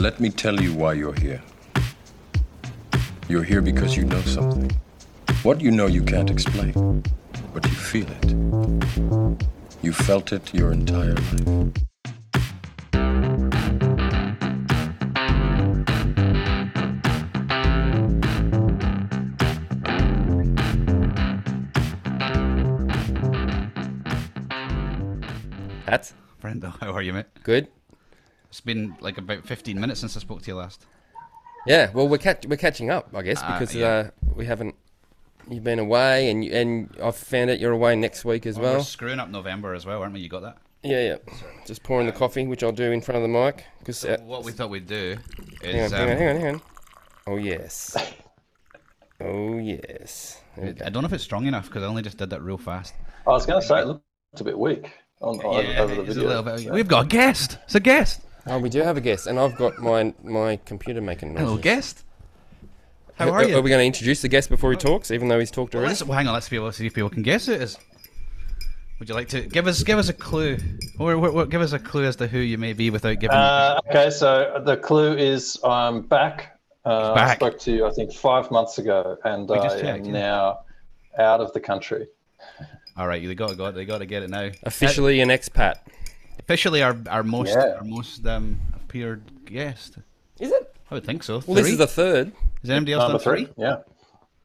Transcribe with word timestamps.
Let 0.00 0.18
me 0.18 0.30
tell 0.30 0.58
you 0.62 0.72
why 0.72 0.94
you're 0.94 1.12
here. 1.12 1.42
You're 3.28 3.42
here 3.42 3.60
because 3.60 3.98
you 3.98 4.04
know 4.04 4.22
something. 4.22 4.70
What 5.42 5.60
you 5.60 5.70
know 5.70 5.88
you 5.88 6.02
can't 6.02 6.30
explain, 6.30 7.04
but 7.52 7.66
you 7.66 7.74
feel 7.74 8.06
it. 8.10 8.32
You 9.82 9.92
felt 9.92 10.32
it 10.32 10.54
your 10.54 10.72
entire 10.72 11.12
life. 11.12 11.74
Hats. 25.84 26.14
Brenda, 26.40 26.72
how 26.80 26.94
are 26.94 27.02
you, 27.02 27.12
mate? 27.12 27.26
Good. 27.42 27.68
It's 28.50 28.60
been 28.60 28.96
like 29.00 29.16
about 29.18 29.44
15 29.46 29.80
minutes 29.80 30.00
since 30.00 30.16
I 30.16 30.20
spoke 30.20 30.42
to 30.42 30.48
you 30.50 30.56
last. 30.56 30.84
Yeah. 31.66 31.90
Well, 31.92 32.08
we're 32.08 32.18
catch- 32.18 32.46
we're 32.46 32.56
catching 32.56 32.90
up, 32.90 33.08
I 33.14 33.22
guess, 33.22 33.40
Ah, 33.42 33.58
because 33.58 33.74
yeah. 33.74 33.86
uh, 33.86 34.10
we 34.34 34.46
haven't. 34.46 34.74
You've 35.48 35.64
been 35.64 35.78
away, 35.78 36.30
and 36.30 36.44
you, 36.44 36.52
and 36.52 36.94
I've 37.02 37.16
found 37.16 37.50
out 37.50 37.58
you're 37.60 37.72
away 37.72 37.96
next 37.96 38.24
week 38.24 38.46
as 38.46 38.56
We're 38.58 38.62
well. 38.74 38.82
screwing 38.84 39.18
up 39.18 39.28
November 39.30 39.74
as 39.74 39.86
well, 39.86 40.00
aren't 40.02 40.14
we? 40.14 40.20
You 40.20 40.28
got 40.28 40.42
that? 40.42 40.58
Yeah, 40.82 41.00
yeah. 41.02 41.34
Just 41.66 41.82
pouring 41.82 42.06
the 42.06 42.12
coffee, 42.12 42.46
which 42.46 42.62
I'll 42.62 42.72
do 42.72 42.90
in 42.92 43.00
front 43.00 43.16
of 43.16 43.22
the 43.22 43.28
mic. 43.28 43.64
Because 43.80 43.98
So 43.98 44.16
what 44.24 44.44
we 44.44 44.52
thought 44.52 44.70
we'd 44.70 44.86
do 44.86 45.16
hang 45.62 45.74
on, 45.80 45.84
is. 45.86 45.92
hang 45.92 46.02
on, 46.02 46.10
um, 46.10 46.16
hang 46.18 46.28
on, 46.28 46.40
hang 46.40 46.54
on. 46.54 46.62
Oh 47.26 47.36
yes. 47.36 47.96
Oh 49.20 49.58
yes. 49.58 50.40
There 50.56 50.66
we 50.66 50.72
go. 50.72 50.84
I 50.86 50.88
don't 50.88 51.02
know 51.02 51.06
if 51.06 51.12
it's 51.12 51.24
strong 51.24 51.46
enough 51.46 51.66
because 51.66 51.82
I 51.82 51.86
only 51.86 52.02
just 52.02 52.16
did 52.16 52.30
that 52.30 52.42
real 52.42 52.56
fast. 52.58 52.94
I 53.26 53.30
was 53.30 53.44
going 53.46 53.60
to 53.60 53.66
say 53.66 53.80
it 53.80 53.86
looked 53.86 54.02
a 54.38 54.44
bit 54.44 54.58
weak 54.58 54.90
on, 55.20 55.38
on 55.40 55.66
over 55.78 55.94
the 55.94 56.00
it's 56.02 56.10
a 56.16 56.20
video. 56.20 56.42
bit- 56.42 56.60
so- 56.60 56.72
We've 56.72 56.88
got 56.88 57.04
a 57.04 57.08
guest. 57.08 57.58
It's 57.64 57.74
a 57.74 57.80
guest. 57.80 58.20
Oh, 58.46 58.58
we 58.58 58.68
do 58.68 58.80
have 58.80 58.96
a 58.96 59.00
guest, 59.00 59.26
and 59.26 59.38
I've 59.38 59.56
got 59.56 59.78
my 59.78 60.14
my 60.22 60.56
computer 60.64 61.00
making 61.00 61.34
noises. 61.34 61.48
Hello, 61.48 61.58
guest. 61.58 62.04
How 63.16 63.28
Are- 63.28 63.32
are 63.32 63.48
you? 63.48 63.58
Are 63.58 63.60
we 63.60 63.68
going 63.68 63.80
to 63.80 63.86
introduce 63.86 64.22
the 64.22 64.28
guest 64.28 64.48
before 64.48 64.70
he 64.70 64.78
talks, 64.78 65.10
even 65.10 65.28
though 65.28 65.38
he's 65.38 65.50
talked 65.50 65.74
Well, 65.74 65.82
already? 65.82 65.92
let's, 65.92 66.04
well, 66.04 66.16
hang 66.16 66.26
on. 66.26 66.32
Let's 66.32 66.48
be 66.48 66.56
able 66.56 66.70
to 66.70 66.72
see 66.72 66.86
if 66.86 66.94
people 66.94 67.10
can 67.10 67.22
guess 67.22 67.46
who 67.46 67.52
it 67.52 67.62
is. 67.62 67.78
Would 68.98 69.08
you 69.08 69.14
like 69.14 69.28
to 69.28 69.42
give 69.42 69.66
us 69.66 69.82
give 69.82 69.98
us 69.98 70.08
a 70.08 70.12
clue, 70.12 70.58
or, 70.98 71.14
or, 71.14 71.28
or 71.28 71.46
give 71.46 71.60
us 71.60 71.72
a 71.72 71.78
clue 71.78 72.04
as 72.04 72.16
to 72.16 72.26
who 72.26 72.38
you 72.38 72.58
may 72.58 72.72
be 72.72 72.90
without 72.90 73.18
giving? 73.18 73.36
Uh, 73.36 73.78
okay, 73.88 74.10
so 74.10 74.62
the 74.64 74.76
clue 74.76 75.16
is 75.16 75.58
I'm 75.64 76.02
back. 76.02 76.58
Uh, 76.84 77.14
back. 77.14 77.30
I 77.30 77.34
spoke 77.34 77.58
to 77.60 77.72
you, 77.72 77.86
I 77.86 77.90
think, 77.90 78.12
five 78.12 78.50
months 78.50 78.78
ago, 78.78 79.18
and 79.24 79.50
I 79.50 79.62
just 79.62 79.84
am 79.84 80.04
yeah. 80.04 80.12
now 80.12 80.60
out 81.18 81.40
of 81.40 81.52
the 81.52 81.60
country. 81.60 82.08
All 82.96 83.06
right, 83.06 83.26
they 83.26 83.34
got 83.34 83.56
got 83.56 83.74
they 83.74 83.84
got 83.84 83.98
to 83.98 84.06
get 84.06 84.22
it 84.22 84.30
now. 84.30 84.50
Officially 84.64 85.20
an 85.20 85.28
expat. 85.28 85.76
Officially, 86.40 86.82
our 86.82 86.96
our 87.08 87.22
most 87.22 87.50
Yeah. 87.54 87.76
our 87.78 87.84
most 87.84 88.26
um, 88.26 88.58
appeared 88.74 89.22
guest. 89.44 89.98
Is 90.38 90.50
it? 90.50 90.74
I 90.90 90.94
would 90.94 91.04
think 91.04 91.22
so. 91.22 91.42
Well, 91.46 91.54
this 91.56 91.64
Three? 91.66 91.72
is 91.72 91.78
the 91.78 91.86
third. 91.86 92.32
Is 92.62 92.70
anybody 92.70 92.92
else 92.94 93.02
Number 93.02 93.18
done 93.18 93.22
three, 93.36 93.44
three? 93.46 93.54
yeah, 93.56 93.76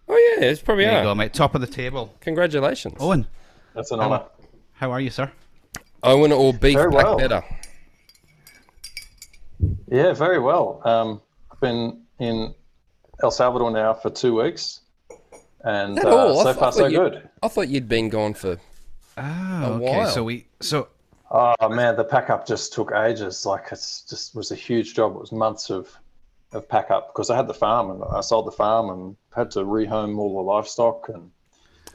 Oh 0.08 0.36
yeah, 0.38 0.46
it's 0.46 0.62
probably 0.62 0.84
There 0.86 0.94
you 0.94 1.00
are. 1.00 1.04
go, 1.04 1.16
mate. 1.16 1.34
Top 1.34 1.56
of 1.56 1.62
the 1.62 1.68
table. 1.68 2.14
Congratulations. 2.22 2.96
Owen, 3.00 3.26
that's 3.74 3.92
an 3.92 4.00
honour. 4.00 4.24
how 4.74 4.92
are 4.92 5.02
you, 5.02 5.10
sir? 5.10 5.32
Owen 6.04 6.32
or 6.32 6.54
beef 6.54 6.76
Very 6.76 6.92
black 6.92 7.06
well. 7.06 7.18
better. 7.18 7.44
Yeah, 9.92 10.14
very 10.14 10.40
well. 10.40 10.82
Um, 10.86 11.22
I've 11.52 11.60
been 11.60 12.02
in 12.20 12.54
El 13.24 13.32
Salvador 13.32 13.72
now 13.72 13.94
for 13.94 14.10
two 14.10 14.42
weeks, 14.42 14.82
and 15.64 15.98
That 15.98 16.06
uh, 16.06 16.10
all? 16.16 16.40
I 16.42 16.44
so 16.44 16.60
far 16.60 16.72
so 16.72 16.86
you- 16.88 16.98
good. 17.00 17.30
I 17.42 17.48
thought 17.48 17.70
you'd 17.70 17.88
been 17.90 18.10
gone 18.10 18.34
for. 18.34 18.58
Ah, 19.18 19.66
okay. 19.70 19.84
while. 19.98 20.10
So 20.10 20.24
we 20.24 20.46
so 20.62 20.90
Oh 21.32 21.70
man, 21.70 21.96
the 21.96 22.04
pack 22.04 22.30
up 22.30 22.46
just 22.48 22.74
took 22.74 22.92
ages. 22.92 23.46
Like 23.46 23.66
it's 23.72 24.02
just 24.04 24.36
was 24.36 24.52
a 24.52 24.56
huge 24.56 24.94
job. 24.96 25.16
It 25.16 25.20
was 25.20 25.32
months 25.32 25.70
of 25.70 25.90
of 26.52 26.70
pack 26.70 26.92
up 26.92 27.14
because 27.14 27.30
I 27.30 27.36
had 27.36 27.48
the 27.48 27.54
farm 27.54 27.90
and 27.92 28.04
I 28.04 28.22
sold 28.22 28.48
the 28.48 28.52
farm 28.52 28.90
and 28.90 29.16
had 29.36 29.52
to 29.52 29.60
rehome 29.60 30.18
all 30.20 30.36
the 30.36 30.42
livestock 30.42 31.10
and 31.10 31.32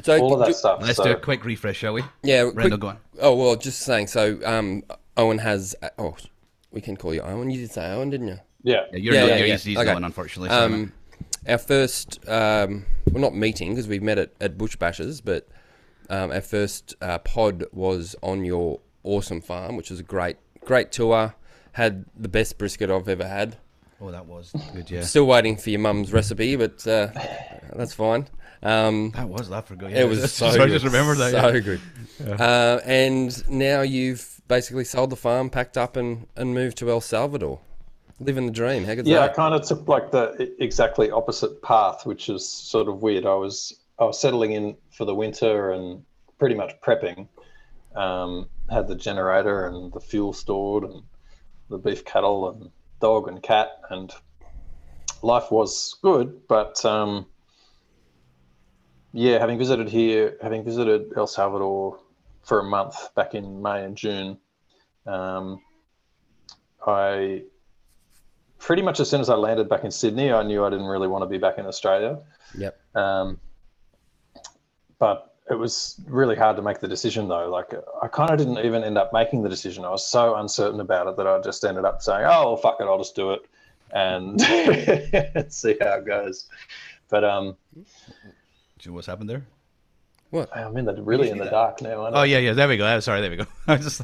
So 0.03 0.19
all 0.21 0.35
of 0.35 0.41
that 0.41 0.47
do- 0.49 0.53
stuff. 0.53 0.81
let's 0.83 0.97
so, 0.97 1.05
do 1.05 1.13
a 1.13 1.17
quick 1.17 1.45
refresh, 1.45 1.77
shall 1.79 1.95
we? 1.95 2.03
Yeah. 2.23 2.43
quick- 2.45 2.55
Brenda, 2.57 2.77
go 2.77 2.89
on. 2.89 2.99
oh 3.21 3.35
well, 3.37 3.57
just 3.57 3.81
saying. 3.81 4.09
So 4.09 4.39
um, 4.45 4.83
Owen 5.17 5.39
has. 5.39 5.75
Oh, 5.99 6.17
we 6.73 6.81
can 6.81 6.97
call 6.97 7.15
you 7.15 7.23
Owen. 7.23 7.51
You 7.51 7.59
did 7.61 7.71
say 7.71 7.91
Owen, 7.93 8.11
didn't 8.11 8.29
you? 8.29 8.39
yeah, 8.63 8.85
Yeah, 8.93 8.99
you're, 8.99 9.15
Yeah, 9.15 9.21
yeah, 9.21 9.27
yeah, 9.29 9.37
you're 9.37 9.47
yeah. 9.47 9.55
easy 9.55 9.77
Okay. 9.79 9.85
going, 9.93 10.05
unfortunately. 10.05 10.51
sorry, 10.51 10.69
mate. 10.71 10.75
Um, 10.77 10.93
our 11.49 11.59
first, 11.59 12.19
um, 12.29 12.85
well, 13.11 13.23
not 13.23 13.35
meeting 13.35 13.71
because 13.71 13.89
we 13.89 13.99
met 13.99 14.19
at, 14.19 14.33
at 14.41 14.59
Bush 14.59 14.77
Bashers, 14.77 15.23
but 15.25 15.49
um, 16.11 16.31
our 16.33 16.41
first 16.43 16.95
uh, 17.01 17.19
pod 17.19 17.65
was 17.73 18.15
on 18.23 18.45
your 18.45 18.81
awesome 19.03 19.41
farm, 19.41 19.77
which 19.77 19.91
was 19.91 20.01
a 20.01 20.05
great, 20.05 20.37
great 20.65 20.93
tour. 20.93 21.35
Had 21.73 22.05
the 22.17 22.29
best 22.29 22.59
brisket 22.59 22.91
I've 22.91 23.09
ever 23.09 23.27
had. 23.27 23.57
oh, 24.01 24.11
that 24.11 24.27
was 24.27 24.53
good. 24.73 24.91
Yeah, 24.91 25.03
Still 25.03 25.27
waiting 25.27 25.57
for 25.57 25.71
your 25.71 25.81
mum's 25.81 26.13
recipe, 26.13 26.57
but 26.57 26.85
uh, 26.87 27.09
that's 27.75 27.95
fine. 27.95 28.27
Um, 28.63 29.13
that 29.13 29.29
was 29.29 29.49
that 29.51 29.67
forgot. 29.67 29.91
Yeah, 29.91 30.01
it 30.01 30.09
was 30.09 30.33
so 30.33 30.49
I 30.49 30.57
good. 30.57 30.71
just 30.71 30.85
remembered 30.85 31.19
that. 31.19 31.31
So 31.31 31.49
yeah. 31.49 31.61
good. 31.61 31.81
Uh, 32.41 32.81
and 32.85 33.49
now 33.49 33.81
you've 33.83 34.41
basically 34.49 34.85
sold 34.85 35.11
the 35.11 35.17
farm, 35.17 35.49
packed 35.49 35.79
up, 35.79 35.97
and, 35.97 36.27
and 36.37 36.53
moved 36.55 36.77
to 36.79 36.91
El 36.91 37.01
Salvador. 37.01 37.61
Living 38.19 38.45
the 38.45 38.53
dream. 38.53 38.85
How 38.85 38.95
good's 38.95 39.09
yeah. 39.09 39.21
I 39.21 39.29
kind 39.29 39.55
of 39.55 39.67
took 39.67 39.89
like 39.89 40.11
the 40.11 40.55
exactly 40.63 41.11
opposite 41.11 41.63
path, 41.63 42.05
which 42.05 42.29
is 42.29 42.47
sort 42.47 42.87
of 42.87 43.01
weird. 43.01 43.25
I 43.25 43.35
was 43.35 43.79
I 43.99 44.05
was 44.05 44.21
settling 44.21 44.53
in 44.53 44.77
for 44.91 45.07
the 45.07 45.15
winter 45.15 45.71
and 45.71 46.05
pretty 46.39 46.55
much 46.55 46.73
prepping. 46.83 47.29
Um, 47.95 48.49
had 48.71 48.87
the 48.87 48.95
generator 48.95 49.67
and 49.67 49.93
the 49.93 50.01
fuel 50.01 50.33
stored 50.33 50.85
and 50.85 51.03
the 51.69 51.79
beef 51.79 52.05
cattle 52.05 52.49
and 52.49 52.71
dog 53.01 53.27
and 53.27 53.43
cat 53.43 53.81
and 53.91 54.13
life 55.23 55.51
was 55.51 55.97
good, 56.03 56.47
but 56.49 56.85
um, 56.85 57.27
yeah, 59.13 59.39
having 59.39 59.59
visited 59.59 59.89
here, 59.89 60.37
having 60.43 60.65
visited 60.65 61.13
El 61.17 61.27
Salvador 61.27 61.99
for 62.43 62.61
a 62.61 62.65
month 62.65 63.15
back 63.15 63.35
in 63.35 63.61
May 63.61 63.85
and 63.85 63.97
June, 63.97 64.39
um, 65.07 65.61
I 66.87 67.43
pretty 68.59 68.83
much 68.83 69.01
as 69.01 69.11
soon 69.11 69.21
as 69.21 69.29
I 69.29 69.35
landed 69.35 69.69
back 69.69 69.85
in 69.85 69.91
Sydney, 69.91 70.33
I 70.33 70.43
knew 70.43 70.65
I 70.65 70.71
didn't 70.71 70.87
really 70.87 71.09
want 71.09 71.23
to 71.23 71.27
be 71.27 71.39
back 71.39 71.59
in 71.59 71.67
Australia. 71.67 72.19
Yep. 72.57 72.81
Um, 72.95 73.41
but 74.99 75.30
it 75.51 75.59
was 75.59 75.97
really 76.07 76.37
hard 76.37 76.57
to 76.57 76.63
make 76.63 76.79
the 76.81 76.89
decision 76.89 77.29
though. 77.29 77.49
Like 77.51 77.73
I 78.03 78.09
kind 78.09 78.31
of 78.31 78.39
didn't 78.39 78.59
even 78.65 78.85
end 78.85 78.97
up 78.99 79.13
making 79.13 79.43
the 79.43 79.49
decision. 79.49 79.85
I 79.85 79.91
was 79.91 80.07
so 80.07 80.37
uncertain 80.37 80.81
about 80.81 81.07
it 81.09 81.17
that 81.17 81.27
I 81.27 81.41
just 81.41 81.65
ended 81.65 81.85
up 81.85 82.03
saying, 82.03 82.25
"Oh, 82.25 82.45
well, 82.53 82.57
fuck 82.57 82.77
it, 82.81 82.85
I'll 82.85 82.99
just 82.99 83.15
do 83.17 83.33
it 83.33 83.41
and 83.93 84.41
see 85.53 85.77
how 85.81 85.99
it 85.99 86.07
goes." 86.07 86.47
But 87.09 87.25
um, 87.25 87.57
Do 87.75 87.83
you 88.83 88.91
know 88.91 88.95
what's 88.95 89.07
happened 89.09 89.29
there? 89.31 89.45
What? 90.31 90.57
I'm 90.57 90.77
in 90.77 90.85
the 90.85 90.95
really 91.03 91.31
in 91.31 91.39
the 91.39 91.47
dark 91.47 91.83
now. 91.83 92.03
aren't 92.03 92.15
Oh 92.15 92.21
I? 92.21 92.25
yeah, 92.27 92.39
yeah. 92.39 92.53
There 92.53 92.69
we 92.69 92.77
go. 92.77 93.01
Sorry, 93.01 93.21
there 93.21 93.31
we 93.31 93.37
go. 93.37 93.47
I 93.67 93.77
was 93.77 93.85
just. 93.85 94.03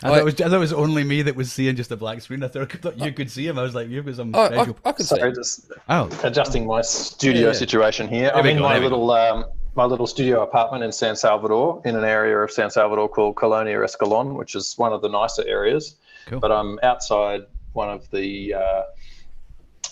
I, 0.00 0.06
I- 0.06 0.10
thought 0.10 0.18
it 0.18 0.24
was, 0.26 0.40
I 0.42 0.44
thought 0.44 0.52
it 0.54 0.58
was 0.58 0.72
only 0.74 1.02
me 1.02 1.22
that 1.22 1.34
was 1.34 1.50
seeing 1.50 1.74
just 1.74 1.90
a 1.90 1.96
black 1.96 2.20
screen. 2.20 2.44
I 2.44 2.48
thought, 2.48 2.72
I 2.72 2.78
thought 2.78 2.98
you 2.98 3.12
could 3.12 3.30
see 3.30 3.46
him. 3.46 3.58
I 3.58 3.62
was 3.62 3.74
like, 3.74 3.88
you've 3.88 4.04
got 4.06 4.14
some 4.14 4.32
Oh, 4.34 4.42
I, 4.42 4.48
special. 4.48 4.78
I 4.84 4.92
could 4.92 5.06
see. 5.06 5.16
Sorry, 5.16 5.32
just 5.32 5.72
Oh, 5.88 6.08
adjusting 6.22 6.66
my 6.66 6.82
studio 6.82 7.40
Yeah, 7.40 7.46
yeah. 7.48 7.52
situation 7.54 8.06
here. 8.08 8.30
I'm 8.32 8.46
in 8.46 8.58
go, 8.58 8.62
my 8.62 8.74
there 8.74 8.82
we 8.82 8.88
go. 8.90 8.96
little 8.96 9.10
um, 9.10 9.44
my 9.78 9.84
little 9.84 10.08
studio 10.08 10.42
apartment 10.42 10.82
in 10.82 10.90
San 10.90 11.14
Salvador, 11.14 11.80
in 11.84 11.94
an 11.94 12.02
area 12.02 12.36
of 12.36 12.50
San 12.50 12.68
Salvador 12.68 13.08
called 13.08 13.36
Colonia 13.36 13.78
Escalon, 13.78 14.34
which 14.34 14.56
is 14.56 14.76
one 14.76 14.92
of 14.92 15.02
the 15.02 15.08
nicer 15.08 15.44
areas. 15.46 15.94
Cool. 16.26 16.40
But 16.40 16.50
I'm 16.50 16.80
outside 16.82 17.42
one 17.74 17.88
of 17.88 18.10
the. 18.10 18.54
Uh, 18.54 18.82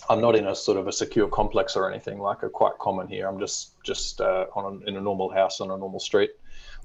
I'm 0.09 0.19
not 0.19 0.35
in 0.35 0.45
a 0.45 0.55
sort 0.55 0.77
of 0.77 0.87
a 0.87 0.91
secure 0.91 1.29
complex 1.29 1.77
or 1.77 1.89
anything 1.89 2.19
like 2.19 2.43
a 2.43 2.49
quite 2.49 2.77
common 2.79 3.07
here. 3.07 3.29
I'm 3.29 3.39
just 3.39 3.81
just 3.81 4.19
uh, 4.19 4.47
on 4.57 4.63
a, 4.65 4.89
in 4.89 4.97
a 4.97 5.01
normal 5.01 5.29
house 5.31 5.61
on 5.61 5.71
a 5.71 5.77
normal 5.77 6.01
street. 6.01 6.31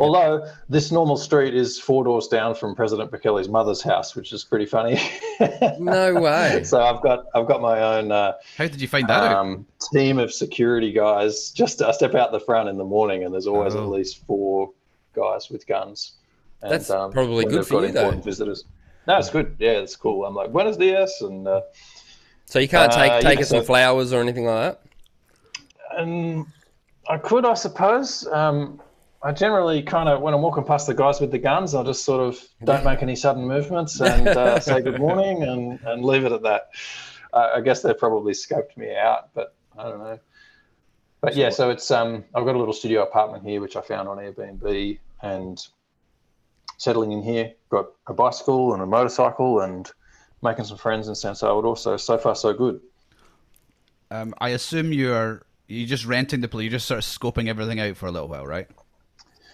Although 0.03 0.47
this 0.69 0.91
normal 0.91 1.17
street 1.17 1.55
is 1.55 1.79
four 1.79 2.03
doors 2.05 2.27
down 2.27 2.55
from 2.55 2.75
President 2.75 3.11
Bukele's 3.11 3.49
mother's 3.49 3.81
house, 3.83 4.17
which 4.17 4.33
is 4.33 4.43
pretty 4.45 4.67
funny. 4.67 5.01
No 5.79 6.15
way. 6.21 6.63
so 6.65 6.81
I've 6.83 7.03
got 7.03 7.27
I've 7.35 7.47
got 7.47 7.61
my 7.61 7.81
own. 7.99 8.13
Uh, 8.13 8.33
how 8.57 8.67
did 8.67 8.81
you 8.81 8.87
find 8.89 9.09
that 9.09 9.23
out? 9.33 9.37
um, 9.37 9.67
team 9.93 10.19
of 10.19 10.33
security 10.33 10.93
guys. 10.93 11.51
Just 11.51 11.83
I 11.83 11.91
step 11.93 12.15
out 12.15 12.31
the 12.33 12.41
front 12.41 12.69
in 12.69 12.77
the 12.79 12.85
morning, 12.85 13.25
and 13.25 13.33
there's 13.33 13.47
always 13.47 13.75
Oh. 13.75 13.83
at 13.83 13.89
least 13.89 14.25
four 14.27 14.71
guys 15.15 15.51
with 15.51 15.67
guns. 15.67 16.13
And, 16.63 16.73
That's 16.73 16.89
probably 16.89 17.45
good 17.45 17.67
for 17.67 17.85
you, 17.85 17.93
though. 17.93 18.01
important 18.01 18.25
Visitors. 18.25 18.65
No, 19.09 19.19
it's 19.19 19.31
good. 19.31 19.57
Yeah, 19.59 19.73
it's 19.73 19.97
cool. 19.97 20.25
I'm 20.25 20.35
like 20.35 20.53
Buenos 20.53 20.77
dias, 20.77 21.21
and 21.23 21.47
uh, 21.49 21.61
So 22.47 22.59
you 22.61 22.69
can't 22.69 22.93
take 22.93 23.11
Uh, 23.11 23.21
take 23.21 23.39
yeah, 23.39 23.43
us 23.43 23.49
some 23.51 23.65
flowers 23.65 24.13
or 24.13 24.21
anything 24.21 24.47
like 24.47 24.63
that. 24.63 24.83
and 25.99 26.47
I 27.09 27.19
could, 27.19 27.45
I 27.45 27.55
suppose. 27.55 28.27
Um, 28.29 28.81
I 29.25 29.33
generally 29.33 29.83
kind 29.83 30.09
of 30.09 30.21
when 30.21 30.35
I'm 30.35 30.43
walking 30.43 30.65
past 30.65 30.87
the 30.87 30.95
guys 30.95 31.21
with 31.21 31.31
the 31.31 31.39
guns, 31.39 31.75
I 31.75 31.85
just 31.85 32.05
sort 32.05 32.21
of 32.21 32.41
don't 32.65 32.85
make 32.85 33.03
any 33.03 33.15
sudden 33.15 33.47
movements 33.47 34.01
and 34.01 34.27
uh, 34.27 34.59
say 34.61 34.81
good 34.81 34.99
morning 34.99 35.45
and 35.45 35.79
and 35.85 36.05
leave 36.05 36.25
it 36.25 36.33
at 36.33 36.43
that. 36.43 36.71
Uh, 37.33 37.51
I 37.55 37.61
guess 37.61 37.83
they 37.83 37.95
probably 37.95 38.33
scoped 38.33 38.77
me 38.77 38.95
out, 38.95 39.31
but 39.35 39.55
I 39.79 39.85
don't 39.85 40.01
know. 40.01 40.19
But 41.21 41.37
yeah, 41.37 41.51
so 41.51 41.71
it's 41.71 41.91
um, 41.91 42.25
I've 42.35 42.45
got 42.45 42.57
a 42.57 42.59
little 42.59 42.75
studio 42.75 43.05
apartment 43.05 43.45
here, 43.45 43.61
which 43.61 43.77
I 43.77 43.81
found 43.81 44.09
on 44.09 44.19
Airbnb, 44.19 44.99
and 45.23 45.67
settling 46.79 47.13
in 47.13 47.23
here, 47.23 47.53
got 47.71 47.87
a 48.09 48.13
bicycle 48.13 48.75
and 48.75 48.83
a 48.83 48.87
motorcycle 48.87 49.61
and 49.61 49.89
making 50.43 50.65
some 50.65 50.79
friends 50.79 51.07
in 51.07 51.15
San 51.15 51.37
Salvador. 51.37 51.77
So 51.77 51.97
so 51.97 52.19
far 52.19 52.35
so 52.35 52.53
good. 52.53 52.81
Um, 54.11 54.35
I 54.39 54.49
assume 54.51 54.93
you're 54.93 55.43
you 55.69 55.87
just 55.87 56.05
renting 56.05 56.41
the 56.41 56.49
place. 56.49 56.65
You're 56.65 56.73
just 56.73 56.89
sort 56.89 56.99
of 56.99 57.05
scoping 57.05 57.49
everything 57.49 57.79
out 57.79 57.97
for 57.97 58.07
a 58.07 58.11
little 58.11 58.29
while, 58.29 58.45
right? 58.45 58.69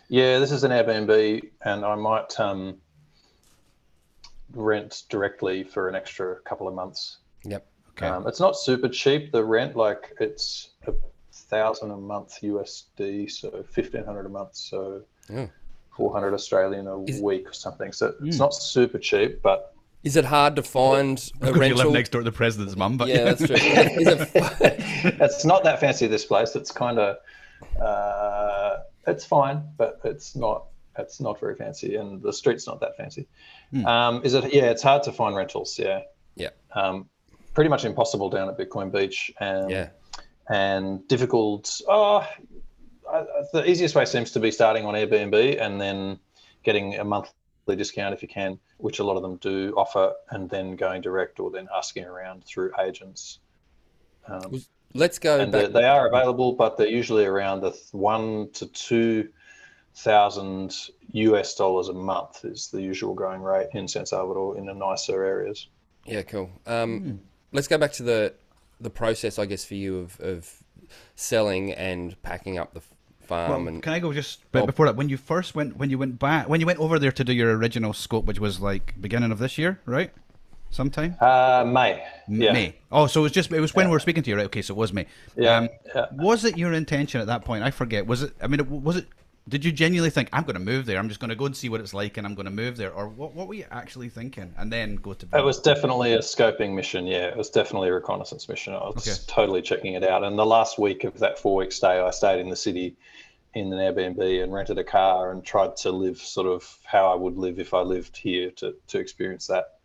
Yeah, 0.08 0.38
this 0.38 0.52
is 0.52 0.64
an 0.64 0.70
Airbnb, 0.70 1.42
and 1.64 1.84
I 1.84 1.94
might 1.94 2.38
um, 2.40 2.76
rent 4.52 5.02
directly 5.08 5.64
for 5.64 5.88
an 5.88 5.94
extra 5.94 6.36
couple 6.42 6.66
of 6.68 6.74
months. 6.74 7.18
Yep. 7.44 7.66
Okay. 7.90 8.06
Um, 8.06 8.26
it's 8.26 8.40
not 8.40 8.56
super 8.56 8.88
cheap. 8.88 9.32
The 9.32 9.44
rent, 9.44 9.76
like 9.76 10.12
it's 10.20 10.70
a 10.86 10.94
thousand 11.32 11.90
a 11.90 11.96
month 11.96 12.38
USD, 12.42 13.30
so 13.30 13.64
fifteen 13.70 14.04
hundred 14.04 14.26
a 14.26 14.30
month, 14.30 14.54
so 14.56 15.02
Oh. 15.30 15.48
four 15.94 16.12
hundred 16.12 16.32
Australian 16.34 16.86
a 16.86 17.02
Is- 17.04 17.20
week 17.20 17.48
or 17.48 17.52
something. 17.52 17.92
So 17.92 18.14
it's 18.24 18.38
not 18.38 18.54
super 18.54 18.98
cheap, 18.98 19.42
but 19.42 19.74
Is 20.04 20.16
it 20.16 20.24
hard 20.24 20.56
to 20.56 20.62
find 20.62 21.18
a 21.42 21.46
Because 21.52 21.68
you 21.68 21.74
live 21.74 21.92
next 21.92 22.12
door 22.12 22.20
to 22.22 22.24
the 22.24 22.32
president's 22.36 22.76
mum, 22.76 22.96
but 22.96 23.08
yeah, 23.08 23.24
that's 23.24 23.44
true. 23.46 23.56
Is 23.58 24.08
it, 24.08 24.30
it's 25.20 25.44
not 25.44 25.64
that 25.64 25.80
fancy. 25.80 26.06
This 26.06 26.24
place, 26.24 26.54
it's 26.56 26.70
kind 26.70 26.98
of, 26.98 27.16
uh, 27.82 27.82
it's 29.08 29.24
fine, 29.24 29.64
but 29.76 30.00
it's 30.04 30.36
not. 30.36 30.66
It's 30.98 31.20
not 31.20 31.38
very 31.38 31.54
fancy, 31.54 31.94
and 31.94 32.20
the 32.20 32.32
street's 32.32 32.66
not 32.66 32.80
that 32.80 32.96
fancy. 32.96 33.28
Um, 33.86 34.22
is 34.24 34.34
it? 34.34 34.52
Yeah, 34.52 34.70
it's 34.70 34.82
hard 34.82 35.04
to 35.04 35.12
find 35.12 35.36
rentals. 35.36 35.78
Yeah, 35.78 36.00
yeah, 36.34 36.48
um, 36.74 37.08
pretty 37.54 37.70
much 37.70 37.84
impossible 37.84 38.30
down 38.30 38.48
at 38.48 38.58
Bitcoin 38.58 38.90
Beach, 38.90 39.30
and 39.38 39.70
yeah, 39.70 39.88
and 40.50 41.06
difficult. 41.06 41.80
Oh, 41.88 42.26
I, 43.08 43.16
I- 43.18 43.24
the 43.52 43.70
easiest 43.70 43.94
way 43.94 44.04
seems 44.06 44.32
to 44.32 44.40
be 44.40 44.50
starting 44.50 44.84
on 44.86 44.94
Airbnb 44.94 45.60
and 45.60 45.80
then 45.80 46.18
getting 46.64 46.96
a 46.98 47.04
monthly 47.04 47.76
discount 47.76 48.12
if 48.12 48.20
you 48.22 48.28
can, 48.28 48.58
which 48.78 48.98
a 48.98 49.04
lot 49.04 49.16
of 49.16 49.22
them 49.22 49.36
do 49.36 49.72
offer, 49.76 50.14
and 50.30 50.50
then 50.50 50.74
going 50.74 51.00
direct 51.00 51.38
or 51.38 51.50
then 51.52 51.68
asking 51.74 52.04
around 52.06 52.44
through 52.44 52.72
agents. 52.80 53.38
Um, 54.26 54.50
Let's 54.94 55.18
go 55.18 55.38
and 55.40 55.52
they, 55.52 55.64
back. 55.64 55.72
they 55.72 55.84
are 55.84 56.08
available, 56.08 56.52
but 56.54 56.76
they're 56.76 56.86
usually 56.88 57.24
around 57.24 57.60
the 57.60 57.70
th- 57.72 57.92
one 57.92 58.48
to 58.54 58.66
two 58.66 59.28
thousand 59.94 60.74
US 61.12 61.54
dollars 61.54 61.88
a 61.88 61.92
month 61.92 62.44
is 62.44 62.68
the 62.68 62.80
usual 62.80 63.14
going 63.14 63.42
rate 63.42 63.68
in 63.74 63.88
San 63.88 64.06
Salvador 64.06 64.56
in 64.56 64.66
the 64.66 64.74
nicer 64.74 65.24
areas. 65.24 65.68
Yeah, 66.06 66.22
cool. 66.22 66.50
Um, 66.66 67.20
Let's 67.52 67.66
go 67.68 67.78
back 67.78 67.92
to 67.92 68.02
the 68.02 68.34
the 68.80 68.90
process, 68.90 69.38
I 69.38 69.46
guess, 69.46 69.64
for 69.64 69.74
you 69.74 69.98
of, 69.98 70.20
of 70.20 70.62
selling 71.16 71.72
and 71.72 72.20
packing 72.22 72.58
up 72.58 72.74
the 72.74 72.80
farm. 73.26 73.50
Well, 73.50 73.68
and 73.68 73.82
can 73.82 73.92
I 73.92 73.98
go 73.98 74.12
just 74.12 74.40
but 74.52 74.62
Oh. 74.62 74.66
before 74.66 74.86
that? 74.86 74.96
When 74.96 75.08
you 75.08 75.16
first 75.16 75.54
went, 75.54 75.76
when 75.76 75.90
you 75.90 75.98
went 75.98 76.18
back, 76.18 76.48
when 76.48 76.60
you 76.60 76.66
went 76.66 76.78
over 76.78 76.98
there 76.98 77.12
to 77.12 77.24
do 77.24 77.32
your 77.32 77.56
original 77.56 77.92
scope, 77.92 78.26
which 78.26 78.38
was 78.38 78.60
like 78.60 78.94
beginning 79.00 79.32
of 79.32 79.38
this 79.38 79.58
year, 79.58 79.80
right? 79.84 80.12
Sometime 80.70 81.16
Uh, 81.20 81.64
May, 81.66 82.04
yeah, 82.28 82.52
May. 82.52 82.76
Oh, 82.92 83.06
so 83.06 83.20
it 83.20 83.22
was 83.24 83.32
just 83.32 83.50
it 83.50 83.60
was 83.60 83.74
when 83.74 83.86
we 83.88 83.92
were 83.92 84.00
speaking 84.00 84.22
to 84.22 84.30
you, 84.30 84.36
right? 84.36 84.46
Okay, 84.46 84.60
so 84.62 84.74
it 84.74 84.76
was 84.76 84.92
May. 84.92 85.06
Yeah, 85.34 85.56
Um, 85.58 85.68
yeah. 85.94 86.06
Was 86.12 86.44
it 86.44 86.58
your 86.58 86.72
intention 86.74 87.20
at 87.20 87.26
that 87.26 87.44
point? 87.44 87.64
I 87.64 87.70
forget. 87.70 88.06
Was 88.06 88.22
it? 88.22 88.34
I 88.42 88.46
mean, 88.48 88.60
was 88.82 88.96
it? 88.96 89.06
Did 89.48 89.64
you 89.64 89.72
genuinely 89.72 90.10
think 90.10 90.28
I'm 90.30 90.42
going 90.42 90.56
to 90.56 90.60
move 90.60 90.84
there? 90.84 90.98
I'm 90.98 91.08
just 91.08 91.20
going 91.20 91.30
to 91.30 91.34
go 91.34 91.46
and 91.46 91.56
see 91.56 91.70
what 91.70 91.80
it's 91.80 91.94
like, 91.94 92.18
and 92.18 92.26
I'm 92.26 92.34
going 92.34 92.44
to 92.44 92.50
move 92.52 92.76
there, 92.76 92.92
or 92.92 93.08
what? 93.08 93.32
What 93.34 93.48
were 93.48 93.54
you 93.54 93.64
actually 93.70 94.10
thinking? 94.10 94.52
And 94.58 94.70
then 94.70 94.96
go 94.96 95.14
to. 95.14 95.26
It 95.38 95.42
was 95.42 95.58
definitely 95.58 96.12
a 96.12 96.18
scoping 96.18 96.74
mission. 96.74 97.06
Yeah, 97.06 97.28
it 97.28 97.36
was 97.36 97.48
definitely 97.48 97.88
a 97.88 97.94
reconnaissance 97.94 98.46
mission. 98.46 98.74
I 98.74 98.88
was 98.90 99.08
Okay. 99.08 99.16
totally 99.26 99.62
checking 99.62 99.94
it 99.94 100.04
out. 100.04 100.22
And 100.22 100.38
the 100.38 100.44
last 100.46 100.78
week 100.78 101.04
of 101.04 101.18
that 101.20 101.38
four 101.38 101.56
week 101.56 101.72
stay, 101.72 101.98
I 101.98 102.10
stayed 102.10 102.40
in 102.40 102.50
the 102.50 102.56
city 102.56 102.94
in 103.54 103.72
an 103.72 103.78
Airbnb 103.78 104.42
and 104.42 104.52
rented 104.52 104.76
a 104.78 104.84
car 104.84 105.30
and 105.32 105.42
tried 105.42 105.76
to 105.78 105.90
live 105.92 106.18
sort 106.18 106.46
of 106.46 106.78
how 106.84 107.10
I 107.10 107.14
would 107.14 107.38
live 107.38 107.58
if 107.58 107.72
I 107.72 107.80
lived 107.80 108.18
here 108.18 108.50
to, 108.56 108.74
to 108.88 108.98
experience 108.98 109.46
that. 109.46 109.77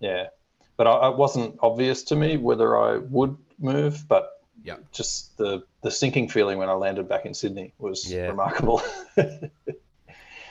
Yeah. 0.00 0.28
But 0.76 0.86
I, 0.86 1.08
it 1.10 1.16
wasn't 1.16 1.58
obvious 1.60 2.02
to 2.04 2.16
me 2.16 2.36
whether 2.36 2.78
I 2.78 2.98
would 2.98 3.36
move, 3.58 4.04
but 4.08 4.42
Yeah. 4.64 4.76
just 4.92 5.36
the, 5.38 5.62
the 5.82 5.90
sinking 5.90 6.28
feeling 6.28 6.58
when 6.58 6.68
I 6.68 6.72
landed 6.74 7.08
back 7.08 7.26
in 7.26 7.34
Sydney 7.34 7.74
was 7.78 8.10
Yeah. 8.12 8.28
remarkable. 8.28 8.82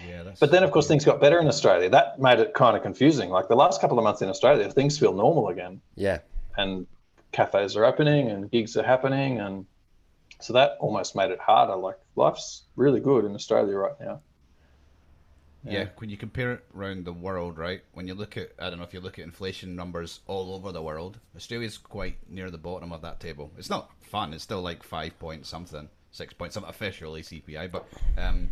Yeah, 0.05 0.21
that's, 0.23 0.39
But 0.39 0.51
then, 0.51 0.63
of 0.63 0.69
course, 0.71 0.87
things 0.87 1.03
got 1.03 1.19
better 1.19 1.39
in 1.39 1.47
Australia. 1.47 1.89
That 1.89 2.19
made 2.19 2.39
it 2.39 2.53
kind 2.53 2.77
of 2.77 2.83
confusing. 2.83 3.31
Like 3.31 3.47
the 3.47 3.55
last 3.55 3.81
couple 3.81 3.97
of 3.97 4.03
months 4.03 4.21
in 4.21 4.29
Australia, 4.29 4.69
things 4.71 4.97
feel 4.97 5.11
normal 5.11 5.49
again, 5.49 5.81
yeah, 5.95 6.19
and 6.55 6.85
cafes 7.31 7.75
are 7.75 7.83
opening 7.83 8.29
and 8.29 8.49
gigs 8.51 8.77
are 8.77 8.83
happening, 8.83 9.39
and 9.39 9.65
so 10.39 10.53
that 10.53 10.77
almost 10.79 11.15
made 11.15 11.31
it 11.31 11.39
harder. 11.39 11.75
Like 11.75 11.97
life's 12.15 12.61
really 12.75 12.99
good 12.99 13.25
in 13.25 13.33
Australia 13.33 13.75
right 13.75 13.99
now. 13.99 14.21
Yeah, 15.63 15.87
when 15.97 16.09
you 16.09 16.17
compare 16.17 16.53
it 16.53 16.63
around 16.75 17.03
the 17.05 17.11
world, 17.11 17.57
right? 17.57 17.81
When 17.93 18.07
you 18.07 18.13
look 18.13 18.37
at, 18.37 18.51
I 18.59 18.69
don't 18.69 18.79
know 18.79 18.85
if 18.85 18.93
you 18.93 18.99
look 19.01 19.19
at 19.19 19.25
inflation 19.25 19.75
numbers 19.75 20.21
all 20.27 20.53
over 20.53 20.71
the 20.71 20.81
world, 20.81 21.19
Australia's 21.35 21.77
quite 21.77 22.15
near 22.29 22.49
the 22.49 22.57
bottom 22.57 22.93
of 22.93 23.01
that 23.01 23.19
table. 23.19 23.51
It's 23.57 23.69
not 23.69 23.91
fun. 24.01 24.33
It's 24.33 24.43
still 24.43 24.61
like 24.61 24.81
five 24.83 25.17
point 25.19 25.45
something, 25.45 25.89
six 26.11 26.33
point 26.33 26.53
something 26.53 26.69
officially 26.69 27.21
CPI, 27.21 27.69
but 27.71 27.85
um, 28.17 28.49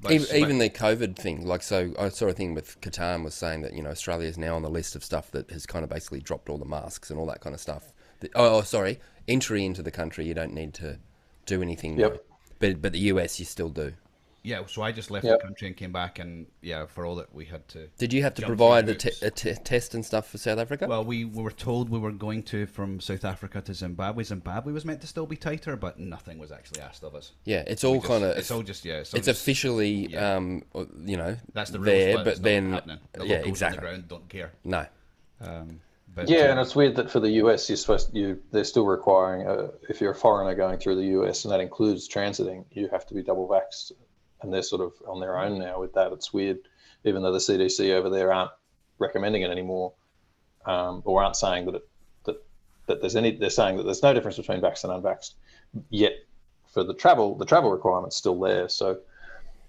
but 0.00 0.12
even, 0.12 0.24
it's- 0.26 0.40
even 0.40 0.58
the 0.58 0.70
COVID 0.70 1.16
thing. 1.16 1.46
Like, 1.46 1.62
so 1.62 1.92
I 1.98 2.08
saw 2.08 2.26
a 2.28 2.32
thing 2.32 2.54
with 2.54 2.80
Qatar 2.80 3.22
was 3.22 3.34
saying 3.34 3.60
that 3.62 3.74
you 3.74 3.82
know 3.82 3.90
Australia 3.90 4.28
is 4.28 4.38
now 4.38 4.56
on 4.56 4.62
the 4.62 4.70
list 4.70 4.96
of 4.96 5.04
stuff 5.04 5.30
that 5.32 5.50
has 5.50 5.66
kind 5.66 5.82
of 5.84 5.90
basically 5.90 6.20
dropped 6.20 6.48
all 6.48 6.58
the 6.58 6.64
masks 6.64 7.10
and 7.10 7.18
all 7.18 7.26
that 7.26 7.40
kind 7.40 7.54
of 7.54 7.60
stuff. 7.60 7.92
The- 8.20 8.30
oh, 8.34 8.58
oh, 8.58 8.62
sorry, 8.62 9.00
entry 9.28 9.64
into 9.64 9.82
the 9.82 9.90
country 9.90 10.24
you 10.24 10.34
don't 10.34 10.54
need 10.54 10.72
to 10.74 10.98
do 11.46 11.60
anything. 11.62 11.98
Yep. 11.98 12.12
now. 12.12 12.18
But 12.58 12.80
but 12.80 12.92
the 12.92 13.00
US 13.00 13.38
you 13.38 13.44
still 13.44 13.68
do. 13.68 13.92
Yeah. 14.44 14.64
So 14.66 14.82
I 14.82 14.92
just 14.92 15.10
left 15.10 15.24
Yep. 15.24 15.38
the 15.40 15.42
country 15.44 15.66
and 15.66 15.76
came 15.76 15.90
back, 15.90 16.20
and 16.20 16.46
yeah, 16.62 16.86
for 16.86 17.04
all 17.04 17.16
that 17.16 17.34
we 17.34 17.44
had 17.46 17.66
to. 17.68 17.88
Did 17.98 18.12
you 18.12 18.22
have 18.22 18.34
to 18.34 18.46
provide 18.46 18.84
through 18.84 18.94
a, 18.94 18.96
te- 18.98 19.08
hoops. 19.08 19.22
a 19.22 19.30
te- 19.30 19.54
test 19.64 19.94
and 19.94 20.04
stuff 20.04 20.30
for 20.30 20.38
South 20.38 20.58
Africa? 20.58 20.86
Well, 20.86 21.04
we, 21.04 21.24
we 21.24 21.42
were 21.42 21.50
told 21.50 21.88
we 21.90 21.98
were 21.98 22.12
going 22.12 22.42
to 22.44 22.66
from 22.66 23.00
South 23.00 23.24
Africa 23.24 23.60
to 23.62 23.74
Zimbabwe. 23.74 24.22
Zimbabwe 24.22 24.72
was 24.72 24.84
meant 24.84 25.00
to 25.00 25.06
still 25.06 25.26
be 25.26 25.36
tighter, 25.36 25.74
but 25.76 25.98
nothing 25.98 26.38
was 26.38 26.52
actually 26.52 26.82
asked 26.82 27.02
of 27.02 27.14
us. 27.14 27.32
yeah, 27.44 27.64
it's 27.66 27.82
all 27.82 28.00
kind 28.00 28.22
of 28.22 28.36
It's 28.36 28.50
all 28.50 28.62
just 28.62 28.84
yeah. 28.84 28.98
It's, 28.98 29.14
it's 29.14 29.26
just, 29.26 29.40
officially 29.40 30.06
yeah. 30.08 30.34
um 30.36 30.62
you 31.04 31.16
know 31.16 31.36
that's 31.52 31.70
the 31.70 31.78
rules, 31.80 31.88
there, 31.88 32.14
but, 32.16 32.24
but 32.24 32.42
then. 32.42 32.70
The 33.14 33.26
yeah 33.26 33.36
exactly 33.36 33.78
on 33.78 33.84
the 33.84 33.88
ground 33.90 34.08
don't 34.08 34.28
care. 34.28 34.52
no 34.64 34.86
Um, 35.40 35.80
but, 36.14 36.28
Yeah, 36.28 36.42
uh, 36.42 36.50
and 36.52 36.60
it's 36.60 36.76
weird 36.76 36.94
that 36.96 37.10
for 37.10 37.18
the 37.18 37.30
US, 37.42 37.68
you're 37.68 37.76
supposed 37.76 38.14
you 38.14 38.40
they're 38.52 38.62
still 38.64 38.86
requiring 38.86 39.46
uh, 39.48 39.68
if 39.88 40.00
you're 40.00 40.12
a 40.12 40.14
foreigner 40.14 40.54
going 40.54 40.78
through 40.78 40.96
the 40.96 41.06
US, 41.20 41.44
and 41.44 41.52
that 41.52 41.60
includes 41.60 42.08
transiting, 42.08 42.64
you 42.70 42.88
have 42.88 43.04
to 43.06 43.14
be 43.14 43.22
double 43.22 43.48
vaxxed, 43.48 43.92
and 44.44 44.52
they're 44.52 44.62
sort 44.62 44.82
of 44.82 44.92
on 45.08 45.20
their 45.20 45.38
own 45.38 45.58
now 45.58 45.80
with 45.80 45.94
that. 45.94 46.12
It's 46.12 46.32
weird, 46.32 46.58
even 47.04 47.22
though 47.22 47.32
the 47.32 47.38
CDC 47.38 47.92
over 47.92 48.10
there 48.10 48.32
aren't 48.32 48.50
recommending 48.98 49.42
it 49.42 49.50
anymore, 49.50 49.92
um, 50.66 51.02
or 51.04 51.22
aren't 51.22 51.36
saying 51.36 51.66
that 51.66 51.76
it, 51.76 51.88
that 52.24 52.36
that 52.86 53.00
there's 53.00 53.16
any. 53.16 53.36
They're 53.36 53.50
saying 53.50 53.78
that 53.78 53.84
there's 53.84 54.02
no 54.02 54.14
difference 54.14 54.36
between 54.36 54.60
vaxxed 54.60 54.84
and 54.84 55.02
unvaxxed. 55.02 55.34
Yet, 55.90 56.12
for 56.72 56.84
the 56.84 56.94
travel, 56.94 57.36
the 57.36 57.46
travel 57.46 57.70
requirement's 57.70 58.16
still 58.16 58.38
there. 58.38 58.68
So. 58.68 59.00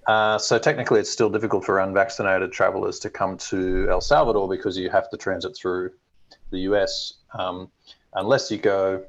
Uh, 0.08 0.38
so 0.38 0.60
technically, 0.60 1.00
it's 1.00 1.10
still 1.10 1.32
difficult 1.32 1.65
for 1.65 1.79
unvaccinated 1.79 2.51
travelers 2.51 3.00
to 3.00 3.10
come 3.10 3.39
to 3.39 3.88
El 3.89 4.01
Salvador 4.01 4.48
because 4.48 4.77
you 4.77 4.88
have 4.88 5.10
to 5.10 5.17
transit 5.17 5.58
through 5.58 5.89
the 6.51 6.60
US, 6.60 7.13
um, 7.34 7.72
unless 8.13 8.51
you 8.51 8.60
go 8.60 9.03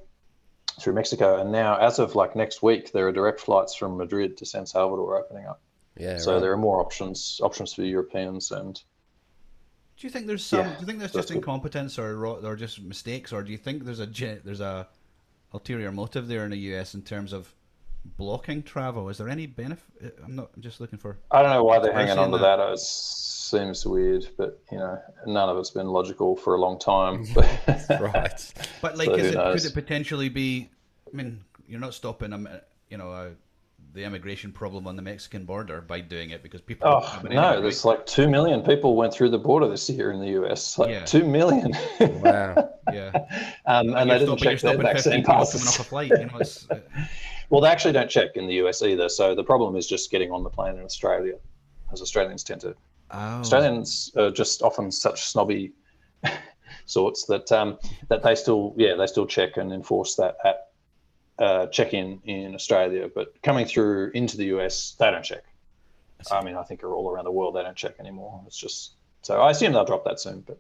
through 0.80 0.94
Mexico. 0.94 1.40
And 1.40 1.50
now, 1.52 1.76
as 1.78 1.98
of 1.98 2.14
like 2.14 2.36
next 2.36 2.62
week, 2.62 2.92
there 2.92 3.06
are 3.08 3.12
direct 3.12 3.40
flights 3.40 3.74
from 3.74 3.96
Madrid 3.96 4.36
to 4.38 4.46
San 4.46 4.66
Salvador 4.66 5.18
opening 5.18 5.46
up. 5.46 5.60
yeah 5.96 6.18
so 6.18 6.34
right. 6.34 6.40
there 6.40 6.52
are 6.52 6.56
more 6.58 6.80
options 6.80 7.40
options 7.42 7.72
for 7.72 7.82
Europeans. 7.82 8.50
And 8.50 8.74
Do 9.96 10.06
you 10.06 10.10
think 10.10 10.26
there's 10.26 10.44
some? 10.44 10.60
Yeah, 10.60 10.74
do 10.74 10.80
you 10.80 10.86
think 10.86 10.98
there's 10.98 11.12
that's 11.12 11.26
just 11.26 11.28
good. 11.28 11.38
incompetence 11.38 11.98
or 11.98 12.26
or 12.26 12.56
just 12.56 12.82
mistakes, 12.82 13.32
or 13.32 13.42
do 13.42 13.52
you 13.52 13.58
think 13.58 13.84
there's 13.84 14.00
a 14.00 14.06
there's 14.06 14.60
a 14.60 14.88
ulterior 15.52 15.92
motive 15.92 16.28
there 16.28 16.44
in 16.44 16.50
the 16.50 16.58
US 16.74 16.94
in 16.94 17.02
terms 17.02 17.32
of 17.32 17.54
blocking 18.16 18.62
travel? 18.62 19.08
Is 19.08 19.18
there 19.18 19.28
any 19.28 19.46
benefit? 19.46 20.18
I'm 20.24 20.36
not. 20.36 20.50
I'm 20.56 20.62
just 20.62 20.80
looking 20.80 20.98
for. 20.98 21.18
I 21.30 21.42
don't 21.42 21.50
know 21.50 21.64
why 21.64 21.78
they're 21.78 21.92
hanging 21.92 22.18
on 22.18 22.30
to 22.30 22.38
the- 22.38 22.56
that. 22.56 22.60
It 22.72 22.78
seems 22.80 23.86
weird, 23.86 24.26
but 24.36 24.60
you 24.72 24.78
know, 24.78 24.98
none 25.26 25.48
of 25.48 25.56
it's 25.58 25.70
been 25.70 25.88
logical 25.88 26.36
for 26.36 26.54
a 26.54 26.58
long 26.60 26.78
time. 26.78 27.24
Right 27.90 28.52
But 28.82 28.96
like, 28.96 29.06
So 29.08 29.14
is 29.14 29.34
it, 29.34 29.36
could 29.36 29.64
it 29.64 29.74
potentially 29.74 30.28
be? 30.28 30.70
I 31.12 31.16
mean, 31.16 31.42
you're 31.68 31.80
not 31.80 31.94
stopping 31.94 32.30
them. 32.30 32.48
You 32.90 32.98
know, 32.98 33.10
uh, 33.10 33.28
the 33.92 34.04
immigration 34.04 34.52
problem 34.52 34.86
on 34.86 34.94
the 34.96 35.02
Mexican 35.02 35.44
border 35.44 35.80
by 35.80 36.00
doing 36.00 36.30
it 36.30 36.42
because 36.42 36.60
people. 36.60 36.88
are 36.88 37.02
Oh 37.02 37.20
no! 37.22 37.30
anyway, 37.48 37.62
There's 37.62 37.84
like 37.84 38.04
two 38.06 38.28
million 38.28 38.62
people 38.62 38.94
went 38.96 39.12
through 39.14 39.30
the 39.30 39.38
border 39.38 39.68
this 39.68 39.88
year 39.88 40.12
in 40.12 40.20
the 40.20 40.42
US. 40.42 40.78
Like 40.78 40.90
Yeah. 40.90 41.04
two 41.04 41.24
million. 41.24 41.72
wow 42.00 42.70
yeah. 42.92 43.10
um, 43.66 43.94
and 43.94 44.10
they 44.10 44.18
You're 44.18 44.26
didn't 44.26 44.38
stopping, 44.38 44.38
check 44.38 44.60
their 44.60 44.76
vaccine 44.78 45.12
people 45.14 45.32
coming 45.34 45.44
passes. 45.44 45.66
off 45.66 45.80
a 45.80 45.84
flight. 45.84 46.10
You 46.10 46.26
know, 46.26 46.38
it's, 46.40 46.70
uh, 46.70 46.78
Well, 47.50 47.60
they 47.60 47.68
actually 47.68 47.92
don't 47.92 48.10
check 48.10 48.36
in 48.36 48.46
the 48.46 48.54
US 48.54 48.82
either. 48.82 49.08
So 49.08 49.34
the 49.34 49.44
problem 49.44 49.76
is 49.76 49.86
just 49.86 50.10
getting 50.10 50.30
on 50.30 50.42
the 50.42 50.50
plane 50.50 50.76
in 50.76 50.84
Australia, 50.84 51.34
as 51.92 52.00
Australians 52.00 52.44
tend 52.44 52.60
to. 52.62 52.74
oh. 53.10 53.16
Australians 53.16 54.10
are 54.16 54.30
just 54.30 54.62
often 54.62 54.90
such 54.90 55.24
snobby 55.24 55.72
sorts 56.86 57.24
that 57.26 57.50
um, 57.52 57.78
that 58.08 58.22
they 58.22 58.34
still 58.34 58.74
yeah 58.76 58.94
they 58.96 59.06
still 59.06 59.26
check 59.26 59.56
and 59.56 59.72
enforce 59.72 60.16
that 60.16 60.36
at 60.44 60.68
uh, 61.38 61.66
check 61.66 61.94
in 61.94 62.20
in 62.24 62.54
Australia, 62.54 63.08
but 63.14 63.40
coming 63.42 63.66
through 63.66 64.10
into 64.14 64.36
the 64.36 64.46
US 64.56 64.96
they 64.98 65.10
don't 65.10 65.24
check. 65.24 65.44
I 66.32 66.42
mean, 66.42 66.56
I 66.56 66.62
think 66.62 66.82
are 66.82 66.94
all 66.94 67.10
around 67.10 67.24
the 67.24 67.30
world 67.30 67.54
they 67.54 67.62
don't 67.62 67.76
check 67.76 67.94
anymore. 68.00 68.42
It's 68.46 68.56
just 68.56 68.92
so 69.22 69.40
I 69.40 69.50
assume 69.50 69.72
they'll 69.72 69.84
drop 69.84 70.04
that 70.04 70.18
soon, 70.18 70.40
but 70.40 70.58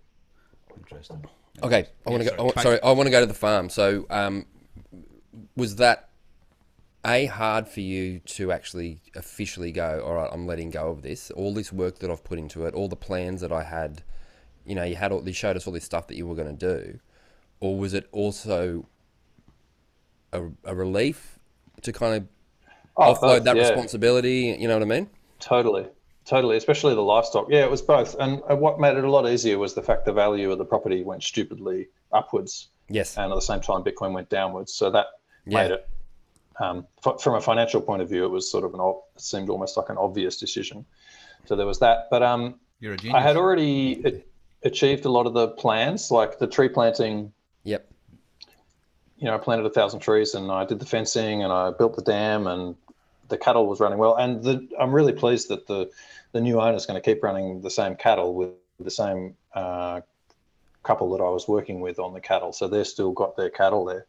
Interesting. 0.78 1.24
Okay, 1.62 1.86
I 2.06 2.10
want 2.10 2.22
to 2.22 2.28
sorry, 2.28 2.38
go. 2.38 2.52
I 2.56 2.62
sorry, 2.62 2.82
I 2.82 2.92
want 2.92 3.06
to 3.06 3.10
go 3.10 3.20
to 3.20 3.26
the 3.26 3.34
farm. 3.34 3.70
So, 3.70 4.06
um, 4.10 4.46
was 5.56 5.76
that 5.76 6.10
a 7.06 7.26
hard 7.26 7.68
for 7.68 7.80
you 7.80 8.18
to 8.20 8.50
actually 8.52 9.00
officially 9.14 9.72
go? 9.72 10.02
All 10.04 10.14
right, 10.14 10.28
I'm 10.32 10.46
letting 10.46 10.70
go 10.70 10.88
of 10.90 11.02
this. 11.02 11.30
All 11.30 11.54
this 11.54 11.72
work 11.72 12.00
that 12.00 12.10
I've 12.10 12.24
put 12.24 12.38
into 12.38 12.66
it, 12.66 12.74
all 12.74 12.88
the 12.88 12.96
plans 12.96 13.40
that 13.42 13.52
I 13.52 13.62
had. 13.62 14.02
You 14.64 14.74
know, 14.74 14.82
you 14.82 14.96
had 14.96 15.12
all. 15.12 15.26
You 15.26 15.32
showed 15.32 15.56
us 15.56 15.66
all 15.66 15.72
this 15.72 15.84
stuff 15.84 16.08
that 16.08 16.16
you 16.16 16.26
were 16.26 16.34
going 16.34 16.56
to 16.56 16.80
do, 16.80 16.98
or 17.60 17.78
was 17.78 17.94
it 17.94 18.08
also 18.10 18.86
a, 20.32 20.42
a 20.64 20.74
relief 20.74 21.38
to 21.82 21.92
kind 21.92 22.16
of 22.22 22.28
Oh, 22.98 23.12
offload 23.12 23.20
both, 23.20 23.44
that 23.44 23.56
yeah. 23.56 23.62
responsibility? 23.68 24.56
You 24.58 24.68
know 24.68 24.74
what 24.74 24.82
I 24.82 24.86
mean? 24.86 25.08
Totally, 25.38 25.86
totally. 26.24 26.56
Especially 26.56 26.94
the 26.94 27.02
livestock. 27.02 27.46
Yeah, 27.50 27.64
it 27.64 27.70
was 27.70 27.82
both. 27.82 28.16
And 28.18 28.40
what 28.48 28.80
made 28.80 28.96
it 28.96 29.04
a 29.04 29.10
lot 29.10 29.28
easier 29.28 29.58
was 29.58 29.74
the 29.74 29.82
fact 29.82 30.06
the 30.06 30.12
value 30.12 30.50
of 30.50 30.58
the 30.58 30.64
property 30.64 31.04
went 31.04 31.22
stupidly 31.22 31.88
upwards, 32.10 32.68
Yes. 32.88 33.16
and 33.18 33.30
at 33.30 33.34
the 33.34 33.40
same 33.40 33.60
time, 33.60 33.84
Bitcoin 33.84 34.12
went 34.14 34.30
downwards. 34.30 34.72
So 34.72 34.90
that 34.90 35.06
Yeah. 35.46 35.62
made 35.62 35.70
it. 35.72 35.88
Um, 36.58 36.86
f- 37.04 37.20
from 37.20 37.34
a 37.34 37.40
financial 37.40 37.80
point 37.80 38.02
of 38.02 38.08
view, 38.08 38.24
it 38.24 38.30
was 38.30 38.50
sort 38.50 38.64
of 38.64 38.72
an. 38.74 38.80
ob- 38.80 39.02
It 39.14 39.20
seemed 39.20 39.50
almost 39.50 39.76
like 39.76 39.88
an 39.90 39.98
obvious 39.98 40.36
decision. 40.38 40.84
So 41.44 41.54
there 41.56 41.66
was 41.66 41.78
that. 41.80 42.08
But 42.10 42.22
um, 42.22 42.58
You're 42.80 42.94
a 42.94 42.96
genius. 42.96 43.16
I 43.16 43.20
had 43.20 43.36
already 43.36 44.02
a- 44.04 44.66
achieved 44.66 45.04
a 45.04 45.10
lot 45.10 45.26
of 45.26 45.34
the 45.34 45.48
plans, 45.48 46.10
like 46.10 46.38
the 46.38 46.46
tree 46.46 46.68
planting. 46.68 47.32
Yep. 47.64 47.86
You 49.18 49.26
know, 49.26 49.34
I 49.34 49.38
planted 49.38 49.66
a 49.66 49.70
thousand 49.70 50.00
trees, 50.00 50.34
and 50.34 50.50
I 50.50 50.64
did 50.64 50.78
the 50.78 50.86
fencing, 50.86 51.42
and 51.42 51.52
I 51.52 51.70
built 51.70 51.96
the 51.96 52.02
dam, 52.02 52.46
and 52.46 52.74
the 53.28 53.38
cattle 53.38 53.66
was 53.66 53.80
running 53.80 53.98
well. 53.98 54.14
And 54.16 54.42
the, 54.42 54.68
I'm 54.78 54.92
really 54.92 55.12
pleased 55.12 55.48
that 55.48 55.66
the 55.66 55.90
the 56.32 56.40
new 56.40 56.60
owner 56.60 56.76
is 56.76 56.86
going 56.86 57.00
to 57.00 57.04
keep 57.04 57.22
running 57.22 57.62
the 57.62 57.70
same 57.70 57.96
cattle 57.96 58.34
with 58.34 58.50
the 58.78 58.90
same 58.90 59.36
uh, 59.54 60.00
couple 60.82 61.10
that 61.16 61.22
I 61.22 61.28
was 61.30 61.48
working 61.48 61.80
with 61.80 61.98
on 61.98 62.12
the 62.12 62.20
cattle. 62.20 62.52
So 62.52 62.68
they've 62.68 62.86
still 62.86 63.12
got 63.12 63.36
their 63.36 63.48
cattle 63.48 63.84
there. 63.86 64.06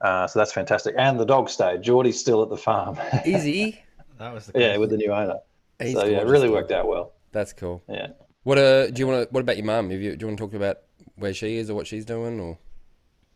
Uh, 0.00 0.26
so 0.26 0.38
that's 0.38 0.52
fantastic. 0.52 0.94
And 0.98 1.18
the 1.18 1.24
dog 1.24 1.48
stayed. 1.48 1.82
Geordie's 1.82 2.18
still 2.20 2.42
at 2.42 2.48
the 2.50 2.56
farm. 2.56 2.98
Easy. 3.24 3.82
That 4.18 4.32
was 4.32 4.46
the 4.46 4.58
yeah, 4.58 4.78
with 4.78 4.88
the 4.88 4.96
new 4.96 5.12
owner. 5.12 5.40
He's 5.78 5.92
so 5.92 6.06
yeah, 6.06 6.22
it 6.22 6.26
really 6.26 6.48
worked 6.48 6.72
out 6.72 6.88
well. 6.88 7.12
That's 7.32 7.52
cool. 7.52 7.82
Yeah. 7.86 8.06
What 8.44 8.56
uh, 8.56 8.86
do 8.90 8.98
you 9.00 9.06
want 9.06 9.28
to? 9.28 9.34
What 9.34 9.42
about 9.42 9.58
your 9.58 9.66
mum? 9.66 9.90
Do 9.90 9.94
you 9.96 10.08
want 10.26 10.38
to 10.38 10.42
talk 10.42 10.54
about 10.54 10.78
where 11.16 11.34
she 11.34 11.58
is 11.58 11.68
or 11.68 11.74
what 11.74 11.86
she's 11.86 12.06
doing? 12.06 12.40
Or 12.40 12.56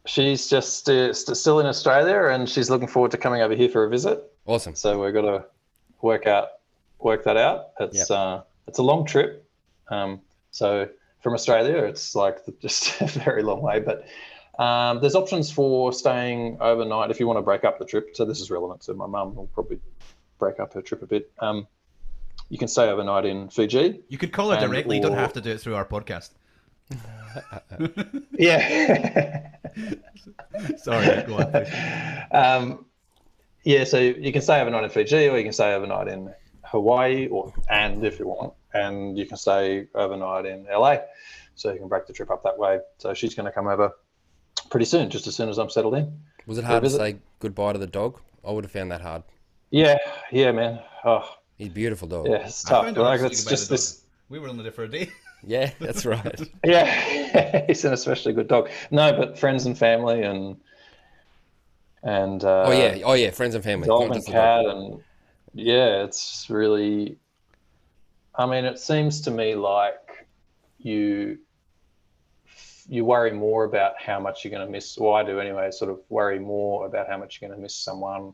She's 0.06 0.48
just 0.48 0.88
uh, 0.88 1.12
st- 1.12 1.36
still 1.36 1.60
in 1.60 1.66
Australia, 1.66 2.28
and 2.34 2.48
she's 2.48 2.70
looking 2.70 2.88
forward 2.88 3.10
to 3.10 3.18
coming 3.18 3.42
over 3.42 3.54
here 3.54 3.68
for 3.68 3.84
a 3.84 3.90
visit. 3.90 4.22
awesome. 4.46 4.74
So 4.74 5.04
we've 5.04 5.12
got 5.12 5.20
to 5.20 5.44
work 6.00 6.26
out 6.26 6.48
work 7.00 7.24
that 7.24 7.36
out. 7.36 7.72
It's 7.78 8.08
Yep. 8.08 8.18
uh, 8.18 8.40
it's 8.66 8.78
a 8.78 8.82
long 8.82 9.04
trip. 9.04 9.44
Um, 9.88 10.22
so 10.50 10.88
from 11.22 11.34
Australia, 11.34 11.76
it's 11.84 12.14
like 12.14 12.38
just 12.62 12.98
a 13.02 13.06
very 13.06 13.42
long 13.42 13.60
way. 13.60 13.80
But 13.80 14.06
um, 14.60 15.00
there's 15.00 15.14
options 15.14 15.50
for 15.50 15.90
staying 15.92 16.58
overnight 16.60 17.10
if 17.10 17.18
you 17.18 17.26
want 17.26 17.38
to 17.38 17.42
break 17.42 17.64
up 17.64 17.78
the 17.78 17.86
trip. 17.86 18.10
So 18.14 18.26
this 18.26 18.40
is 18.40 18.50
relevant. 18.50 18.84
So 18.84 18.92
my 18.92 19.06
mum 19.06 19.34
will 19.34 19.46
probably 19.46 19.80
break 20.38 20.60
up 20.60 20.74
her 20.74 20.82
trip 20.82 21.02
a 21.02 21.06
bit. 21.06 21.32
Um, 21.38 21.66
you 22.50 22.58
can 22.58 22.68
stay 22.68 22.88
overnight 22.88 23.24
in 23.24 23.48
Fiji. 23.48 24.02
You 24.08 24.18
could 24.18 24.32
call 24.32 24.50
her 24.50 24.56
And 24.56 24.70
directly. 24.70 24.96
You 24.96 25.02
don't 25.02 25.14
have 25.14 25.32
to 25.32 25.40
do 25.40 25.50
it 25.52 25.60
through 25.60 25.76
our 25.76 25.86
podcast. 25.86 26.30
Yeah. 28.36 29.50
Sorry, 30.78 31.22
go 31.22 31.36
on. 31.36 31.66
um, 32.32 32.84
yeah, 33.62 33.84
so 33.84 33.98
you 33.98 34.32
can 34.32 34.42
stay 34.42 34.60
overnight 34.60 34.82
in 34.82 34.90
Fiji, 34.90 35.28
or 35.28 35.36
you 35.38 35.44
can 35.44 35.52
stay 35.52 35.72
overnight 35.74 36.08
in 36.08 36.34
Hawaii, 36.64 37.28
or 37.28 37.52
and 37.68 38.04
if 38.04 38.18
you 38.18 38.26
want, 38.26 38.54
and 38.74 39.16
you 39.16 39.26
can 39.26 39.36
stay 39.36 39.86
overnight 39.94 40.46
in 40.46 40.64
LA. 40.64 40.96
So 41.54 41.72
you 41.72 41.78
can 41.78 41.86
break 41.88 42.06
the 42.08 42.12
trip 42.12 42.30
up 42.30 42.42
that 42.42 42.58
way. 42.58 42.80
So 42.98 43.14
she's 43.14 43.34
going 43.36 43.46
to 43.46 43.52
come 43.52 43.68
over 43.68 43.92
pretty 44.70 44.86
soon, 44.86 45.10
just 45.10 45.26
as 45.26 45.36
soon 45.36 45.48
as 45.48 45.58
I'm 45.58 45.70
settled 45.70 45.94
in. 45.94 46.12
Was 46.46 46.58
it 46.58 46.64
hard 46.64 46.84
to 46.84 46.90
say 46.90 47.16
goodbye 47.38 47.74
to 47.74 47.78
the 47.78 47.86
dog? 47.86 48.20
I 48.46 48.50
would 48.52 48.64
have 48.64 48.72
found 48.72 48.90
that 48.90 49.00
hard. 49.02 49.22
Yeah, 49.70 49.98
yeah, 50.32 50.52
man. 50.52 50.80
Oh, 51.04 51.28
He's 51.58 51.68
a 51.68 51.70
beautiful 51.70 52.08
dog. 52.08 52.26
yeah, 52.26 52.46
it's 52.46 52.62
tough. 52.62 52.84
found 52.84 52.96
Like 52.96 53.20
it's 53.20 53.44
just 53.44 53.68
this. 53.68 54.02
We 54.28 54.38
were 54.38 54.48
only 54.48 54.62
there 54.62 54.72
for 54.72 54.84
a 54.84 54.88
day. 54.88 55.10
Yeah, 55.42 55.70
that's 55.80 56.04
right. 56.04 56.38
Yeah, 56.64 57.64
he's 57.66 57.82
an 57.86 57.94
especially 57.94 58.34
good 58.34 58.46
dog. 58.46 58.68
No, 58.90 59.10
but 59.14 59.38
friends 59.38 59.64
and 59.64 59.76
family 59.76 60.22
and 60.22 60.60
and 62.02 62.44
uh, 62.44 62.64
oh 62.66 62.72
yeah, 62.72 62.98
oh 63.06 63.14
yeah, 63.14 63.30
friends 63.30 63.54
and 63.54 63.64
family. 63.64 63.86
dog 63.86 64.02
and 64.02 64.14
just 64.14 64.26
the 64.26 64.32
dog. 64.32 64.66
cat 64.66 64.76
and 64.76 65.00
yeah 65.54 66.04
it's 66.04 66.46
really 66.48 67.16
i 68.36 68.46
mean 68.46 68.64
it 68.64 68.78
seems 68.78 69.20
to 69.22 69.30
me 69.30 69.54
like 69.54 70.26
you 70.78 71.38
you 72.92 73.04
worry 73.04 73.30
more 73.32 73.62
about 73.64 73.92
how 73.98 74.18
much 74.18 74.44
you're 74.44 74.50
going 74.50 74.66
to 74.66 74.70
miss 74.70 74.98
well 74.98 75.14
i 75.14 75.22
do 75.22 75.38
anyway 75.38 75.70
sort 75.70 75.90
of 75.90 76.00
worry 76.08 76.38
more 76.40 76.86
about 76.86 77.06
how 77.08 77.16
much 77.16 77.38
you're 77.40 77.48
going 77.48 77.56
to 77.58 77.62
miss 77.62 77.74
someone 77.74 78.32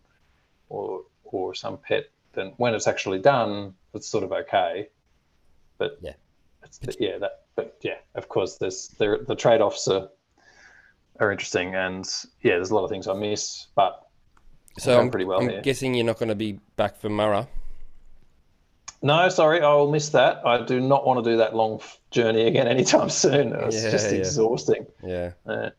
or 0.70 1.02
or 1.24 1.54
some 1.54 1.76
pet 1.86 2.04
than 2.32 2.48
when 2.56 2.74
it's 2.74 2.86
actually 2.86 3.18
done 3.18 3.74
it's 3.94 4.08
sort 4.08 4.24
of 4.24 4.32
okay 4.32 4.88
but 5.78 5.98
Yeah. 6.00 6.14
it's 6.64 6.80
yeah 6.98 7.18
that 7.18 7.44
but 7.54 7.76
yeah 7.82 7.98
of 8.14 8.28
course 8.28 8.56
there's 8.56 8.88
there 8.98 9.18
the 9.18 9.34
trade-offs 9.36 9.86
are 9.88 10.08
are 11.20 11.30
interesting 11.30 11.74
and 11.74 12.04
yeah 12.42 12.54
there's 12.54 12.70
a 12.70 12.74
lot 12.74 12.84
of 12.84 12.90
things 12.90 13.06
i 13.08 13.14
miss 13.14 13.66
but 13.74 13.92
So 14.78 14.98
I'm, 15.00 15.10
pretty 15.10 15.26
well 15.26 15.40
I'm 15.40 15.48
here. 15.50 15.62
guessing 15.62 15.94
you're 15.94 16.04
not 16.12 16.18
going 16.18 16.28
to 16.30 16.34
be 16.34 16.60
back 16.76 16.96
for 17.00 17.08
Murrah. 17.10 17.46
No, 19.02 19.28
sorry, 19.28 19.60
I 19.60 19.72
will 19.74 19.90
miss 19.90 20.08
that. 20.10 20.44
I 20.46 20.62
do 20.64 20.80
not 20.80 21.06
want 21.06 21.22
to 21.24 21.30
do 21.30 21.36
that 21.38 21.54
long 21.54 21.80
journey 22.10 22.42
again 22.46 22.66
anytime 22.76 23.10
soon. 23.10 23.52
It's 23.54 23.82
Yeah, 23.84 23.90
just 23.90 24.10
yeah. 24.12 24.18
exhausting. 24.18 24.86
Yeah. 25.04 25.32
Uh, 25.46 25.70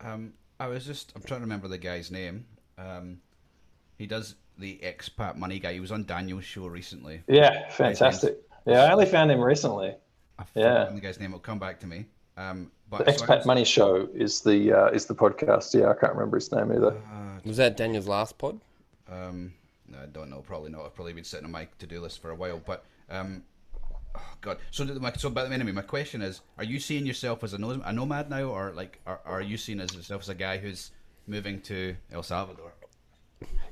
Um, 0.00 0.34
I 0.60 0.68
was 0.68 0.84
just, 0.84 1.12
I'm 1.16 1.22
trying 1.22 1.40
to 1.40 1.44
remember 1.44 1.68
the 1.68 1.78
guy's 1.78 2.10
name. 2.10 2.44
Um, 2.78 3.20
he 3.98 4.06
does 4.06 4.34
the 4.58 4.78
expat 4.84 5.36
money 5.36 5.58
guy. 5.58 5.72
He 5.72 5.80
was 5.80 5.90
on 5.92 6.04
Daniel's 6.04 6.44
show 6.44 6.66
recently. 6.66 7.22
yeah, 7.26 7.68
fantastic. 7.70 8.38
Yeah, 8.66 8.84
I 8.84 8.92
only 8.92 9.06
found 9.06 9.30
him 9.30 9.40
recently. 9.40 9.94
I've 10.38 10.50
Yeah. 10.54 10.84
the 10.92 11.00
guy's 11.00 11.18
name. 11.20 11.30
It'll 11.30 11.40
come 11.40 11.58
back 11.58 11.80
to 11.80 11.86
me. 11.86 12.06
Um, 12.36 12.70
but 12.90 13.06
The 13.06 13.12
so 13.12 13.24
Expat 13.26 13.36
was- 13.38 13.46
Money 13.46 13.64
Show 13.64 14.08
is 14.14 14.40
the 14.40 14.72
uh, 14.72 14.86
is 14.88 15.06
the 15.06 15.14
podcast. 15.14 15.72
Yeah, 15.78 15.88
I 15.90 15.94
can't 15.94 16.12
remember 16.14 16.36
his 16.36 16.50
name 16.52 16.70
either. 16.72 16.96
Was 17.44 17.56
that 17.58 17.76
Daniel's 17.76 18.08
last 18.08 18.36
pod? 18.38 18.60
Um, 19.08 19.52
no, 19.54 19.63
I 20.02 20.06
don't 20.06 20.30
know. 20.30 20.40
Probably 20.40 20.70
not. 20.70 20.84
I've 20.84 20.94
probably 20.94 21.12
been 21.12 21.24
sitting 21.24 21.46
on 21.46 21.52
my 21.52 21.68
to-do 21.78 22.00
list 22.00 22.20
for 22.20 22.30
a 22.30 22.34
while. 22.34 22.60
But 22.64 22.84
um, 23.10 23.42
oh 24.14 24.20
God. 24.40 24.58
So, 24.70 24.84
my, 24.84 25.12
so 25.12 25.30
but 25.30 25.50
anyway, 25.50 25.72
my 25.72 25.82
question 25.82 26.22
is: 26.22 26.40
Are 26.58 26.64
you 26.64 26.80
seeing 26.80 27.06
yourself 27.06 27.44
as 27.44 27.54
a, 27.54 27.56
a 27.56 27.92
nomad 27.92 28.30
now, 28.30 28.44
or 28.44 28.72
like, 28.74 29.00
are, 29.06 29.20
are 29.24 29.42
you 29.42 29.56
seeing 29.56 29.80
as 29.80 29.94
yourself 29.94 30.22
as 30.22 30.28
a 30.28 30.34
guy 30.34 30.58
who's 30.58 30.90
moving 31.26 31.60
to 31.62 31.96
El 32.12 32.22
Salvador? 32.22 32.72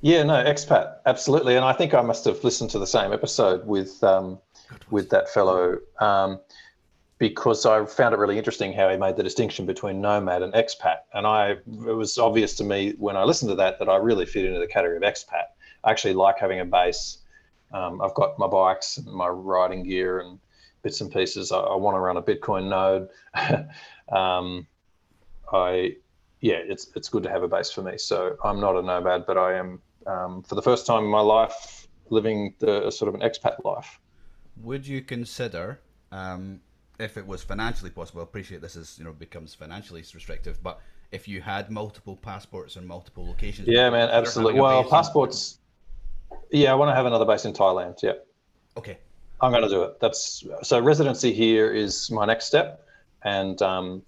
Yeah, 0.01 0.25
no, 0.25 0.35
expat, 0.35 0.97
absolutely. 1.07 1.55
And 1.55 1.65
I 1.65 1.73
think 1.73 1.95
I 1.95 2.03
must 2.03 2.25
have 2.25 2.43
listened 2.43 2.71
to 2.71 2.79
the 2.79 2.87
same 2.87 3.13
episode 3.13 3.67
with 3.67 4.03
um, 4.03 4.39
with 4.91 5.11
that 5.11 5.29
fellow 5.29 5.79
um, 6.01 6.41
because 7.19 7.65
I 7.65 7.85
found 7.87 8.15
it 8.15 8.19
really 8.19 8.37
interesting 8.37 8.73
how 8.73 8.89
he 8.89 8.97
made 8.97 9.17
the 9.17 9.23
distinction 9.23 9.65
between 9.65 10.01
nomad 10.01 10.43
and 10.43 10.53
expat. 10.55 10.99
And 11.15 11.25
I 11.25 11.51
it 11.51 11.97
was 11.97 12.19
obvious 12.19 12.55
to 12.57 12.65
me 12.65 12.95
when 12.99 13.17
I 13.17 13.23
listened 13.23 13.51
to 13.51 13.55
that 13.57 13.79
that 13.79 13.89
I 13.89 13.97
really 13.97 14.27
fit 14.27 14.45
into 14.45 14.59
the 14.59 14.67
category 14.67 14.97
of 14.97 15.05
expat. 15.05 15.45
I 15.85 15.91
actually 15.91 16.15
like 16.15 16.39
having 16.39 16.61
a 16.61 16.65
base. 16.65 17.19
Um, 17.73 18.01
I've 18.03 18.15
got 18.15 18.39
my 18.39 18.47
bikes 18.47 18.99
and 18.99 19.07
my 19.07 19.29
riding 19.29 19.83
gear 19.83 20.21
and 20.21 20.39
bits 20.83 21.01
and 21.01 21.13
pieces. 21.13 21.53
I, 21.53 21.59
I 21.59 21.77
want 21.77 21.95
to 21.97 22.01
run 22.01 22.17
a 22.17 22.23
Bitcoin 22.23 22.69
node. 22.69 23.09
um, 24.17 24.67
I 25.53 25.97
yeah, 26.41 26.57
it's 26.57 26.91
it's 26.97 27.09
good 27.09 27.23
to 27.23 27.31
have 27.31 27.43
a 27.43 27.49
base 27.49 27.71
for 27.71 27.83
me. 27.83 27.97
So 27.99 28.37
I'm 28.45 28.61
not 28.61 28.77
a 28.77 28.83
nomad, 28.83 29.25
but 29.27 29.39
I 29.39 29.55
am 29.55 29.81
um, 30.07 30.43
for 30.43 30.55
the 30.55 30.63
first 30.63 30.87
time 30.87 31.05
in 31.05 31.11
my 31.11 31.21
life 31.21 31.87
living 32.11 32.55
the 32.59 32.91
sort 32.91 33.09
of 33.09 33.15
an 33.15 33.21
expat 33.21 33.65
life. 33.65 33.99
Would 34.61 34.87
you 34.87 35.01
consider, 35.01 35.81
um, 36.11 36.61
if 36.99 37.17
it 37.17 37.27
was 37.27 37.43
financially 37.43 37.91
possible, 37.91 38.21
I 38.21 38.25
appreciate 38.25 38.61
this 38.61 38.77
is 38.77 38.97
you 38.99 39.05
know 39.05 39.13
becomes 39.13 39.55
financially 39.55 40.05
restrictive, 40.15 40.63
but 40.63 40.81
if 41.13 41.29
you 41.29 41.41
had 41.41 41.71
multiple 41.71 42.17
passports 42.17 42.77
in 42.77 42.87
multiple 42.87 43.27
locations, 43.27 43.69
Yeah, 43.69 43.91
man, 43.91 44.09
absolutely. 44.09 44.61
Well, 44.61 44.85
passports. 44.85 45.59
Yeah, 46.53 46.71
I 46.71 46.75
want 46.75 46.91
to 46.91 46.95
have 46.95 47.07
another 47.07 47.25
base 47.25 47.45
in 47.45 47.53
Thailand. 47.53 48.03
Yeah, 48.03 48.13
Okay, 48.77 48.99
I'm 49.41 49.51
going 49.51 49.63
to 49.63 49.69
do 49.69 49.83
it. 49.83 50.01
That's 50.01 50.45
so 50.63 50.81
residency 50.81 51.33
here 51.33 51.73
is 51.73 52.11
my 52.11 52.25
next 52.25 52.47
step, 52.47 52.87
and 53.23 53.61
um, 53.61 54.03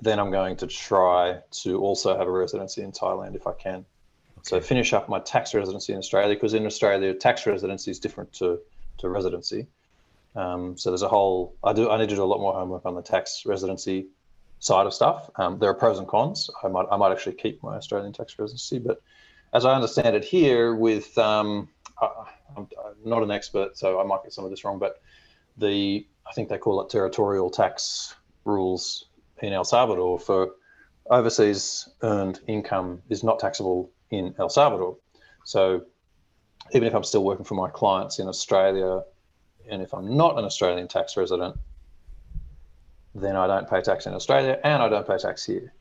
then 0.00 0.18
I'm 0.18 0.30
going 0.30 0.56
to 0.56 0.66
try 0.66 1.38
to 1.62 1.80
also 1.80 2.16
have 2.16 2.26
a 2.26 2.30
residency 2.30 2.82
in 2.82 2.92
Thailand 2.92 3.34
if 3.34 3.46
I 3.46 3.52
can. 3.52 3.84
So 4.42 4.60
finish 4.60 4.92
up 4.92 5.08
my 5.08 5.20
tax 5.20 5.54
residency 5.54 5.92
in 5.94 5.98
Australia 5.98 6.34
because 6.34 6.52
in 6.52 6.66
Australia 6.66 7.14
tax 7.14 7.46
residency 7.46 7.90
is 7.90 7.98
different 7.98 8.32
to 8.34 8.60
to 8.98 9.08
residency. 9.08 9.66
Um, 10.36 10.76
so 10.76 10.90
there's 10.90 11.02
a 11.02 11.08
whole. 11.08 11.54
I 11.64 11.72
do. 11.72 11.90
I 11.90 11.98
need 11.98 12.10
to 12.10 12.16
do 12.16 12.22
a 12.22 12.26
lot 12.26 12.40
more 12.40 12.52
homework 12.52 12.84
on 12.86 12.94
the 12.94 13.02
tax 13.02 13.44
residency 13.46 14.08
side 14.58 14.86
of 14.86 14.94
stuff. 14.94 15.30
Um, 15.36 15.58
there 15.58 15.70
are 15.70 15.74
pros 15.74 15.98
and 15.98 16.06
cons. 16.06 16.50
I 16.62 16.68
might 16.68 16.86
I 16.90 16.96
might 16.96 17.12
actually 17.12 17.36
keep 17.36 17.62
my 17.62 17.76
Australian 17.76 18.12
tax 18.12 18.38
residency, 18.38 18.78
but 18.78 19.00
as 19.52 19.64
I 19.64 19.74
understand 19.74 20.14
it 20.14 20.24
here, 20.24 20.74
with 20.74 21.16
um, 21.16 21.68
I'm, 22.56 22.68
I'm 22.84 22.96
not 23.04 23.22
an 23.22 23.30
expert, 23.30 23.76
so 23.76 24.00
I 24.00 24.04
might 24.04 24.22
get 24.22 24.32
some 24.32 24.44
of 24.44 24.50
this 24.50 24.64
wrong, 24.64 24.78
but 24.78 25.00
the 25.56 26.06
I 26.26 26.32
think 26.32 26.48
they 26.48 26.58
call 26.58 26.80
it 26.80 26.90
territorial 26.90 27.50
tax 27.50 28.14
rules 28.44 29.06
in 29.40 29.52
El 29.52 29.64
Salvador 29.64 30.18
for 30.18 30.52
overseas 31.10 31.88
earned 32.02 32.40
income 32.46 33.02
is 33.08 33.22
not 33.22 33.38
taxable 33.38 33.90
in 34.10 34.34
El 34.38 34.48
Salvador. 34.48 34.96
So 35.44 35.84
even 36.72 36.88
if 36.88 36.94
I'm 36.94 37.04
still 37.04 37.24
working 37.24 37.44
for 37.44 37.54
my 37.54 37.68
clients 37.68 38.18
in 38.18 38.28
Australia, 38.28 39.02
and 39.70 39.82
if 39.82 39.92
I'm 39.92 40.16
not 40.16 40.38
an 40.38 40.44
Australian 40.44 40.88
tax 40.88 41.16
resident, 41.16 41.56
then 43.14 43.36
I 43.36 43.46
don't 43.46 43.68
pay 43.68 43.80
tax 43.80 44.06
in 44.06 44.14
Australia 44.14 44.58
and 44.64 44.82
I 44.82 44.88
don't 44.88 45.06
pay 45.06 45.18
tax 45.18 45.44
here. 45.44 45.72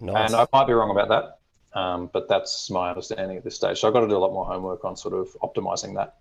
Nice. 0.00 0.32
And 0.32 0.40
I 0.40 0.46
might 0.52 0.66
be 0.66 0.72
wrong 0.72 0.90
about 0.90 1.08
that, 1.08 1.39
um, 1.74 2.10
but 2.12 2.28
that's 2.28 2.70
my 2.70 2.88
understanding 2.88 3.36
at 3.36 3.44
this 3.44 3.56
stage. 3.56 3.80
So 3.80 3.88
I've 3.88 3.94
got 3.94 4.00
to 4.00 4.08
do 4.08 4.16
a 4.16 4.18
lot 4.18 4.32
more 4.32 4.44
homework 4.44 4.84
on 4.84 4.96
sort 4.96 5.14
of 5.14 5.28
optimizing 5.42 5.94
that. 5.94 6.16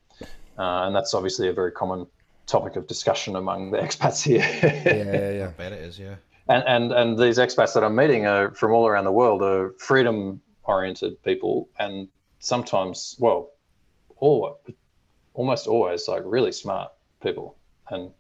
Uh, 0.57 0.85
and 0.85 0.95
that's 0.95 1.13
obviously 1.13 1.47
a 1.47 1.53
very 1.53 1.71
common 1.71 2.05
topic 2.45 2.75
of 2.75 2.87
discussion 2.87 3.35
among 3.35 3.71
the 3.71 3.77
expats 3.85 4.23
here. 4.23 4.39
yeah, 4.63 5.03
yeah, 5.03 5.31
yeah. 5.31 5.47
I 5.47 5.51
bet 5.51 5.71
it 5.71 5.81
is, 5.81 5.97
yeah. 5.99 6.15
and, 6.49 6.63
and 6.67 6.91
and 6.91 7.17
these 7.17 7.37
expats 7.37 7.73
that 7.75 7.83
I'm 7.83 7.95
meeting 7.95 8.25
are 8.25 8.51
from 8.51 8.73
all 8.73 8.87
around 8.87 9.05
the 9.05 9.11
world 9.11 9.41
are 9.43 9.71
freedom 9.77 10.41
oriented 10.63 11.21
people 11.23 11.69
and 11.79 12.07
sometimes 12.39 13.15
well 13.19 13.51
all 14.17 14.59
almost 15.33 15.67
always 15.67 16.07
like 16.07 16.23
really 16.25 16.51
smart 16.51 16.91
people 17.21 17.55
and 17.89 18.11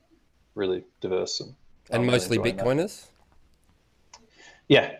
really 0.55 0.83
diverse 1.01 1.41
and 1.41 1.55
And 1.89 1.95
I'm 1.95 2.01
really 2.01 2.11
mostly 2.11 2.37
enjoying 2.37 2.55
that. 2.55 2.65
Bitcoiners. 2.65 3.07
Yeah. 4.67 4.91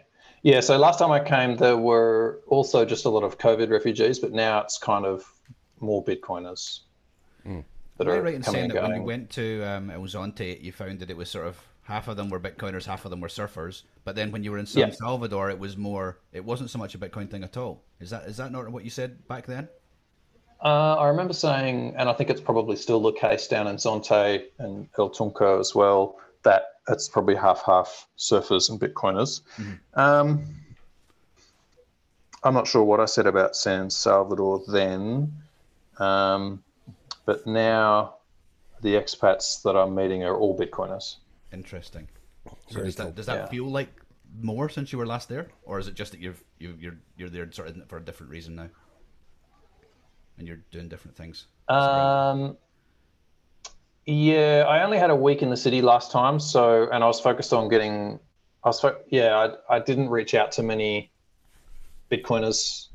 Yeah. 0.44 0.60
So 0.62 0.78
last 0.78 1.00
time 1.00 1.12
I 1.12 1.20
came, 1.20 1.58
there 1.58 1.78
were 1.78 2.40
also 2.48 2.86
just 2.86 3.06
a 3.06 3.10
lot 3.10 3.24
of 3.24 3.38
COVID 3.38 3.70
refugees, 3.70 4.20
but 4.20 4.32
now 4.32 4.62
it's 4.62 4.78
kind 4.78 5.06
of 5.06 5.26
more 5.80 6.04
Bitcoiners 6.04 6.82
that 8.00 8.08
Am 8.08 8.14
I 8.14 8.18
are 8.18 8.22
right 8.22 8.34
in 8.34 8.42
coming 8.42 8.60
saying 8.60 8.72
and 8.72 8.78
that 8.78 8.84
when 8.84 8.96
you 8.96 9.04
went 9.04 9.30
to 9.32 9.64
um, 9.64 9.90
El 9.90 10.02
Zonte, 10.02 10.62
you 10.62 10.72
found 10.72 11.00
that 11.00 11.10
it 11.10 11.18
was 11.18 11.30
sort 11.30 11.48
of 11.48 11.58
half 11.84 12.08
of 12.08 12.16
them 12.16 12.30
were 12.30 12.40
Bitcoiners, 12.40 12.86
half 12.86 13.04
of 13.06 13.12
them 13.12 13.20
were 13.20 13.28
surfers. 13.28 13.84
But 14.06 14.16
then 14.16 14.32
when 14.32 14.44
you 14.44 14.52
were 14.52 14.58
in 14.58 14.66
San 14.66 14.90
Yeah. 14.90 14.94
Salvador, 14.94 15.50
it 15.50 15.60
was 15.60 15.76
more. 15.76 16.20
It 16.32 16.44
wasn't 16.44 16.70
so 16.70 16.80
much 16.80 16.96
a 16.96 16.98
Bitcoin 16.98 17.30
thing 17.30 17.44
at 17.44 17.58
all. 17.58 17.84
Is 18.00 18.10
that 18.12 18.24
is 18.26 18.38
that 18.38 18.52
not 18.52 18.70
what 18.70 18.84
you 18.84 18.90
said 18.90 19.28
back 19.28 19.46
then? 19.46 19.68
Uh, 20.64 20.96
I 20.96 21.08
remember 21.08 21.34
saying, 21.34 21.96
and 21.98 22.10
I 22.10 22.14
think 22.14 22.30
it's 22.30 22.42
probably 22.42 22.76
still 22.76 23.02
the 23.02 23.14
case 23.14 23.48
down 23.48 23.68
in 23.68 23.78
Zonte 23.78 24.44
and 24.60 24.90
El 24.98 25.10
Tunco 25.10 25.60
as 25.60 25.74
well, 25.74 26.18
that 26.44 26.64
it's 26.90 27.08
probably 27.08 27.36
half 27.36 27.64
half 27.66 28.08
surfers 28.18 28.70
and 28.70 28.80
Bitcoiners. 28.80 29.42
Um, 29.94 30.46
I'm 32.44 32.54
not 32.54 32.68
sure 32.68 32.84
what 32.84 33.00
I 33.00 33.06
said 33.06 33.28
about 33.28 33.56
San 33.56 33.90
Salvador 33.90 34.64
then, 34.68 35.34
um, 35.98 36.64
but 37.26 37.46
now 37.46 38.16
the 38.82 38.94
expats 38.96 39.62
that 39.64 39.76
I'm 39.76 39.94
meeting 39.94 40.24
are 40.24 40.38
all 40.38 40.58
Bitcoiners. 40.58 41.16
Interesting. 41.52 42.08
So 42.46 42.76
Very 42.76 42.86
does 42.86 42.96
that 42.96 43.16
does 43.16 43.26
that 43.26 43.38
Yeah. 43.38 43.46
feel 43.48 43.66
like 43.66 43.90
more 44.42 44.70
since 44.70 44.92
you 44.92 45.00
were 45.00 45.06
last 45.06 45.28
there, 45.28 45.48
or 45.64 45.80
is 45.80 45.88
it 45.88 45.96
just 45.96 46.12
that 46.12 46.22
you've 46.22 46.44
you, 46.60 46.76
you're 46.80 46.98
you're 47.18 47.30
there 47.30 47.52
sort 47.52 47.70
of 47.70 47.90
for 47.90 47.98
a 47.98 48.02
different 48.06 48.32
reason 48.32 48.56
now, 48.56 48.70
and 50.38 50.48
you're 50.48 50.62
doing 50.72 50.88
different 50.88 51.18
things? 51.18 51.48
Um, 51.68 52.58
yeah, 54.10 54.66
I 54.68 54.84
only 54.84 54.98
had 54.98 55.12
a 55.12 55.16
week 55.16 55.42
in 55.42 55.50
the 55.50 55.58
city 55.58 55.82
last 55.82 56.12
time, 56.12 56.40
so 56.40 56.90
and 56.92 57.04
I 57.04 57.08
was 57.08 57.20
focused 57.20 57.54
on 57.54 57.70
getting. 57.70 58.20
I 58.64 58.70
was, 58.70 58.82
fo- 58.82 58.98
yeah, 59.08 59.56
I, 59.70 59.76
I 59.76 59.80
didn't 59.80 60.10
reach 60.10 60.34
out 60.34 60.52
to 60.54 60.64
many 60.64 61.12
Bitcoiners 62.12 62.88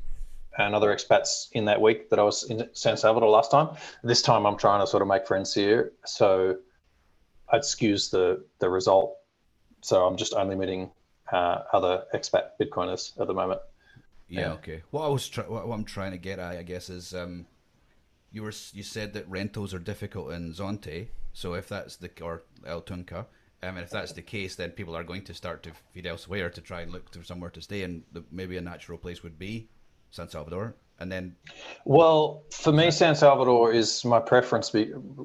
and 0.57 0.75
other 0.75 0.95
expats 0.95 1.47
in 1.53 1.65
that 1.65 1.81
week 1.81 2.09
that 2.09 2.19
I 2.19 2.23
was 2.23 2.43
in 2.43 2.69
San 2.73 2.97
Salvador 2.97 3.29
last 3.29 3.49
time. 3.49 3.75
This 4.03 4.21
time, 4.21 4.45
I'm 4.45 4.57
trying 4.57 4.81
to 4.81 4.87
sort 4.87 5.01
of 5.01 5.07
make 5.07 5.25
friends 5.25 5.53
here, 5.53 5.93
so 6.05 6.57
I'd 7.49 7.61
skews 7.61 8.11
the 8.11 8.45
the 8.59 8.69
result. 8.69 9.15
So 9.81 10.05
I'm 10.05 10.17
just 10.17 10.33
only 10.33 10.55
meeting 10.55 10.91
uh, 11.31 11.59
other 11.71 12.03
expat 12.13 12.49
Bitcoiners 12.61 13.19
at 13.19 13.27
the 13.27 13.33
moment. 13.33 13.61
Yeah, 14.27 14.51
okay. 14.53 14.81
What 14.91 15.05
I 15.05 15.07
was 15.07 15.27
try- 15.29 15.47
what, 15.47 15.67
what 15.67 15.75
I'm 15.75 15.85
trying 15.85 16.11
to 16.11 16.17
get 16.17 16.39
at, 16.39 16.57
I 16.57 16.63
guess, 16.63 16.89
is 16.89 17.13
um, 17.13 17.45
you 18.35 18.43
were 18.43 18.53
you 18.73 18.83
said 18.83 19.13
that 19.13 19.27
rentals 19.29 19.73
are 19.73 19.79
difficult 19.79 20.33
in 20.33 20.51
Zonte. 20.51 21.07
So 21.31 21.53
if 21.53 21.69
that's 21.69 21.95
the 21.95 22.09
or 22.21 22.43
El 22.67 22.81
Tunco, 22.81 23.19
um, 23.19 23.25
and 23.61 23.79
if 23.79 23.89
that's 23.89 24.11
the 24.11 24.21
case, 24.21 24.55
then 24.55 24.71
people 24.71 24.95
are 24.95 25.05
going 25.05 25.23
to 25.23 25.33
start 25.33 25.63
to 25.63 25.71
feed 25.93 26.05
elsewhere 26.05 26.49
to 26.49 26.61
try 26.61 26.81
and 26.81 26.91
look 26.91 27.13
for 27.13 27.23
somewhere 27.23 27.49
to 27.51 27.61
stay, 27.61 27.83
and 27.83 28.03
the, 28.11 28.23
maybe 28.31 28.57
a 28.57 28.61
natural 28.61 28.97
place 28.97 29.23
would 29.23 29.39
be 29.39 29.69
San 30.11 30.27
Salvador, 30.27 30.75
and 30.99 31.09
then 31.09 31.35
Well, 31.85 32.43
for 32.51 32.73
me, 32.73 32.91
San 32.91 33.15
Salvador 33.15 33.71
is 33.71 34.03
my 34.03 34.19
preference. 34.19 34.69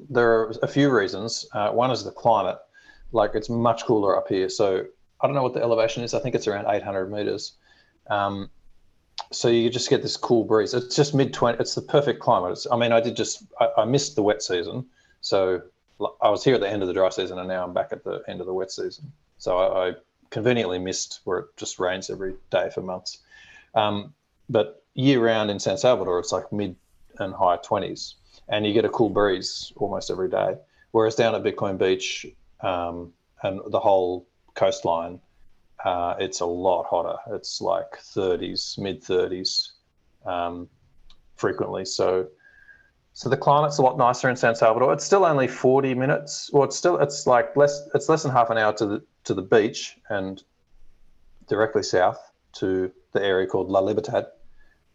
There 0.09 0.31
are 0.31 0.53
a 0.63 0.67
few 0.67 0.89
reasons. 0.89 1.45
Uh, 1.53 1.71
one 1.71 1.91
is 1.91 2.05
the 2.05 2.11
climate. 2.11 2.59
Like 3.11 3.31
it's 3.35 3.49
much 3.49 3.83
cooler 3.85 4.17
up 4.17 4.29
here. 4.29 4.47
So 4.47 4.85
I 5.19 5.27
don't 5.27 5.35
know 5.35 5.43
what 5.43 5.53
the 5.53 5.61
elevation 5.61 6.03
is. 6.03 6.13
I 6.13 6.19
think 6.21 6.33
it's 6.33 6.47
around 6.47 6.65
800 6.73 7.11
meters. 7.11 7.53
Um, 8.09 8.49
so 9.31 9.47
you 9.47 9.69
just 9.69 9.89
get 9.89 10.01
this 10.01 10.17
cool 10.17 10.43
breeze. 10.43 10.73
It's 10.73 10.95
just 10.95 11.13
mid 11.13 11.33
20. 11.33 11.57
It's 11.59 11.75
the 11.75 11.81
perfect 11.81 12.19
climate. 12.19 12.51
It's, 12.51 12.67
I 12.71 12.77
mean, 12.77 12.91
I 12.91 12.99
did 12.99 13.15
just, 13.15 13.43
I, 13.59 13.69
I 13.77 13.85
missed 13.85 14.15
the 14.15 14.23
wet 14.23 14.41
season. 14.41 14.85
So 15.21 15.61
I 16.21 16.29
was 16.29 16.43
here 16.43 16.55
at 16.55 16.61
the 16.61 16.69
end 16.69 16.81
of 16.81 16.87
the 16.87 16.93
dry 16.93 17.09
season 17.09 17.39
and 17.39 17.47
now 17.47 17.63
I'm 17.63 17.73
back 17.73 17.89
at 17.91 18.03
the 18.03 18.23
end 18.27 18.41
of 18.41 18.47
the 18.47 18.53
wet 18.53 18.71
season. 18.71 19.11
So 19.37 19.57
I, 19.57 19.89
I 19.89 19.93
conveniently 20.29 20.79
missed 20.79 21.21
where 21.23 21.39
it 21.39 21.57
just 21.57 21.79
rains 21.79 22.09
every 22.09 22.35
day 22.49 22.69
for 22.73 22.81
months. 22.81 23.19
Um, 23.75 24.13
but 24.49 24.83
year 24.93 25.23
round 25.23 25.49
in 25.49 25.59
San 25.59 25.77
Salvador, 25.77 26.19
it's 26.19 26.31
like 26.31 26.51
mid 26.51 26.75
and 27.19 27.33
high 27.33 27.57
20s, 27.57 28.15
and 28.49 28.65
you 28.65 28.73
get 28.73 28.85
a 28.85 28.89
cool 28.89 29.09
breeze 29.09 29.71
almost 29.75 30.09
every 30.09 30.29
day. 30.29 30.55
Whereas 30.91 31.15
down 31.15 31.35
at 31.35 31.43
Bitcoin 31.43 31.77
Beach 31.77 32.25
um, 32.61 33.13
and 33.43 33.61
the 33.67 33.79
whole 33.79 34.27
coastline, 34.55 35.19
uh, 35.83 36.15
it's 36.19 36.39
a 36.41 36.45
lot 36.45 36.83
hotter. 36.83 37.17
It's 37.31 37.61
like 37.61 37.99
30s, 37.99 38.77
mid 38.77 39.03
30s 39.03 39.69
um, 40.25 40.69
frequently. 41.35 41.85
So, 41.85 42.27
so 43.13 43.29
the 43.29 43.37
climate's 43.37 43.77
a 43.77 43.81
lot 43.81 43.97
nicer 43.97 44.29
in 44.29 44.35
San 44.35 44.55
Salvador. 44.55 44.93
It's 44.93 45.03
still 45.03 45.25
only 45.25 45.47
40 45.47 45.95
minutes. 45.95 46.49
Well, 46.53 46.63
it's 46.63 46.75
still 46.75 46.97
it's 46.99 47.27
like 47.27 47.55
less. 47.55 47.89
It's 47.93 48.09
less 48.09 48.23
than 48.23 48.31
half 48.31 48.49
an 48.49 48.57
hour 48.57 48.73
to 48.73 48.85
the 48.85 49.03
to 49.25 49.33
the 49.33 49.41
beach 49.41 49.97
and 50.09 50.43
directly 51.47 51.83
south 51.83 52.31
to 52.53 52.91
the 53.13 53.23
area 53.23 53.47
called 53.47 53.69
La 53.69 53.79
Libertad, 53.79 54.27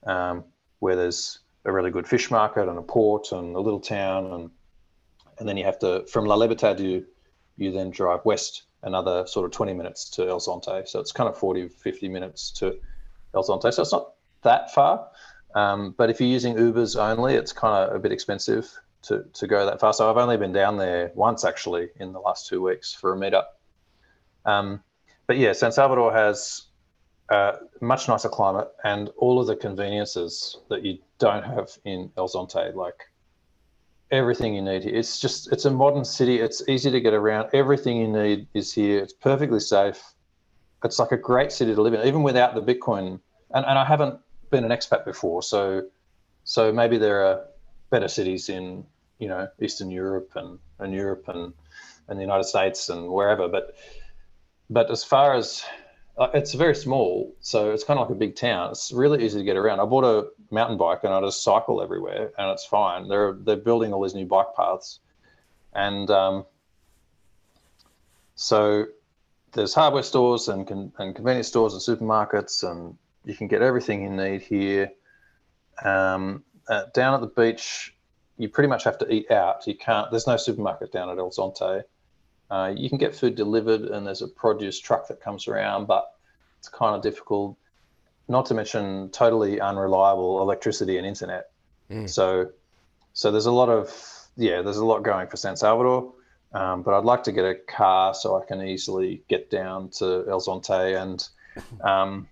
um, 0.06 0.44
where 0.78 0.96
there's 0.96 1.40
a 1.64 1.72
really 1.72 1.90
good 1.90 2.06
fish 2.06 2.30
market 2.30 2.68
and 2.68 2.78
a 2.78 2.82
port 2.82 3.32
and 3.32 3.56
a 3.56 3.60
little 3.60 3.80
town, 3.80 4.26
and 4.26 4.50
and 5.38 5.48
then 5.48 5.56
you 5.56 5.64
have 5.64 5.78
to 5.80 6.06
from 6.06 6.26
La 6.26 6.36
Libertad 6.36 6.80
you 6.80 7.04
you 7.56 7.72
then 7.72 7.90
drive 7.90 8.20
west 8.24 8.65
another 8.82 9.26
sort 9.26 9.46
of 9.46 9.52
20 9.52 9.72
minutes 9.72 10.08
to 10.10 10.28
El 10.28 10.40
Zonte. 10.40 10.86
So 10.88 11.00
it's 11.00 11.12
kind 11.12 11.28
of 11.28 11.36
40, 11.36 11.68
50 11.68 12.08
minutes 12.08 12.50
to 12.52 12.76
El 13.34 13.42
Zonte. 13.42 13.72
So 13.72 13.82
it's 13.82 13.92
not 13.92 14.12
that 14.42 14.72
far. 14.72 15.08
Um, 15.54 15.94
but 15.96 16.10
if 16.10 16.20
you're 16.20 16.28
using 16.28 16.54
Ubers 16.54 16.96
only, 17.00 17.34
it's 17.34 17.52
kind 17.52 17.90
of 17.90 17.96
a 17.96 17.98
bit 17.98 18.12
expensive 18.12 18.70
to, 19.02 19.24
to 19.34 19.46
go 19.46 19.66
that 19.66 19.80
far. 19.80 19.92
So 19.92 20.10
I've 20.10 20.16
only 20.16 20.36
been 20.36 20.52
down 20.52 20.76
there 20.76 21.10
once 21.14 21.44
actually 21.44 21.88
in 21.98 22.12
the 22.12 22.20
last 22.20 22.46
two 22.48 22.62
weeks 22.62 22.92
for 22.92 23.14
a 23.14 23.16
meetup. 23.16 23.46
Um, 24.44 24.82
but 25.26 25.38
yeah, 25.38 25.52
San 25.52 25.72
Salvador 25.72 26.12
has 26.12 26.66
a 27.30 27.54
much 27.80 28.08
nicer 28.08 28.28
climate 28.28 28.68
and 28.84 29.10
all 29.16 29.40
of 29.40 29.46
the 29.46 29.56
conveniences 29.56 30.58
that 30.68 30.84
you 30.84 30.98
don't 31.18 31.44
have 31.44 31.70
in 31.84 32.10
El 32.16 32.28
Zonte, 32.28 32.74
like 32.74 33.10
everything 34.10 34.54
you 34.54 34.62
need 34.62 34.84
here. 34.84 34.94
It's 34.94 35.20
just 35.20 35.52
it's 35.52 35.64
a 35.64 35.70
modern 35.70 36.04
city. 36.04 36.38
It's 36.38 36.62
easy 36.68 36.90
to 36.90 37.00
get 37.00 37.14
around. 37.14 37.50
Everything 37.52 37.96
you 37.98 38.08
need 38.08 38.46
is 38.54 38.72
here. 38.72 39.00
It's 39.00 39.12
perfectly 39.12 39.60
safe. 39.60 40.02
It's 40.84 40.98
like 40.98 41.12
a 41.12 41.16
great 41.16 41.52
city 41.52 41.74
to 41.74 41.82
live 41.82 41.94
in, 41.94 42.06
even 42.06 42.22
without 42.22 42.54
the 42.54 42.62
Bitcoin. 42.62 43.20
And 43.54 43.66
and 43.66 43.78
I 43.78 43.84
haven't 43.84 44.18
been 44.50 44.64
an 44.64 44.70
expat 44.70 45.04
before, 45.04 45.42
so 45.42 45.82
so 46.44 46.72
maybe 46.72 46.98
there 46.98 47.24
are 47.24 47.44
better 47.90 48.08
cities 48.08 48.48
in 48.48 48.84
you 49.18 49.28
know 49.28 49.48
Eastern 49.60 49.90
Europe 49.90 50.30
and, 50.36 50.58
and 50.78 50.92
Europe 50.92 51.28
and 51.28 51.52
and 52.08 52.18
the 52.18 52.22
United 52.22 52.44
States 52.44 52.88
and 52.88 53.08
wherever. 53.08 53.48
But 53.48 53.74
but 54.70 54.90
as 54.90 55.04
far 55.04 55.34
as 55.34 55.64
uh, 56.18 56.28
it's 56.32 56.54
very 56.54 56.74
small, 56.74 57.34
so 57.40 57.72
it's 57.72 57.84
kind 57.84 57.98
of 57.98 58.08
like 58.08 58.16
a 58.16 58.18
big 58.18 58.36
town. 58.36 58.70
It's 58.70 58.90
really 58.90 59.24
easy 59.24 59.38
to 59.38 59.44
get 59.44 59.56
around. 59.56 59.80
I 59.80 59.84
bought 59.84 60.04
a 60.04 60.28
mountain 60.50 60.78
bike 60.78 61.00
and 61.02 61.12
I 61.12 61.20
just 61.20 61.42
cycle 61.42 61.82
everywhere, 61.82 62.32
and 62.38 62.50
it's 62.50 62.64
fine. 62.64 63.08
They're 63.08 63.34
they're 63.34 63.56
building 63.56 63.92
all 63.92 64.02
these 64.02 64.14
new 64.14 64.24
bike 64.24 64.54
paths, 64.56 65.00
and 65.74 66.10
um, 66.10 66.46
so 68.34 68.86
there's 69.52 69.74
hardware 69.74 70.02
stores 70.02 70.48
and 70.48 70.66
con- 70.66 70.92
and 70.98 71.14
convenience 71.14 71.48
stores 71.48 71.74
and 71.74 71.82
supermarkets, 71.82 72.68
and 72.68 72.96
you 73.26 73.34
can 73.34 73.46
get 73.46 73.60
everything 73.60 74.02
you 74.02 74.10
need 74.10 74.40
here. 74.40 74.92
Um, 75.84 76.44
uh, 76.68 76.84
down 76.94 77.12
at 77.12 77.20
the 77.20 77.26
beach, 77.26 77.94
you 78.38 78.48
pretty 78.48 78.68
much 78.68 78.84
have 78.84 78.96
to 78.98 79.12
eat 79.12 79.30
out. 79.30 79.66
You 79.66 79.76
can't. 79.76 80.10
There's 80.10 80.26
no 80.26 80.38
supermarket 80.38 80.92
down 80.92 81.10
at 81.10 81.18
El 81.18 81.30
Zonte. 81.30 81.82
Uh, 82.50 82.72
you 82.76 82.88
can 82.88 82.98
get 82.98 83.14
food 83.14 83.34
delivered, 83.34 83.82
and 83.82 84.06
there's 84.06 84.22
a 84.22 84.28
produce 84.28 84.78
truck 84.78 85.08
that 85.08 85.20
comes 85.20 85.48
around, 85.48 85.86
but 85.86 86.12
it's 86.58 86.68
kind 86.68 86.94
of 86.94 87.02
difficult. 87.02 87.56
Not 88.28 88.46
to 88.46 88.54
mention 88.54 89.10
totally 89.10 89.60
unreliable 89.60 90.40
electricity 90.40 90.98
and 90.98 91.06
internet. 91.06 91.50
Mm. 91.90 92.08
So, 92.08 92.50
so 93.12 93.30
there's 93.30 93.46
a 93.46 93.52
lot 93.52 93.68
of 93.68 93.90
yeah, 94.36 94.62
there's 94.62 94.76
a 94.76 94.84
lot 94.84 95.02
going 95.02 95.28
for 95.28 95.36
San 95.36 95.56
Salvador. 95.56 96.12
Um, 96.52 96.82
but 96.82 96.96
I'd 96.96 97.04
like 97.04 97.24
to 97.24 97.32
get 97.32 97.44
a 97.44 97.54
car 97.54 98.14
so 98.14 98.40
I 98.40 98.44
can 98.44 98.62
easily 98.62 99.22
get 99.28 99.50
down 99.50 99.90
to 99.98 100.24
El 100.28 100.40
Zonte 100.40 101.00
and 101.00 101.28
um, 101.82 102.28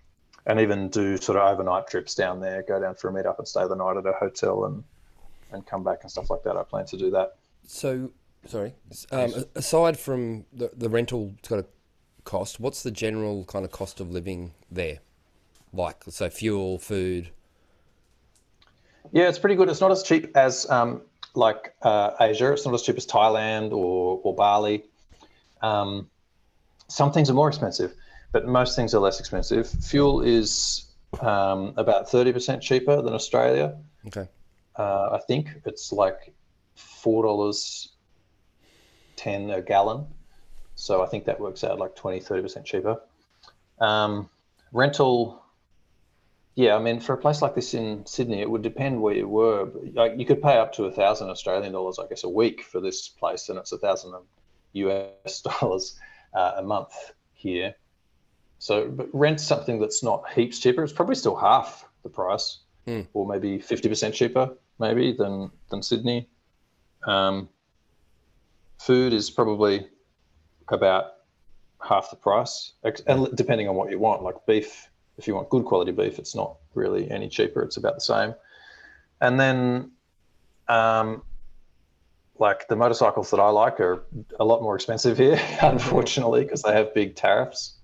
and 0.46 0.60
even 0.60 0.88
do 0.88 1.16
sort 1.16 1.38
of 1.38 1.50
overnight 1.50 1.88
trips 1.88 2.14
down 2.14 2.40
there. 2.40 2.62
Go 2.62 2.80
down 2.80 2.94
for 2.94 3.08
a 3.08 3.12
meetup 3.12 3.38
and 3.38 3.48
stay 3.48 3.66
the 3.66 3.74
night 3.74 3.96
at 3.96 4.06
a 4.06 4.12
hotel 4.12 4.66
and 4.66 4.84
and 5.52 5.66
come 5.66 5.84
back 5.84 5.98
and 6.02 6.10
stuff 6.10 6.30
like 6.30 6.42
that. 6.44 6.56
I 6.56 6.62
plan 6.62 6.86
to 6.86 6.96
do 6.96 7.10
that. 7.12 7.36
So, 7.66 8.10
sorry. 8.46 8.74
Um, 9.10 9.44
aside 9.54 9.98
from 9.98 10.44
the, 10.52 10.70
the 10.76 10.88
rental 10.88 11.34
kind 11.42 11.60
of 11.60 11.66
cost, 12.24 12.60
what's 12.60 12.82
the 12.82 12.90
general 12.90 13.44
kind 13.44 13.64
of 13.64 13.70
cost 13.70 14.00
of 14.00 14.10
living 14.10 14.52
there? 14.70 14.98
Like, 15.72 16.04
so 16.08 16.30
fuel, 16.30 16.78
food. 16.78 17.30
Yeah, 19.12 19.28
it's 19.28 19.38
pretty 19.38 19.56
good. 19.56 19.68
It's 19.68 19.80
not 19.80 19.90
as 19.90 20.02
cheap 20.02 20.36
as 20.36 20.68
um, 20.70 21.02
like 21.34 21.74
uh, 21.82 22.12
Asia. 22.20 22.52
It's 22.52 22.64
not 22.64 22.74
as 22.74 22.82
cheap 22.82 22.96
as 22.96 23.06
Thailand 23.06 23.72
or, 23.72 24.20
or 24.22 24.34
Bali. 24.34 24.84
Um, 25.62 26.08
some 26.88 27.12
things 27.12 27.30
are 27.30 27.34
more 27.34 27.48
expensive, 27.48 27.92
but 28.32 28.46
most 28.46 28.76
things 28.76 28.94
are 28.94 29.00
less 29.00 29.20
expensive. 29.20 29.68
Fuel 29.68 30.20
is 30.20 30.86
um, 31.20 31.74
about 31.76 32.08
30% 32.08 32.60
cheaper 32.60 33.00
than 33.02 33.14
Australia. 33.14 33.76
Okay. 34.06 34.28
Uh, 34.76 35.10
I 35.12 35.20
think 35.26 35.48
it's 35.64 35.92
like 35.92 36.32
$4.10 39.16 39.56
a 39.56 39.62
gallon. 39.62 40.06
So 40.74 41.02
I 41.02 41.06
think 41.06 41.24
that 41.26 41.38
works 41.40 41.64
out 41.64 41.78
like 41.78 41.94
20, 41.94 42.20
30% 42.20 42.64
cheaper. 42.64 43.00
Um, 43.80 44.28
rental, 44.72 45.42
yeah, 46.56 46.74
I 46.74 46.78
mean, 46.80 47.00
for 47.00 47.14
a 47.14 47.18
place 47.18 47.42
like 47.42 47.54
this 47.54 47.74
in 47.74 48.04
Sydney, 48.06 48.40
it 48.40 48.50
would 48.50 48.62
depend 48.62 49.00
where 49.00 49.14
you 49.14 49.28
were. 49.28 49.70
Like 49.92 50.14
you 50.16 50.26
could 50.26 50.42
pay 50.42 50.58
up 50.58 50.72
to 50.74 50.84
a 50.84 50.90
thousand 50.90 51.28
Australian 51.30 51.72
dollars, 51.72 51.98
I 51.98 52.06
guess, 52.06 52.24
a 52.24 52.28
week 52.28 52.62
for 52.62 52.80
this 52.80 53.08
place, 53.08 53.48
and 53.48 53.58
it's 53.58 53.72
a 53.72 53.78
thousand 53.78 54.14
US 54.72 55.40
dollars 55.60 55.98
uh, 56.34 56.54
a 56.56 56.62
month 56.62 56.92
here. 57.32 57.74
So, 58.58 58.88
but 58.88 59.08
rent 59.12 59.40
something 59.40 59.80
that's 59.80 60.02
not 60.02 60.28
heaps 60.32 60.58
cheaper. 60.58 60.82
It's 60.82 60.92
probably 60.92 61.16
still 61.16 61.36
half 61.36 61.86
the 62.02 62.08
price, 62.08 62.58
Mm. 62.86 63.06
or 63.14 63.26
maybe 63.26 63.58
fifty 63.58 63.88
percent 63.88 64.14
cheaper, 64.14 64.50
maybe 64.78 65.12
than 65.12 65.50
than 65.70 65.82
Sydney. 65.82 66.28
Um, 67.06 67.48
food 68.84 69.14
is 69.14 69.30
probably 69.30 69.86
about 70.68 71.12
half 71.82 72.10
the 72.10 72.16
price, 72.16 72.72
and 73.06 73.34
depending 73.34 73.68
on 73.68 73.74
what 73.74 73.90
you 73.90 73.98
want, 73.98 74.22
like 74.22 74.36
beef. 74.46 74.90
If 75.16 75.28
you 75.28 75.34
want 75.34 75.48
good 75.48 75.64
quality 75.64 75.92
beef, 75.92 76.18
it's 76.18 76.34
not 76.34 76.56
really 76.74 77.10
any 77.10 77.28
cheaper. 77.28 77.62
It's 77.62 77.76
about 77.76 77.94
the 77.94 78.00
same. 78.00 78.34
And 79.20 79.38
then, 79.38 79.92
um, 80.68 81.22
like 82.38 82.66
the 82.68 82.76
motorcycles 82.76 83.30
that 83.30 83.38
I 83.38 83.48
like 83.48 83.78
are 83.80 84.04
a 84.40 84.44
lot 84.44 84.60
more 84.60 84.74
expensive 84.74 85.16
here, 85.16 85.40
unfortunately, 85.62 86.42
because 86.42 86.62
they 86.62 86.72
have 86.72 86.92
big 86.92 87.14
tariffs. 87.14 87.76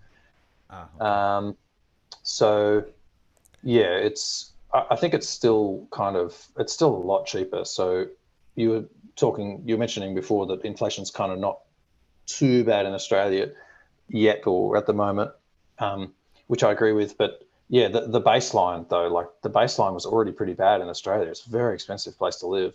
Ah, 0.70 1.36
Um, 1.38 1.56
so, 2.22 2.84
yeah, 3.62 3.92
it's. 4.08 4.52
I 4.72 4.94
think 4.96 5.14
it's 5.14 5.28
still 5.28 5.88
kind 5.90 6.16
of. 6.16 6.46
It's 6.58 6.72
still 6.72 6.94
a 6.94 7.04
lot 7.12 7.26
cheaper. 7.26 7.64
So, 7.64 8.06
you 8.54 8.88
talking. 9.20 9.62
You 9.66 9.74
were 9.74 9.78
mentioning 9.78 10.14
before 10.14 10.46
that 10.46 10.62
inflation's 10.62 11.10
kind 11.10 11.32
of 11.32 11.38
not 11.38 11.60
too 12.26 12.64
bad 12.64 12.86
in 12.86 12.92
Australia 12.92 13.52
yet 14.08 14.46
or 14.46 14.76
at 14.76 14.86
the 14.86 14.92
moment, 14.92 15.30
um, 15.78 16.12
which 16.46 16.64
I 16.64 16.72
agree 16.72 16.92
with. 16.92 17.16
But 17.16 17.46
yeah, 17.68 17.88
the, 17.88 18.08
the 18.08 18.20
baseline 18.20 18.88
though, 18.88 19.08
like 19.08 19.28
the 19.42 19.50
baseline 19.50 19.94
was 19.94 20.06
already 20.06 20.32
pretty 20.32 20.54
bad 20.54 20.80
in 20.80 20.88
Australia. 20.88 21.28
It's 21.28 21.46
a 21.46 21.50
very 21.50 21.74
expensive 21.74 22.18
place 22.18 22.36
to 22.36 22.46
live. 22.46 22.74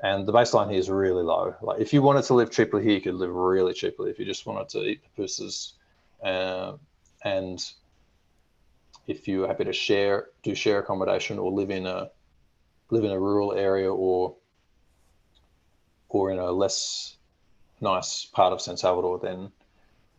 And 0.00 0.28
the 0.28 0.32
baseline 0.32 0.70
here 0.70 0.78
is 0.78 0.88
really 0.88 1.24
low. 1.24 1.56
Like 1.60 1.80
if 1.80 1.92
you 1.92 2.02
wanted 2.02 2.22
to 2.24 2.34
live 2.34 2.50
cheaply 2.52 2.84
here, 2.84 2.92
you 2.92 3.00
could 3.00 3.14
live 3.14 3.34
really 3.34 3.72
cheaply. 3.72 4.10
If 4.10 4.18
you 4.20 4.24
just 4.24 4.46
wanted 4.46 4.68
to 4.70 4.84
eat 4.84 5.00
pupusas, 5.16 5.72
uh, 6.22 6.74
and 7.24 7.64
if 9.08 9.26
you 9.26 9.40
were 9.40 9.48
happy 9.48 9.64
to 9.64 9.72
share, 9.72 10.28
do 10.44 10.54
share 10.54 10.78
accommodation, 10.78 11.38
or 11.38 11.50
live 11.50 11.70
in 11.70 11.86
a 11.86 12.10
live 12.90 13.04
in 13.04 13.10
a 13.10 13.18
rural 13.18 13.52
area, 13.54 13.92
or 13.92 14.36
or 16.08 16.30
in 16.30 16.38
a 16.38 16.50
less 16.50 17.16
nice 17.80 18.24
part 18.24 18.52
of 18.52 18.60
San 18.60 18.76
Salvador, 18.76 19.18
then 19.18 19.50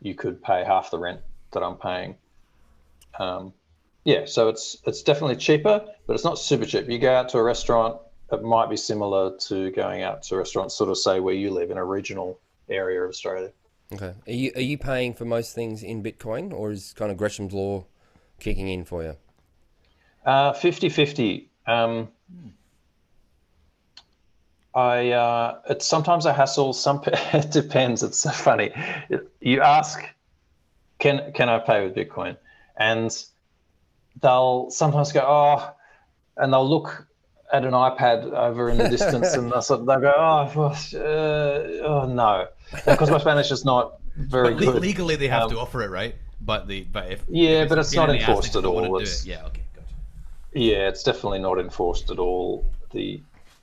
you 0.02 0.16
could 0.16 0.42
pay 0.42 0.64
half 0.64 0.92
the 0.92 1.00
rent 1.00 1.22
that 1.52 1.64
I'm 1.64 1.76
paying. 1.76 2.16
Um, 3.18 3.54
yeah, 4.06 4.26
so 4.26 4.50
it's 4.50 4.78
it's 4.86 5.04
definitely 5.04 5.36
cheaper, 5.36 5.86
but 6.08 6.14
it's 6.14 6.24
not 6.24 6.40
super 6.40 6.66
cheap. 6.66 6.90
You 6.90 7.00
go 7.00 7.14
out 7.14 7.30
to 7.30 7.38
a 7.38 7.44
restaurant, 7.44 8.00
it 8.32 8.44
might 8.44 8.70
be 8.70 8.78
similar 8.78 9.38
to 9.38 9.72
going 9.72 10.04
out 10.04 10.24
to 10.24 10.36
a 10.36 10.38
restaurant, 10.38 10.72
sort 10.72 10.90
of 10.90 10.98
say 10.98 11.20
where 11.20 11.36
you 11.36 11.52
live 11.52 11.72
in 11.72 11.78
a 11.78 11.86
regional 11.86 12.40
area 12.70 13.02
of 13.02 13.10
Australia. 13.10 13.52
Okay. 13.94 14.14
Are 14.28 14.32
you 14.32 14.52
are 14.56 14.62
you 14.62 14.78
paying 14.78 15.14
for 15.14 15.26
most 15.26 15.54
things 15.54 15.84
in 15.84 16.04
Bitcoin, 16.04 16.54
or 16.54 16.72
is 16.72 16.94
kind 16.94 17.12
of 17.12 17.18
Gresham's 17.18 17.54
law 17.54 17.86
kicking 18.40 18.70
in 18.70 18.86
for 18.86 19.04
you? 19.04 19.16
Uh, 20.26 20.54
50-50. 20.54 21.48
Um, 21.66 22.10
I 24.76 25.12
uh, 25.12 25.62
it's 25.70 25.86
sometimes 25.86 26.26
a 26.26 26.34
hassle. 26.34 26.74
Some 26.74 27.02
it 27.08 27.52
depends. 27.52 28.04
It's 28.04 28.20
so 28.20 28.30
funny. 28.30 28.72
You 29.40 29.62
ask, 29.62 30.00
can 31.00 31.32
can 31.34 31.50
I 31.50 31.60
pay 31.60 31.84
with 31.86 31.96
Bitcoin? 31.96 32.38
And 32.78 33.12
they'll 34.22 34.70
sometimes 34.70 35.12
go, 35.12 35.22
oh, 35.22 35.74
and 36.38 36.54
they'll 36.54 36.70
look 36.70 37.08
at 37.52 37.66
an 37.66 37.72
iPad 37.72 38.32
over 38.32 38.70
in 38.70 38.78
the 38.78 38.90
distance, 38.90 39.34
and 39.34 39.52
they'll, 39.52 39.62
they'll 39.86 40.00
go, 40.00 40.14
oh, 40.16 40.98
uh, 40.98 41.86
oh 41.88 42.06
no, 42.08 42.48
because 42.86 43.10
my 43.10 43.18
Spanish 43.18 43.52
is 43.52 43.66
not 43.66 44.00
very 44.16 44.54
le- 44.54 44.60
good. 44.74 44.82
legally, 44.82 45.16
they 45.16 45.28
have 45.28 45.44
Um, 45.44 45.50
to 45.52 45.60
offer 45.60 45.82
it, 45.82 45.90
right? 45.90 46.16
But 46.42 46.68
the 46.68 46.82
but 46.84 47.12
if 47.12 47.24
Yeah, 47.28 47.64
if 47.64 47.70
but 47.70 47.80
it's 47.80 47.94
not 47.94 48.10
in 48.10 48.18
the 48.18 48.22
ass, 48.22 48.30
enforced 48.30 48.56
at 48.56 48.66
all. 48.66 48.98
It's- 48.98 49.24
it. 49.26 49.30
Yeah, 49.30 49.46
okay, 49.48 49.64
gotcha. 49.76 49.94
Yeah, 50.54 50.88
it's 50.88 51.04
definitely 51.04 51.40
not 51.40 51.60
enforced 51.60 52.12
at 52.12 52.20
all. 52.20 52.66
The, 52.92 53.22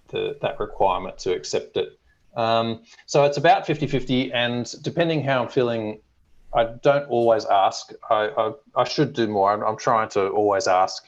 the 0.09 0.37
that 0.42 0.59
requirement 0.61 1.19
to 1.19 1.33
accept 1.33 1.77
it. 1.77 1.99
Um, 2.37 2.83
so 3.07 3.25
it's 3.25 3.38
about 3.38 3.66
50-50 3.66 4.31
and 4.35 4.71
depending 4.83 5.23
how 5.23 5.42
I'm 5.42 5.49
feeling, 5.49 6.01
I 6.55 6.64
don't 6.64 7.09
always 7.09 7.47
ask. 7.47 7.92
I, 8.11 8.29
I, 8.29 8.53
I 8.77 8.85
should 8.85 9.14
do 9.14 9.27
more. 9.27 9.53
I'm, 9.53 9.62
I'm 9.62 9.77
trying 9.77 10.11
to 10.11 10.29
always 10.29 10.66
ask, 10.66 11.07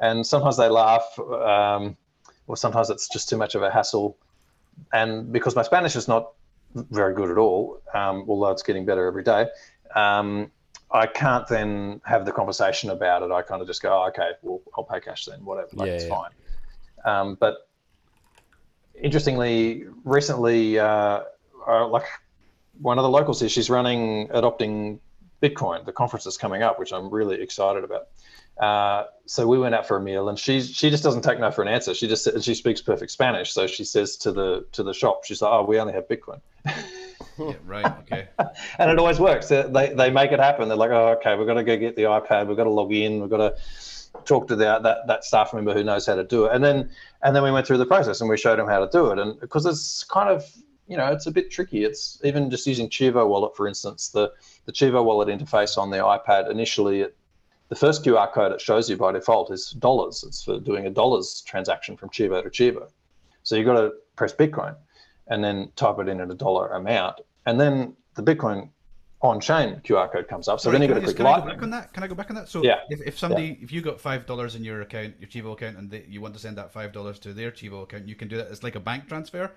and 0.00 0.26
sometimes 0.26 0.56
they 0.56 0.68
laugh, 0.68 1.18
um, 1.18 1.96
or 2.46 2.56
sometimes 2.56 2.88
it's 2.90 3.08
just 3.08 3.28
too 3.28 3.36
much 3.36 3.54
of 3.54 3.62
a 3.62 3.70
hassle. 3.70 4.16
And 4.92 5.32
because 5.32 5.54
my 5.54 5.62
Spanish 5.62 5.96
is 5.96 6.08
not 6.08 6.32
very 6.74 7.14
good 7.14 7.30
at 7.30 7.38
all, 7.38 7.80
um, 7.94 8.24
although 8.28 8.50
it's 8.50 8.62
getting 8.62 8.84
better 8.86 9.06
every 9.06 9.22
day, 9.24 9.46
um, 9.94 10.50
I 10.90 11.06
can't 11.06 11.46
then 11.46 12.00
have 12.04 12.24
the 12.24 12.32
conversation 12.32 12.90
about 12.90 13.22
it. 13.22 13.30
I 13.30 13.42
kind 13.42 13.60
of 13.60 13.66
just 13.68 13.82
go, 13.82 13.90
oh, 13.92 14.08
okay, 14.08 14.30
well, 14.42 14.60
I'll 14.76 14.84
pay 14.84 15.00
cash 15.00 15.26
then, 15.26 15.44
whatever. 15.44 15.68
Like, 15.74 15.88
Yeah, 15.88 15.92
it's 15.94 16.04
yeah. 16.04 16.10
fine. 16.16 16.30
Um, 17.04 17.36
but 17.38 17.67
interestingly, 19.02 19.84
recently, 20.04 20.78
uh, 20.78 21.22
uh, 21.66 21.86
like 21.88 22.04
one 22.80 22.98
of 22.98 23.02
the 23.02 23.10
locals 23.10 23.40
here, 23.40 23.48
she's 23.48 23.70
running 23.70 24.28
adopting 24.32 25.00
Bitcoin. 25.42 25.84
The 25.84 25.92
conference 25.92 26.26
is 26.26 26.36
coming 26.36 26.62
up, 26.62 26.78
which 26.78 26.92
I'm 26.92 27.10
really 27.10 27.40
excited 27.40 27.84
about. 27.84 28.08
Uh, 28.58 29.06
so 29.26 29.46
we 29.46 29.58
went 29.58 29.74
out 29.74 29.86
for 29.86 29.96
a 29.96 30.00
meal, 30.00 30.28
and 30.28 30.38
she 30.38 30.60
she 30.60 30.90
just 30.90 31.04
doesn't 31.04 31.22
take 31.22 31.38
no 31.38 31.50
for 31.50 31.62
an 31.62 31.68
answer. 31.68 31.94
She 31.94 32.08
just 32.08 32.28
she 32.42 32.54
speaks 32.54 32.82
perfect 32.82 33.10
Spanish, 33.12 33.52
so 33.52 33.66
she 33.66 33.84
says 33.84 34.16
to 34.18 34.32
the 34.32 34.66
to 34.72 34.82
the 34.82 34.92
shop, 34.92 35.24
she's 35.24 35.40
like, 35.40 35.52
"Oh, 35.52 35.64
we 35.64 35.78
only 35.78 35.92
have 35.92 36.08
Bitcoin." 36.08 36.40
Yeah, 37.38 37.54
right. 37.66 37.86
Okay. 38.00 38.28
and 38.78 38.90
it 38.90 38.98
always 38.98 39.20
works. 39.20 39.48
They, 39.48 39.92
they, 39.96 40.10
make 40.10 40.32
it 40.32 40.40
happen. 40.40 40.68
They're 40.68 40.76
like, 40.76 40.90
oh, 40.90 41.16
okay, 41.18 41.36
we've 41.36 41.46
got 41.46 41.54
to 41.54 41.64
go 41.64 41.76
get 41.76 41.96
the 41.96 42.02
iPad. 42.02 42.48
We've 42.48 42.56
got 42.56 42.64
to 42.64 42.70
log 42.70 42.92
in. 42.92 43.20
We've 43.20 43.30
got 43.30 43.36
to 43.38 43.56
talk 44.24 44.48
to 44.48 44.56
the, 44.56 44.78
that, 44.78 45.06
that 45.06 45.24
staff 45.24 45.54
member 45.54 45.72
who 45.72 45.84
knows 45.84 46.06
how 46.06 46.16
to 46.16 46.24
do 46.24 46.46
it. 46.46 46.52
And 46.54 46.64
then 46.64 46.90
and 47.22 47.34
then 47.34 47.42
we 47.42 47.50
went 47.50 47.66
through 47.66 47.78
the 47.78 47.86
process 47.86 48.20
and 48.20 48.30
we 48.30 48.36
showed 48.36 48.58
them 48.58 48.68
how 48.68 48.84
to 48.84 48.88
do 48.90 49.10
it. 49.10 49.18
And 49.18 49.38
because 49.40 49.66
it's 49.66 50.04
kind 50.04 50.28
of, 50.28 50.44
you 50.86 50.96
know, 50.96 51.06
it's 51.06 51.26
a 51.26 51.30
bit 51.30 51.50
tricky. 51.50 51.84
It's 51.84 52.20
even 52.24 52.50
just 52.50 52.66
using 52.66 52.88
Chivo 52.88 53.28
Wallet, 53.28 53.56
for 53.56 53.66
instance, 53.66 54.08
the, 54.08 54.32
the 54.66 54.72
Chivo 54.72 55.04
Wallet 55.04 55.28
interface 55.28 55.76
on 55.76 55.90
the 55.90 55.98
iPad, 55.98 56.50
initially, 56.50 57.00
it, 57.02 57.16
the 57.68 57.76
first 57.76 58.04
QR 58.04 58.32
code 58.32 58.52
it 58.52 58.60
shows 58.60 58.88
you 58.88 58.96
by 58.96 59.12
default 59.12 59.50
is 59.50 59.70
dollars. 59.72 60.24
It's 60.26 60.42
for 60.42 60.58
doing 60.58 60.86
a 60.86 60.90
dollars 60.90 61.42
transaction 61.46 61.96
from 61.96 62.08
Chivo 62.10 62.42
to 62.42 62.50
Chivo. 62.50 62.88
So 63.42 63.56
you've 63.56 63.66
got 63.66 63.80
to 63.80 63.92
press 64.16 64.32
Bitcoin 64.32 64.76
and 65.26 65.42
then 65.42 65.70
type 65.76 65.98
it 65.98 66.08
in 66.08 66.20
at 66.20 66.30
a 66.30 66.34
dollar 66.34 66.68
amount. 66.68 67.20
And 67.46 67.60
then 67.60 67.96
the 68.14 68.22
Bitcoin 68.22 68.70
on-chain 69.20 69.80
QR 69.84 70.10
code 70.12 70.28
comes 70.28 70.46
up. 70.48 70.60
So 70.60 70.64
Sorry, 70.64 70.78
then 70.78 70.82
you've 70.88 70.96
can 70.96 71.04
got 71.04 71.08
to 71.08 71.14
click 71.14 71.16
can 71.16 71.26
I 71.26 71.40
go 71.40 71.46
back 71.46 71.62
on 71.62 71.70
that? 71.70 71.92
Can 71.92 72.02
I 72.02 72.06
go 72.06 72.14
back 72.14 72.30
on 72.30 72.36
that? 72.36 72.48
So 72.48 72.62
Yeah. 72.62 72.80
if, 72.88 73.00
if 73.02 73.18
somebody, 73.18 73.58
if 73.60 73.72
you 73.72 73.80
got 73.80 74.00
five 74.00 74.26
dollars 74.26 74.54
in 74.54 74.62
your 74.64 74.80
account, 74.82 75.14
your 75.18 75.28
Chivo 75.28 75.52
account, 75.52 75.76
and 75.76 75.90
they, 75.90 76.04
you 76.08 76.20
want 76.20 76.34
to 76.34 76.40
send 76.40 76.56
that 76.58 76.72
five 76.72 76.92
dollars 76.92 77.18
to 77.20 77.32
their 77.32 77.50
Chivo 77.50 77.82
account, 77.82 78.06
you 78.06 78.14
can 78.14 78.28
do 78.28 78.36
that. 78.36 78.48
It's 78.50 78.62
like 78.62 78.76
a 78.76 78.80
bank 78.80 79.08
transfer 79.08 79.50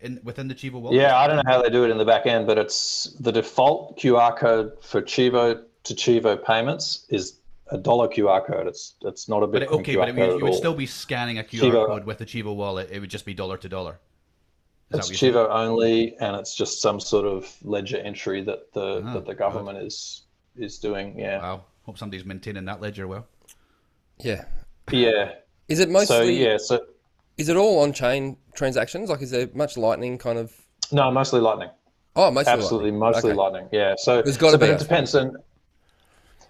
in 0.00 0.20
within 0.24 0.48
the 0.48 0.54
Chivo 0.54 0.80
wallet. 0.80 0.96
Yeah, 0.96 1.18
I 1.18 1.26
don't 1.26 1.36
know 1.36 1.42
how 1.46 1.60
they 1.60 1.68
do 1.68 1.84
it 1.84 1.90
in 1.90 1.98
the 1.98 2.04
back 2.04 2.26
end, 2.26 2.46
but 2.46 2.56
it's 2.56 3.14
the 3.20 3.32
default 3.32 3.98
QR 3.98 4.36
code 4.36 4.72
for 4.82 5.02
Chivo 5.02 5.62
to 5.84 5.94
Chivo 5.94 6.42
payments 6.42 7.04
is 7.10 7.40
a 7.70 7.76
dollar 7.76 8.08
QR 8.08 8.46
code. 8.46 8.66
It's 8.66 8.94
it's 9.02 9.28
not 9.28 9.42
a 9.42 9.46
But 9.46 9.62
Bitcoin 9.62 9.64
it, 9.64 9.70
okay, 9.80 9.94
QR 9.94 9.98
but 9.98 10.08
it, 10.08 10.16
you, 10.16 10.38
you 10.38 10.44
would 10.44 10.54
still 10.54 10.74
be 10.74 10.86
scanning 10.86 11.38
a 11.38 11.42
QR 11.44 11.60
Chivo- 11.70 11.86
code 11.86 12.04
with 12.06 12.16
the 12.18 12.26
Chivo 12.26 12.54
wallet. 12.56 12.88
It 12.90 13.00
would 13.00 13.10
just 13.10 13.26
be 13.26 13.34
dollar 13.34 13.58
to 13.58 13.68
dollar. 13.68 13.98
That 14.90 14.98
It's 14.98 15.08
what 15.10 15.22
you're 15.22 15.32
Chivo 15.32 15.48
only, 15.50 16.16
and 16.18 16.36
it's 16.36 16.54
just 16.54 16.80
some 16.80 17.00
sort 17.00 17.26
of 17.26 17.52
ledger 17.62 17.98
entry 17.98 18.42
that 18.44 18.72
the 18.72 19.02
Ah, 19.04 19.14
that 19.14 19.26
the 19.26 19.34
government 19.34 19.78
is 19.78 20.22
is 20.56 20.78
doing. 20.78 21.18
Yeah, 21.18 21.38
Wow. 21.38 21.64
Hope 21.84 21.98
somebody's 21.98 22.24
maintaining 22.24 22.64
that 22.64 22.80
ledger 22.80 23.06
well. 23.06 23.26
Yeah. 24.18 24.44
yeah. 24.90 25.32
Is 25.68 25.78
it 25.80 25.88
mostly? 25.90 26.16
So 26.16 26.22
yeah, 26.22 26.56
so 26.56 26.80
Is 27.36 27.48
it 27.48 27.56
all 27.56 27.80
on-chain 27.80 28.36
transactions? 28.54 29.10
Like, 29.10 29.22
is 29.22 29.30
there 29.30 29.48
much 29.54 29.76
Lightning 29.76 30.18
kind 30.18 30.38
of? 30.38 30.52
no, 30.92 31.10
mostly 31.10 31.40
Lightning. 31.40 31.70
Oh, 32.16 32.30
mostly 32.30 32.52
Absolutely, 32.52 32.90
Lightning. 32.92 32.98
mostly 33.00 33.30
Okay. 33.32 33.38
Lightning. 33.38 33.68
Yeah. 33.72 33.94
So, 33.98 34.22
There's 34.22 34.38
gotta 34.38 34.52
so, 34.52 34.58
be, 34.58 34.66
but 34.66 34.70
it 34.70 34.78
depends. 34.78 35.14
And 35.14 35.36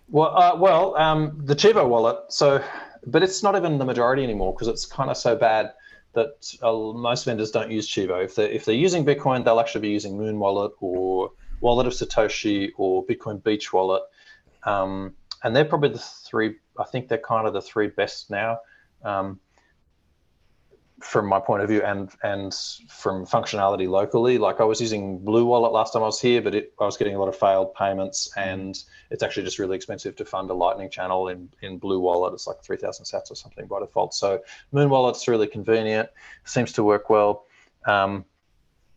well, 0.09 0.37
uh, 0.39 0.57
well, 0.57 0.97
um, 0.97 1.41
the 1.45 1.57
Chivo 1.57 1.89
wallet. 1.89 2.19
So, 2.29 2.63
but 3.07 3.23
it's 3.23 3.43
not 3.43 3.57
even 3.57 3.79
the 3.79 3.85
majority 3.85 4.23
anymore 4.23 4.53
because 4.53 4.69
it's 4.69 4.85
kind 4.87 5.11
of 5.11 5.17
so 5.17 5.35
bad 5.37 5.73
that 6.17 6.57
uh, 6.63 6.99
most 6.99 7.27
vendors 7.27 7.51
don't 7.51 7.71
use 7.71 7.87
Chivo. 7.87 8.25
If 8.25 8.35
they're, 8.35 8.51
if 8.51 8.65
they're 8.65 8.75
using 8.75 9.05
Bitcoin, 9.05 9.45
they'll 9.45 9.61
actually 9.61 9.83
be 9.83 9.91
using 9.91 10.17
Muun 10.17 10.39
Wallet 10.39 10.73
or 10.81 11.31
Wallet 11.61 11.87
of 11.87 11.93
Satoshi 11.93 12.71
or 12.77 13.05
Bitcoin 13.07 13.45
Beach 13.45 13.73
Wallet, 13.73 14.03
um, 14.65 15.15
and 15.45 15.55
they're 15.55 15.65
probably 15.65 15.91
the 15.91 15.99
three. 15.99 16.57
I 16.79 16.85
think 16.85 17.09
they're 17.09 17.19
kind 17.19 17.47
of 17.47 17.53
the 17.53 17.61
three 17.61 17.89
best 17.89 18.31
now. 18.31 18.59
Um, 19.05 19.39
from 21.01 21.27
my 21.27 21.39
point 21.39 21.63
of 21.63 21.69
view 21.69 21.83
and 21.83 22.11
and 22.23 22.55
from 22.89 23.27
functionality 23.27 23.87
locally 23.87 24.39
like 24.39 24.61
i 24.61 24.65
was 24.65 24.81
using 24.81 25.19
blue 25.19 25.45
wallet 25.45 25.71
last 25.71 25.93
time 25.93 26.03
i 26.03 26.07
was 26.07 26.19
here 26.19 26.41
but 26.41 26.55
it, 26.55 26.73
i 26.81 26.85
was 26.85 26.97
getting 26.97 27.15
a 27.15 27.19
lot 27.19 27.29
of 27.29 27.37
failed 27.37 27.75
payments 27.75 28.31
and 28.39 28.85
it's 29.11 29.23
actually 29.23 29.45
just 29.45 29.59
really 29.59 29.77
expensive 29.77 30.17
to 30.17 30.25
fund 30.25 30.51
a 30.51 30.55
lightning 30.55 30.91
channel 30.91 31.29
in 31.29 31.49
in 31.63 31.79
blue 31.79 32.01
wallet. 32.01 32.35
It's 32.35 32.47
like 32.47 32.63
3000 32.63 33.05
sats 33.05 33.31
or 33.31 33.35
something 33.35 33.67
by 33.67 33.81
default. 33.81 34.15
So 34.15 34.41
Muun 34.73 34.89
wallet's 34.89 35.27
really 35.29 35.47
convenient 35.47 36.09
seems 36.45 36.73
to 36.73 36.85
work 36.85 37.11
well. 37.11 37.45
Um, 37.87 38.25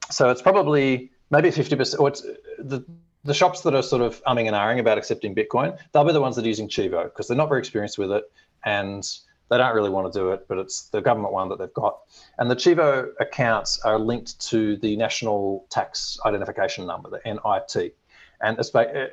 so 0.10 0.30
it's 0.30 0.42
probably 0.42 1.12
maybe 1.30 1.50
50% 1.50 2.00
or 2.00 2.08
it's 2.08 2.22
the 2.58 2.84
the 3.26 3.34
shops 3.34 3.62
that 3.62 3.76
are 3.76 3.84
sort 3.84 4.02
of 4.02 4.24
umming 4.24 4.48
and 4.48 4.56
ahhing 4.56 4.80
about 4.80 4.98
accepting 4.98 5.36
bitcoin 5.36 5.78
they'll 5.92 6.06
be 6.06 6.14
the 6.14 6.22
ones 6.22 6.38
that 6.38 6.46
are 6.46 6.48
using 6.48 6.70
chivo 6.70 7.04
because 7.04 7.28
they're 7.28 7.38
not 7.38 7.50
very 7.50 7.60
experienced 7.60 7.98
with 7.98 8.12
it 8.12 8.24
and 8.64 9.20
they 9.50 9.58
don't 9.58 9.76
really 9.76 9.90
want 9.90 10.12
to 10.12 10.20
do 10.20 10.32
it, 10.32 10.48
but 10.48 10.58
it's 10.58 10.90
the 10.90 11.02
government 11.02 11.34
one 11.34 11.50
that 11.50 11.60
they've 11.60 11.74
got. 11.74 12.00
And 12.38 12.50
the 12.50 12.56
Chivo 12.56 13.10
accounts 13.20 13.80
are 13.80 14.00
linked 14.00 14.40
to 14.50 14.78
the 14.78 14.96
National 14.96 15.66
Tax 15.70 16.20
Identification 16.26 16.86
Number, 16.86 17.10
the 17.10 17.22
NIT. 17.26 17.96
And 18.42 18.58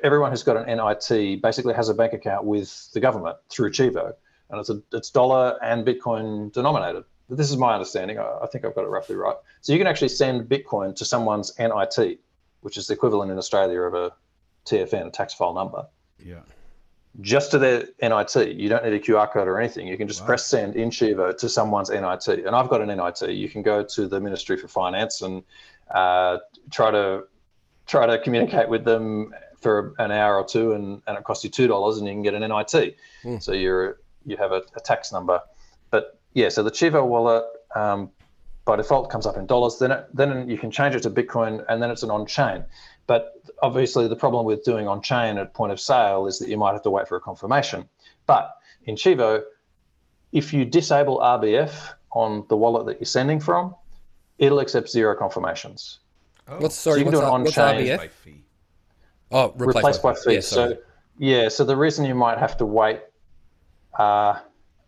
everyone 0.05 0.31
who's 0.31 0.43
got 0.43 0.57
an 0.57 0.77
NIT 0.77 1.43
basically 1.43 1.75
has 1.75 1.89
a 1.89 1.95
bank 1.95 2.13
account 2.13 2.45
with 2.45 2.93
the 2.93 3.01
government 3.01 3.39
through 3.49 3.73
Chivo, 3.73 4.13
and 4.51 4.61
it's 4.61 4.71
a, 4.71 4.81
it's 4.93 5.11
dollar 5.11 5.59
and 5.63 5.85
Bitcoin 5.85 6.53
denominated. 6.53 7.05
This 7.29 7.51
is 7.51 7.57
my 7.57 7.73
understanding. 7.73 8.19
I, 8.19 8.39
I 8.43 8.47
think 8.47 8.65
I've 8.65 8.75
got 8.75 8.85
it 8.85 8.89
roughly 8.89 9.17
right. 9.17 9.35
So 9.63 9.73
you 9.73 9.79
can 9.79 9.89
actually 9.89 10.11
send 10.11 10.49
Bitcoin 10.49 10.95
to 10.97 11.05
someone's 11.05 11.53
NIT, 11.59 12.21
which 12.61 12.77
is 12.77 12.87
the 12.87 12.95
equivalent 12.95 13.33
in 13.33 13.39
Australia 13.39 13.81
of 13.81 13.95
a 13.95 14.13
TFN, 14.67 15.09
a 15.09 15.11
tax 15.11 15.35
file 15.35 15.55
number 15.55 15.87
Yeah. 16.19 16.41
Just 17.21 17.51
to 17.53 17.59
their 17.59 17.85
NIT. 18.03 18.57
You 18.57 18.69
don't 18.69 18.85
need 18.85 18.93
a 18.93 19.01
QR 19.01 19.31
code 19.31 19.49
or 19.49 19.59
anything. 19.59 19.87
You 19.87 19.97
can 19.97 20.07
just 20.07 20.21
Wow. 20.21 20.27
press 20.27 20.47
send 20.47 20.77
in 20.77 20.91
Chivo 20.91 21.37
to 21.37 21.49
someone's 21.49 21.91
NIT. 21.91 22.45
And 22.47 22.55
I've 22.55 22.69
got 22.69 22.81
an 22.83 22.89
NIT. 22.89 23.31
You 23.35 23.49
can 23.49 23.63
go 23.63 23.83
to 23.83 24.07
the 24.07 24.21
Ministry 24.21 24.57
for 24.57 24.69
Finance 24.69 25.23
and 25.23 25.43
uh, 25.91 26.39
try 26.71 26.91
to 26.91 27.25
try 27.87 28.05
to 28.07 28.19
communicate 28.19 28.69
with 28.69 28.85
them 28.85 29.33
for 29.61 29.95
an 29.99 30.11
hour 30.11 30.37
or 30.37 30.45
two, 30.45 30.73
and, 30.73 31.01
and 31.07 31.17
it 31.17 31.25
costs 31.25 31.45
you 31.45 31.51
two 31.51 31.67
dollars, 31.67 31.99
and 31.99 32.07
you 32.07 32.13
can 32.13 32.23
get 32.23 32.35
an 32.35 32.43
NIT. 32.43 32.97
Hmm. 33.23 33.39
So 33.39 33.53
you're 33.53 33.99
you 34.25 34.37
have 34.37 34.53
a, 34.53 34.63
a 34.77 34.81
tax 34.81 35.13
number. 35.13 35.41
But 35.91 36.19
yeah, 36.35 36.49
so 36.49 36.63
the 36.63 36.71
Chivo 36.71 37.07
wallet. 37.07 37.45
Um, 37.75 38.11
by 38.67 38.75
default 38.75 39.11
comes 39.11 39.27
up 39.27 39.37
in 39.37 39.47
dollars. 39.47 39.79
Then 39.79 39.93
it, 39.93 40.09
then 40.13 40.51
you 40.51 40.59
can 40.59 40.71
change 40.73 40.95
it 40.95 41.03
to 41.05 41.11
Bitcoin, 41.11 41.65
and 41.69 41.81
then 41.81 41.91
it's 41.91 42.03
an 42.03 42.11
on-chain. 42.11 42.65
But 43.07 43.35
obviously, 43.63 44.09
the 44.09 44.17
problem 44.17 44.45
with 44.45 44.65
doing 44.65 44.89
on-chain 44.89 45.39
at 45.39 45.55
point 45.55 45.73
of 45.73 45.81
sale 45.81 46.27
is 46.27 46.39
that 46.39 46.49
you 46.49 46.57
might 46.57 46.73
have 46.73 46.83
to 46.83 46.91
wait 46.91 47.07
for 47.07 47.17
a 47.17 47.21
confirmation. 47.21 47.89
But 48.27 48.53
in 48.85 48.97
Chivo, 48.97 49.43
if 50.33 50.53
you 50.53 50.65
disable 50.65 51.19
RBF 51.19 51.95
on 52.13 52.45
the 52.49 52.57
wallet 52.57 52.87
that 52.87 52.99
you're 52.99 53.07
sending 53.07 53.39
from, 53.41 53.75
it'll 54.39 54.59
accept 54.59 54.89
zero 54.89 55.15
confirmations. 55.17 56.01
Oh, 56.49 56.59
What's 56.59 56.75
sorry? 56.75 57.01
you 57.01 57.05
can 57.05 57.15
what's, 57.15 57.21
do 57.21 57.27
it 57.27 57.31
on 57.31 57.43
what's 57.43 57.55
chain. 57.55 57.87
RBF? 57.87 57.97
by 57.97 58.09
fee. 58.09 58.45
Oh, 59.31 59.53
replaced 59.57 60.03
by 60.03 60.15
fee. 60.15 60.35
Yeah, 60.35 60.41
so 60.41 60.77
yeah, 61.19 61.49
so 61.49 61.65
the 61.65 61.77
reason 61.77 62.05
you 62.05 62.15
might 62.15 62.39
have 62.39 62.57
to 62.59 62.67
wait 62.67 63.01
uh, 63.99 64.39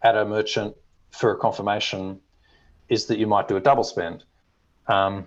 at 0.02 0.16
a 0.16 0.24
merchant 0.24 0.76
for 1.10 1.32
a 1.32 1.36
confirmation 1.36 2.20
is 2.88 3.06
that 3.06 3.18
you 3.18 3.26
might 3.26 3.48
do 3.48 3.56
a 3.56 3.60
double 3.60 3.84
spend 3.84 4.24
um, 4.86 5.26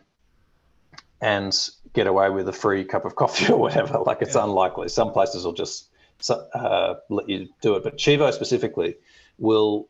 and 1.22 1.70
get 1.94 2.08
away 2.08 2.30
with 2.30 2.48
a 2.48 2.54
free 2.54 2.84
cup 2.84 3.06
of 3.06 3.16
coffee 3.22 3.52
or 3.52 3.58
whatever. 3.60 4.00
Like 4.00 4.22
it's 4.22 4.36
Yeah. 4.36 4.44
unlikely. 4.46 4.90
Some 4.90 5.12
places 5.12 5.46
will 5.46 5.54
just 5.54 5.90
uh, 6.30 6.96
let 7.10 7.28
you 7.28 7.48
do 7.62 7.76
it, 7.76 7.84
but 7.84 7.98
Chivo 7.98 8.32
specifically 8.34 8.96
will. 9.40 9.88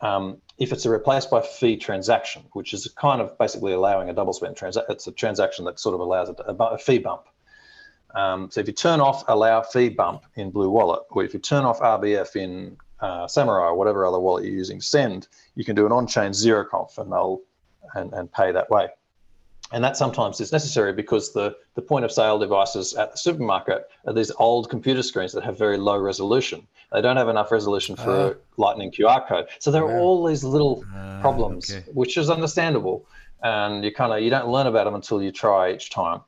Um, 0.00 0.38
if 0.58 0.72
it's 0.72 0.84
a 0.84 0.90
replaced 0.90 1.30
by 1.30 1.40
fee 1.42 1.76
transaction, 1.76 2.42
which 2.54 2.74
is 2.74 2.92
kind 2.96 3.20
of 3.20 3.38
basically 3.38 3.72
allowing 3.72 4.10
a 4.10 4.12
double 4.12 4.32
spend 4.32 4.56
transaction, 4.56 4.92
it's 4.92 5.06
a 5.06 5.12
transaction 5.12 5.64
that 5.66 5.78
sort 5.78 5.94
of 5.94 6.00
allows 6.00 6.28
a, 6.28 6.34
a, 6.50 6.54
a 6.54 6.78
fee 6.78 6.98
bump. 6.98 7.22
Um, 8.14 8.50
so 8.50 8.60
if 8.60 8.66
you 8.66 8.72
turn 8.72 9.00
off 9.00 9.24
allow 9.28 9.62
fee 9.62 9.88
bump 9.90 10.24
in 10.34 10.50
Blue 10.50 10.70
Wallet, 10.70 11.02
or 11.10 11.22
if 11.24 11.32
you 11.32 11.40
turn 11.40 11.64
off 11.64 11.78
RBF 11.80 12.34
in 12.36 12.76
uh, 13.00 13.26
Samurai 13.28 13.66
or 13.68 13.76
whatever 13.76 14.04
other 14.04 14.18
wallet 14.18 14.44
you're 14.44 14.52
using, 14.52 14.80
send, 14.80 15.28
you 15.54 15.64
can 15.64 15.76
do 15.76 15.86
an 15.86 15.92
on-chain 15.92 16.32
zero 16.34 16.64
conf 16.64 16.98
and 16.98 17.10
they'll 17.10 17.40
and, 17.94 18.12
and 18.12 18.30
pay 18.32 18.50
that 18.52 18.70
way. 18.70 18.88
And 19.72 19.82
that 19.82 19.96
sometimes 19.96 20.40
is 20.40 20.52
necessary 20.52 20.92
because 20.92 21.32
the, 21.32 21.56
the 21.74 21.82
point 21.82 22.04
of 22.04 22.12
sale 22.12 22.38
devices 22.38 22.94
at 22.94 23.10
the 23.12 23.16
supermarket 23.16 23.88
are 24.06 24.12
these 24.12 24.30
old 24.38 24.68
computer 24.68 25.02
screens 25.02 25.32
that 25.32 25.42
have 25.44 25.56
very 25.56 25.78
low 25.78 25.98
resolution. 25.98 26.66
They 26.92 27.00
don't 27.00 27.16
have 27.16 27.28
enough 27.30 27.50
resolution 27.50 27.96
for 27.96 28.32
a 28.32 28.36
Lightning 28.58 28.90
QR 28.92 29.26
code. 29.26 29.46
So 29.60 29.70
there 29.70 29.82
are 29.82 29.98
all 29.98 30.24
these 30.26 30.44
little 30.44 30.84
Ah, 30.94 31.18
problems, 31.22 31.72
okay. 31.72 31.84
which 31.94 32.18
is 32.18 32.28
understandable. 32.28 33.06
And 33.42 33.82
you 33.82 33.92
kind 33.92 34.12
of 34.12 34.20
you 34.20 34.28
don't 34.30 34.48
learn 34.48 34.66
about 34.66 34.84
them 34.84 34.94
until 34.94 35.22
you 35.22 35.32
try 35.32 35.72
each 35.72 35.88
time. 35.90 36.20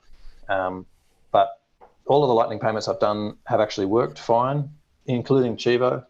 Um, 0.48 0.86
but 1.30 1.60
all 2.06 2.24
of 2.24 2.28
the 2.28 2.34
Lightning 2.34 2.58
payments 2.58 2.88
I've 2.88 2.98
done 3.00 3.36
have 3.46 3.60
actually 3.60 3.86
worked 3.86 4.18
fine, 4.18 4.70
including 5.06 5.56
Chivo 5.56 6.04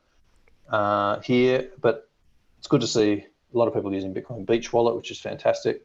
uh, 0.70 1.20
here. 1.20 1.68
But 1.80 2.08
it's 2.58 2.68
good 2.68 2.80
to 2.80 2.86
see 2.86 3.24
a 3.54 3.58
lot 3.58 3.66
of 3.66 3.74
people 3.74 3.92
using 3.92 4.14
Bitcoin 4.14 4.46
Beach 4.46 4.72
Wallet, 4.72 4.94
which 4.96 5.10
is 5.10 5.20
fantastic, 5.20 5.84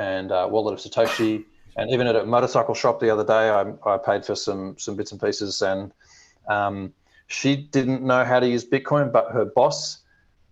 and 0.00 0.32
uh, 0.32 0.48
Wallet 0.50 0.72
of 0.74 0.80
Satoshi. 0.80 1.44
And 1.76 1.90
even 1.90 2.06
at 2.06 2.16
a 2.16 2.24
motorcycle 2.24 2.74
shop 2.74 3.00
the 3.00 3.10
other 3.10 3.24
day, 3.24 3.48
I, 3.50 3.94
I 3.94 3.98
paid 3.98 4.24
for 4.24 4.34
some 4.34 4.76
some 4.78 4.96
bits 4.96 5.12
and 5.12 5.20
pieces, 5.20 5.62
and 5.62 5.92
um, 6.48 6.92
she 7.28 7.56
didn't 7.56 8.02
know 8.02 8.24
how 8.24 8.40
to 8.40 8.48
use 8.48 8.64
Bitcoin, 8.64 9.12
but 9.12 9.30
her 9.32 9.44
boss 9.44 9.98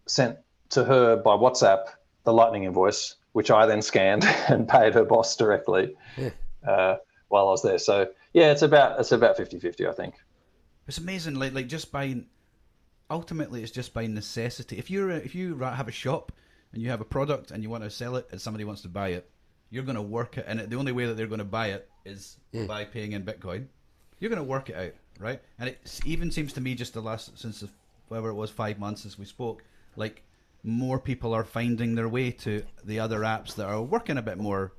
sent 0.07 0.39
to 0.71 0.85
her 0.85 1.17
by 1.17 1.33
WhatsApp 1.33 1.87
the 2.25 2.33
Lightning 2.33 2.65
invoice, 2.65 3.17
which 3.33 3.51
I 3.51 3.67
then 3.67 3.83
scanned 3.83 4.25
and 4.49 4.69
paid 4.69 4.95
her 4.95 5.05
boss 5.05 5.35
directly 5.37 5.97
Yeah. 6.17 6.31
uh, 6.67 6.97
while 7.29 7.49
I 7.49 7.51
was 7.51 7.63
there. 7.63 7.79
So 7.79 8.09
yeah, 8.33 8.53
it's 8.53 8.63
about 8.63 9.01
it's 9.01 9.13
about 9.13 9.37
50-50, 9.37 9.89
I 9.89 9.93
think. 9.93 10.15
It's 10.87 10.99
amazing, 10.99 11.35
like 11.35 11.53
like 11.53 11.67
just 11.69 11.91
by 11.91 12.23
ultimately 13.11 13.63
it's 13.63 13.73
just 13.73 13.93
by 13.93 14.07
necessity. 14.07 14.79
If 14.79 14.91
you're 14.91 15.11
a, 15.11 15.17
if 15.17 15.35
you 15.35 15.59
have 15.59 15.89
a 15.89 15.93
shop 15.93 16.33
and 16.73 16.81
you 16.83 16.91
have 16.91 17.01
a 17.01 17.05
product 17.17 17.51
and 17.51 17.63
you 17.63 17.71
want 17.71 17.83
to 17.85 17.91
sell 17.91 18.15
it 18.17 18.29
and 18.31 18.41
somebody 18.41 18.65
wants 18.65 18.83
to 18.83 18.89
buy 18.89 19.09
it, 19.09 19.29
you're 19.71 19.85
going 19.85 19.97
to 19.97 20.03
work 20.03 20.39
it, 20.39 20.45
and 20.49 20.61
the 20.61 20.77
only 20.77 20.93
way 20.93 21.07
that 21.07 21.15
they're 21.17 21.27
going 21.27 21.39
to 21.39 21.45
buy 21.45 21.69
it 21.69 21.89
is 22.05 22.37
by 22.67 22.85
paying 22.85 23.13
in 23.13 23.23
Bitcoin. 23.23 23.67
You're 24.19 24.31
going 24.31 24.43
to 24.43 24.45
work 24.45 24.71
it 24.71 24.77
out, 24.77 24.95
right? 25.21 25.41
And 25.59 25.69
it 25.69 26.01
even 26.05 26.31
seems 26.31 26.53
to 26.55 26.61
me 26.61 26.75
just 26.75 26.95
the 26.95 27.01
last 27.01 27.39
since 27.39 27.61
the, 27.61 27.69
whatever 28.09 28.31
it 28.31 28.35
was 28.35 28.51
five 28.51 28.79
months 28.79 29.03
since 29.03 29.19
we 29.19 29.25
spoke, 29.25 29.63
like 29.97 30.23
more 30.65 30.99
people 30.99 31.35
are 31.35 31.45
finding 31.45 31.95
their 31.95 32.09
way 32.09 32.31
to 32.33 32.63
the 32.85 32.99
other 32.99 33.21
apps 33.21 33.55
that 33.55 33.67
are 33.67 33.81
working 33.83 34.19
a 34.19 34.23
bit 34.23 34.39
more 34.39 34.73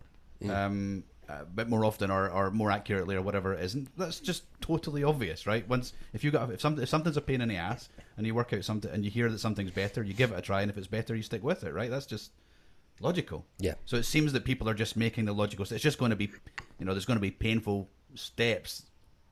um, 0.50 1.04
a 1.30 1.46
bit 1.46 1.70
more 1.70 1.86
often 1.86 2.10
or, 2.10 2.30
or 2.30 2.50
more 2.50 2.72
accurately 2.72 3.16
or 3.16 3.22
whatever 3.22 3.54
it 3.54 3.64
is. 3.64 3.76
And 3.76 3.88
that's 3.98 4.20
just 4.20 4.44
totally 4.62 5.04
obvious, 5.04 5.46
right? 5.46 5.68
Once 5.70 5.94
if 6.14 6.24
you 6.24 6.32
got 6.32 6.52
if 6.52 6.60
something 6.62 6.84
if 6.84 6.90
something's 6.90 7.18
a 7.18 7.22
pain 7.22 7.42
in 7.42 7.50
the 7.50 7.56
ass 7.56 7.90
and 8.18 8.26
you 8.26 8.34
work 8.34 8.52
out 8.52 8.64
something 8.64 8.92
and 8.92 9.06
you 9.06 9.12
hear 9.12 9.30
that 9.30 9.40
something's 9.40 9.72
better, 9.72 10.04
you 10.04 10.14
give 10.14 10.32
it 10.32 10.40
a 10.40 10.42
try, 10.42 10.62
and 10.62 10.72
if 10.72 10.78
it's 10.78 10.88
better, 10.88 11.16
you 11.16 11.22
stick 11.24 11.44
with 11.44 11.64
it, 11.64 11.74
right? 11.74 11.90
That's 11.90 12.06
just 12.08 12.32
logical. 13.00 13.46
Yeah. 13.60 13.74
So 13.86 13.98
it 13.98 14.04
seems 14.04 14.34
that 14.34 14.44
people 14.46 14.68
are 14.70 14.74
just 14.74 14.96
making 14.98 15.26
the 15.26 15.34
logical. 15.34 15.66
So 15.66 15.76
It's 15.76 15.84
just 15.84 15.98
going 15.98 16.12
to 16.12 16.16
be, 16.16 16.30
you 16.80 16.86
know, 16.86 16.94
there's 16.94 17.06
going 17.06 17.18
to 17.18 17.22
be 17.22 17.32
painful 17.32 17.90
steps. 18.16 18.84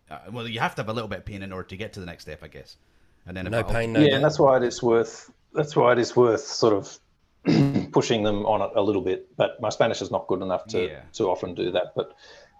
Uh, 0.10 0.19
well, 0.32 0.47
you 0.47 0.60
have 0.60 0.75
to 0.75 0.82
have 0.82 0.89
a 0.89 0.93
little 0.93 1.08
bit 1.10 1.19
of 1.19 1.25
pain 1.25 1.43
in 1.43 1.51
order 1.51 1.67
to 1.69 1.77
get 1.77 1.93
to 1.93 1.99
the 1.99 2.06
next 2.06 2.23
step, 2.23 2.43
I 2.43 2.47
guess. 2.47 2.77
And 3.25 3.36
then 3.36 3.45
if 3.47 3.51
No 3.51 3.60
it- 3.60 3.67
pain, 3.67 3.93
no 3.93 3.99
yeah, 3.99 4.15
and 4.15 4.23
that's 4.23 4.39
why 4.39 4.58
it 4.58 4.63
is 4.63 4.82
worth 4.82 5.32
that's 5.53 5.75
why 5.75 5.91
it 5.93 5.97
is 5.99 6.15
worth 6.15 6.41
sort 6.41 6.73
of 6.73 6.99
pushing 7.91 8.23
them 8.23 8.45
on 8.45 8.62
it 8.62 8.69
a 8.75 8.82
little 8.82 9.01
bit. 9.01 9.36
But 9.36 9.60
my 9.62 9.69
Spanish 9.69 10.01
is 10.01 10.12
not 10.12 10.27
good 10.27 10.41
enough 10.41 10.65
to 10.67 10.86
Yeah. 10.88 11.01
to 11.13 11.25
often 11.30 11.53
do 11.56 11.71
that. 11.71 11.93
But 11.95 12.15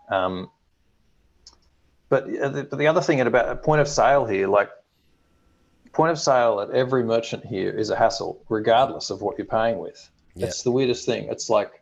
um, 0.10 0.50
but 2.10 2.24
uh, 2.24 2.50
the, 2.50 2.63
but 2.63 2.80
the 2.80 2.88
other 2.88 3.02
thing 3.02 3.20
at 3.20 3.28
about 3.28 3.48
at 3.50 3.63
point 3.63 3.82
of 3.82 3.88
sale 3.88 4.26
here, 4.26 4.48
like 4.48 4.70
point 5.93 6.12
of 6.12 6.20
sale 6.20 6.60
at 6.62 6.70
every 6.72 7.04
merchant 7.04 7.46
here 7.46 7.72
is 7.72 7.89
a 7.89 7.96
hassle, 7.96 8.41
regardless 8.50 9.10
of 9.10 9.22
what 9.22 9.38
you're 9.38 9.48
paying 9.48 9.80
with. 9.80 10.10
Yeah. 10.38 10.47
It's 10.47 10.63
the 10.63 10.71
weirdest 10.71 11.06
thing. 11.06 11.28
It's 11.30 11.50
like 11.50 11.82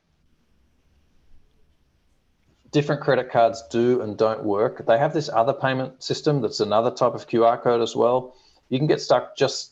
different 2.72 3.02
credit 3.02 3.32
cards 3.32 3.63
do 3.70 4.02
and 4.02 4.18
don't 4.18 4.44
work. 4.44 4.86
They 4.86 4.98
have 4.98 5.13
this 5.13 5.30
other 5.30 5.54
payment 5.54 6.04
system 6.04 6.41
that's 6.41 6.60
another 6.60 6.91
type 6.91 7.13
of 7.13 7.28
QR 7.28 7.62
code 7.62 7.82
as 7.82 7.96
well. 7.96 8.36
You 8.70 8.78
can 8.80 8.88
get 8.88 9.02
stuck 9.02 9.38
just 9.38 9.72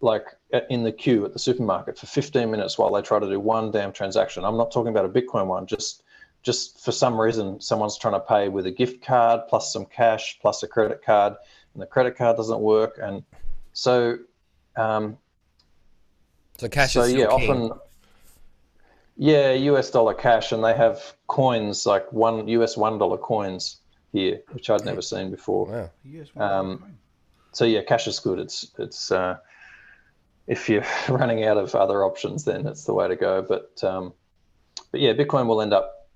like 0.00 0.24
in 0.70 0.82
the 0.82 0.92
queue 0.92 1.24
at 1.24 1.32
the 1.32 1.38
supermarket 1.38 1.98
for 1.98 2.06
15 2.06 2.50
minutes 2.50 2.78
while 2.78 2.92
they 2.92 3.02
try 3.02 3.18
to 3.18 3.28
do 3.28 3.38
one 3.38 3.70
damn 3.70 3.92
transaction. 3.92 4.44
I'm 4.44 4.56
not 4.56 4.72
talking 4.72 4.88
about 4.90 5.04
a 5.04 5.08
Bitcoin 5.08 5.46
one, 5.46 5.66
just 5.66 6.02
just 6.42 6.82
for 6.82 6.90
some 6.90 7.20
reason 7.20 7.60
someone's 7.60 7.98
trying 7.98 8.14
to 8.14 8.20
pay 8.20 8.48
with 8.48 8.64
a 8.66 8.70
gift 8.70 9.04
card 9.04 9.42
plus 9.48 9.72
some 9.72 9.84
cash 9.84 10.38
plus 10.40 10.62
a 10.62 10.68
credit 10.68 11.04
card 11.04 11.34
and 11.74 11.82
the 11.82 11.86
credit 11.86 12.16
card 12.16 12.34
doesn't 12.36 12.60
work 12.60 12.98
and 13.02 13.22
so 13.74 14.16
um, 14.76 15.18
So 16.56 16.68
cash 16.70 16.94
so 16.94 17.02
is 17.02 17.12
yeah 17.12 17.26
king. 17.36 17.50
often 17.50 17.78
yeah 19.20 19.52
us 19.52 19.90
dollar 19.90 20.14
cash 20.14 20.50
and 20.50 20.64
they 20.64 20.72
have 20.72 21.14
coins 21.26 21.84
like 21.84 22.10
one 22.10 22.48
us 22.48 22.74
one 22.74 22.96
dollar 22.98 23.18
coins 23.18 23.76
here 24.12 24.40
which 24.52 24.70
i'd 24.70 24.84
never 24.86 25.02
seen 25.02 25.30
before. 25.30 25.66
Wow. 25.66 25.90
Yes, 26.04 26.28
Um, 26.36 26.96
so 27.52 27.66
yeah 27.66 27.82
cash 27.82 28.06
is 28.08 28.18
good. 28.18 28.38
It's 28.38 28.70
it's 28.78 29.12
uh, 29.12 29.36
if 30.46 30.70
you're 30.70 30.86
running 31.10 31.44
out 31.44 31.58
of 31.58 31.74
other 31.74 32.02
options 32.02 32.46
then 32.46 32.66
it's 32.66 32.84
the 32.84 32.94
way 32.94 33.08
to 33.08 33.16
go. 33.16 33.42
But 33.42 33.84
um, 33.84 34.14
but 34.90 35.00
yeah 35.02 35.12
bitcoin 35.12 35.46
will 35.46 35.60
end 35.60 35.74
up 35.74 36.08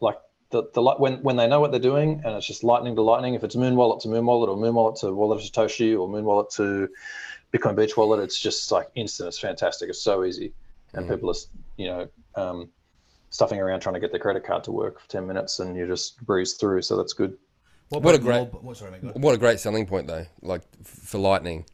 like 0.00 0.18
the, 0.50 0.62
the 0.72 0.82
when 0.82 1.22
when 1.22 1.36
they 1.36 1.46
know 1.46 1.60
what 1.60 1.70
they're 1.70 1.78
doing 1.78 2.22
and 2.24 2.34
it's 2.34 2.46
just 2.46 2.64
lightning 2.64 2.96
to 2.96 3.02
lightning 3.02 3.34
if 3.34 3.44
it's 3.44 3.56
Muun 3.56 3.74
wallet 3.74 4.00
to 4.00 4.08
Muun 4.08 4.24
wallet 4.24 4.48
or 4.48 4.56
Muun 4.56 4.72
wallet 4.72 4.96
to 5.00 5.12
wallet 5.12 5.38
of 5.38 5.44
satoshi 5.44 5.92
or 5.92 6.08
Muun 6.08 6.22
wallet 6.22 6.48
to 6.52 6.88
bitcoin 7.52 7.76
beach 7.76 7.94
wallet 7.94 8.20
it's 8.20 8.40
just 8.40 8.72
like 8.72 8.88
instant. 8.94 9.28
It's 9.28 9.38
fantastic. 9.38 9.90
It's 9.90 10.02
so 10.02 10.24
easy 10.24 10.54
and 10.96 11.08
people 11.08 11.30
are 11.30 11.34
you 11.76 11.86
know 11.88 12.08
um, 12.34 12.68
stuffing 13.30 13.60
around 13.60 13.80
trying 13.80 13.94
to 13.94 14.00
get 14.00 14.10
their 14.10 14.20
credit 14.20 14.44
card 14.44 14.64
to 14.64 14.72
work 14.72 15.00
for 15.00 15.08
10 15.08 15.26
minutes 15.26 15.58
and 15.60 15.76
you 15.76 15.86
just 15.86 16.24
breeze 16.24 16.54
through 16.54 16.82
so 16.82 16.96
that's 16.96 17.12
good 17.12 17.36
What, 17.90 18.02
What 18.02 18.14
a 18.14 18.18
great- 18.18 18.52
mob- 18.52 18.62
what, 18.62 18.76
sorry, 18.76 18.90
mate, 18.92 19.02
go 19.02 19.08
on. 19.14 19.20
What 19.20 19.34
a 19.34 19.38
great 19.38 19.60
selling 19.60 19.86
point 19.86 20.06
though. 20.06 20.26
Like 20.42 20.62
f- 20.80 20.86
for 20.86 21.18
Lightning, 21.18 21.64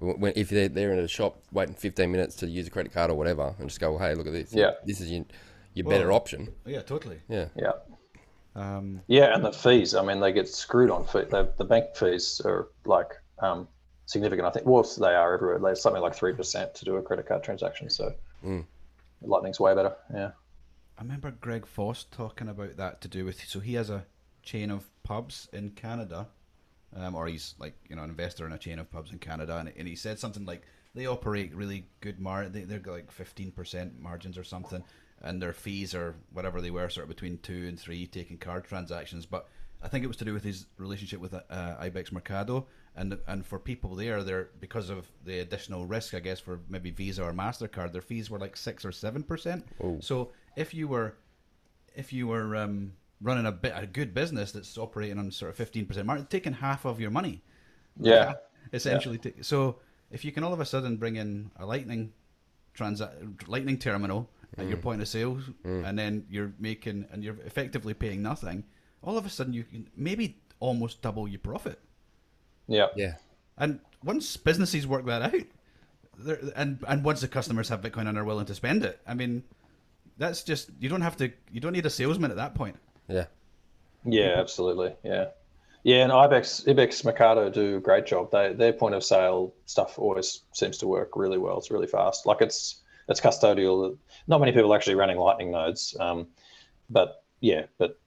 when 0.00 0.32
if 0.36 0.50
they're 0.50 0.68
they're 0.68 0.92
in 0.92 0.98
a 0.98 1.08
shop 1.08 1.40
waiting 1.52 1.74
15 1.74 2.10
minutes 2.10 2.36
to 2.36 2.46
use 2.46 2.66
a 2.66 2.70
credit 2.70 2.92
card 2.92 3.10
or 3.10 3.14
whatever, 3.14 3.54
and 3.58 3.68
just 3.68 3.80
go, 3.80 3.92
well, 3.92 4.00
hey, 4.00 4.14
look 4.14 4.26
at 4.26 4.32
this. 4.34 4.52
Yeah. 4.52 4.72
This 4.84 5.00
is 5.00 5.10
your, 5.10 5.24
your 5.72 5.86
better 5.88 6.12
option. 6.12 6.48
Yeah, 6.66 6.82
totally. 6.82 7.20
Yeah. 7.28 7.46
yeah 7.56 7.72
Um, 8.56 9.00
Yeah, 9.06 9.34
and 9.34 9.44
the 9.44 9.52
fees. 9.52 9.94
I 9.94 10.02
mean, 10.04 10.20
they 10.20 10.32
get 10.32 10.48
screwed 10.48 10.90
on 10.90 11.06
fee. 11.06 11.22
The, 11.30 11.52
the 11.56 11.64
bank 11.64 11.96
fees 11.96 12.40
are 12.44 12.68
like 12.84 13.10
um, 13.38 13.66
significant. 14.06 14.46
I 14.46 14.50
think. 14.50 14.66
Well, 14.66 14.82
they 14.98 15.14
are 15.14 15.32
everywhere. 15.34 15.58
They're 15.58 15.74
something 15.74 16.02
like 16.02 16.14
three 16.14 16.34
percent 16.34 16.74
to 16.74 16.84
do 16.84 16.96
a 16.96 17.02
credit 17.02 17.26
card 17.26 17.42
transaction. 17.42 17.88
So 17.88 18.12
Lightning's 19.22 19.60
way 19.60 19.74
better. 19.74 19.94
Yeah. 20.12 20.32
I 20.98 21.02
remember 21.02 21.30
Greg 21.32 21.66
Foss 21.66 22.04
talking 22.04 22.48
about 22.48 22.76
that 22.76 23.00
to 23.00 23.08
do 23.08 23.24
with. 23.24 23.42
So 23.48 23.60
he 23.60 23.74
has 23.74 23.90
a 23.90 24.06
chain 24.42 24.70
of 24.70 24.88
pubs 25.02 25.48
in 25.52 25.70
Canada, 25.70 26.28
um, 26.94 27.14
or 27.14 27.26
he's 27.26 27.54
like 27.58 27.74
you 27.88 27.96
know 27.96 28.02
an 28.02 28.10
investor 28.10 28.46
in 28.46 28.52
a 28.52 28.58
chain 28.58 28.78
of 28.78 28.90
pubs 28.90 29.10
in 29.10 29.18
Canada, 29.18 29.56
and, 29.58 29.72
and 29.76 29.88
he 29.88 29.96
said 29.96 30.18
something 30.18 30.44
like 30.44 30.62
they 30.94 31.06
operate 31.06 31.54
really 31.54 31.86
good 32.00 32.20
mar. 32.20 32.48
They 32.48 32.62
they're 32.62 32.80
like 32.86 33.10
fifteen 33.10 33.50
percent 33.50 33.98
margins 33.98 34.38
or 34.38 34.44
something, 34.44 34.84
and 35.22 35.42
their 35.42 35.52
fees 35.52 35.94
are 35.94 36.14
whatever 36.32 36.60
they 36.60 36.70
were, 36.70 36.88
sort 36.88 37.04
of 37.04 37.08
between 37.08 37.38
two 37.38 37.66
and 37.66 37.78
three, 37.78 38.06
taking 38.06 38.38
card 38.38 38.64
transactions. 38.64 39.26
But 39.26 39.48
I 39.82 39.88
think 39.88 40.04
it 40.04 40.08
was 40.08 40.16
to 40.18 40.24
do 40.24 40.32
with 40.32 40.44
his 40.44 40.66
relationship 40.78 41.20
with 41.20 41.34
uh, 41.34 41.40
Ibex 41.78 42.12
Mercado, 42.12 42.66
and 42.96 43.18
and 43.26 43.44
for 43.44 43.58
people 43.58 43.94
there, 43.96 44.22
they're 44.22 44.48
because 44.60 44.88
of 44.90 45.06
the 45.24 45.40
additional 45.40 45.84
risk, 45.86 46.14
I 46.14 46.20
guess, 46.20 46.40
for 46.40 46.60
maybe 46.68 46.90
Visa 46.90 47.22
or 47.24 47.32
Mastercard, 47.32 47.92
their 47.92 48.02
fees 48.02 48.30
were 48.30 48.38
like 48.38 48.56
six 48.56 48.84
or 48.84 48.92
seven 48.92 49.22
percent. 49.22 49.66
So 50.00 50.32
if 50.56 50.72
you 50.74 50.86
were 50.88 51.16
if 51.96 52.12
you 52.12 52.26
were 52.28 52.54
um, 52.56 52.92
running 53.20 53.46
a 53.46 53.52
bit 53.52 53.72
a 53.74 53.86
good 53.86 54.14
business 54.14 54.52
that's 54.52 54.76
operating 54.78 55.18
on 55.18 55.30
sort 55.30 55.50
of 55.50 55.56
fifteen 55.56 55.86
percent 55.86 56.06
margin, 56.06 56.26
taking 56.26 56.52
half 56.52 56.84
of 56.84 57.00
your 57.00 57.10
money, 57.10 57.42
Yeah. 57.98 58.34
essentially. 58.72 59.18
ta- 59.18 59.30
so 59.42 59.80
if 60.10 60.24
you 60.24 60.30
can 60.32 60.44
all 60.44 60.52
of 60.52 60.60
a 60.60 60.64
sudden 60.66 60.96
bring 60.96 61.16
in 61.16 61.50
a 61.56 61.66
lightning 61.66 62.12
transa- 62.74 63.48
lightning 63.48 63.78
terminal 63.78 64.30
at 64.56 64.68
your 64.68 64.76
point 64.78 65.02
of 65.02 65.08
sale, 65.08 65.40
and 65.64 65.98
then 65.98 66.24
you're 66.30 66.52
making 66.60 67.06
and 67.10 67.24
you're 67.24 67.36
effectively 67.44 67.92
paying 67.94 68.22
nothing, 68.22 68.62
all 69.02 69.18
of 69.18 69.26
a 69.26 69.28
sudden 69.30 69.52
you 69.52 69.64
can 69.64 69.88
maybe 69.96 70.38
almost 70.60 71.02
double 71.02 71.26
your 71.26 71.40
profit. 71.40 71.80
Yeah. 72.66 72.86
Yeah. 72.96 73.14
And 73.56 73.80
once 74.02 74.36
businesses 74.36 74.86
work 74.86 75.06
that 75.06 75.22
out, 75.22 76.50
and 76.56 76.78
and 76.86 77.04
once 77.04 77.20
the 77.20 77.28
customers 77.28 77.68
have 77.68 77.80
Bitcoin 77.80 78.08
and 78.08 78.18
are 78.18 78.24
willing 78.24 78.46
to 78.46 78.54
spend 78.54 78.84
it, 78.84 79.00
I 79.06 79.14
mean, 79.14 79.42
that's 80.18 80.42
just 80.42 80.70
you 80.78 80.88
don't 80.88 81.02
have 81.02 81.16
to 81.18 81.32
you 81.50 81.60
don't 81.60 81.72
need 81.72 81.86
a 81.86 81.90
salesman 81.90 82.30
at 82.30 82.36
that 82.36 82.54
point. 82.54 82.76
Yeah. 83.08 83.26
Yeah. 84.04 84.36
Absolutely. 84.38 84.94
Yeah. 85.02 85.26
Yeah, 85.84 86.02
and 86.02 86.12
Ibex, 86.12 86.66
Ibex 86.66 87.04
Mercado 87.04 87.50
do 87.50 87.76
a 87.76 87.80
great 87.80 88.06
job. 88.06 88.30
They 88.30 88.54
their 88.54 88.72
point 88.72 88.94
of 88.94 89.04
sale 89.04 89.52
stuff 89.66 89.98
always 89.98 90.40
seems 90.54 90.78
to 90.78 90.86
work 90.86 91.10
really 91.14 91.36
well. 91.36 91.58
It's 91.58 91.70
really 91.70 91.86
fast. 91.86 92.24
Like 92.24 92.40
it's 92.40 92.82
it's 93.06 93.20
custodial. 93.20 93.98
Not 94.26 94.40
many 94.40 94.52
people 94.52 94.72
are 94.72 94.76
actually 94.76 94.94
running 94.94 95.18
Lightning 95.18 95.50
nodes, 95.50 95.94
um, 96.00 96.28
but 96.88 97.22
yeah, 97.40 97.66
but 97.76 98.00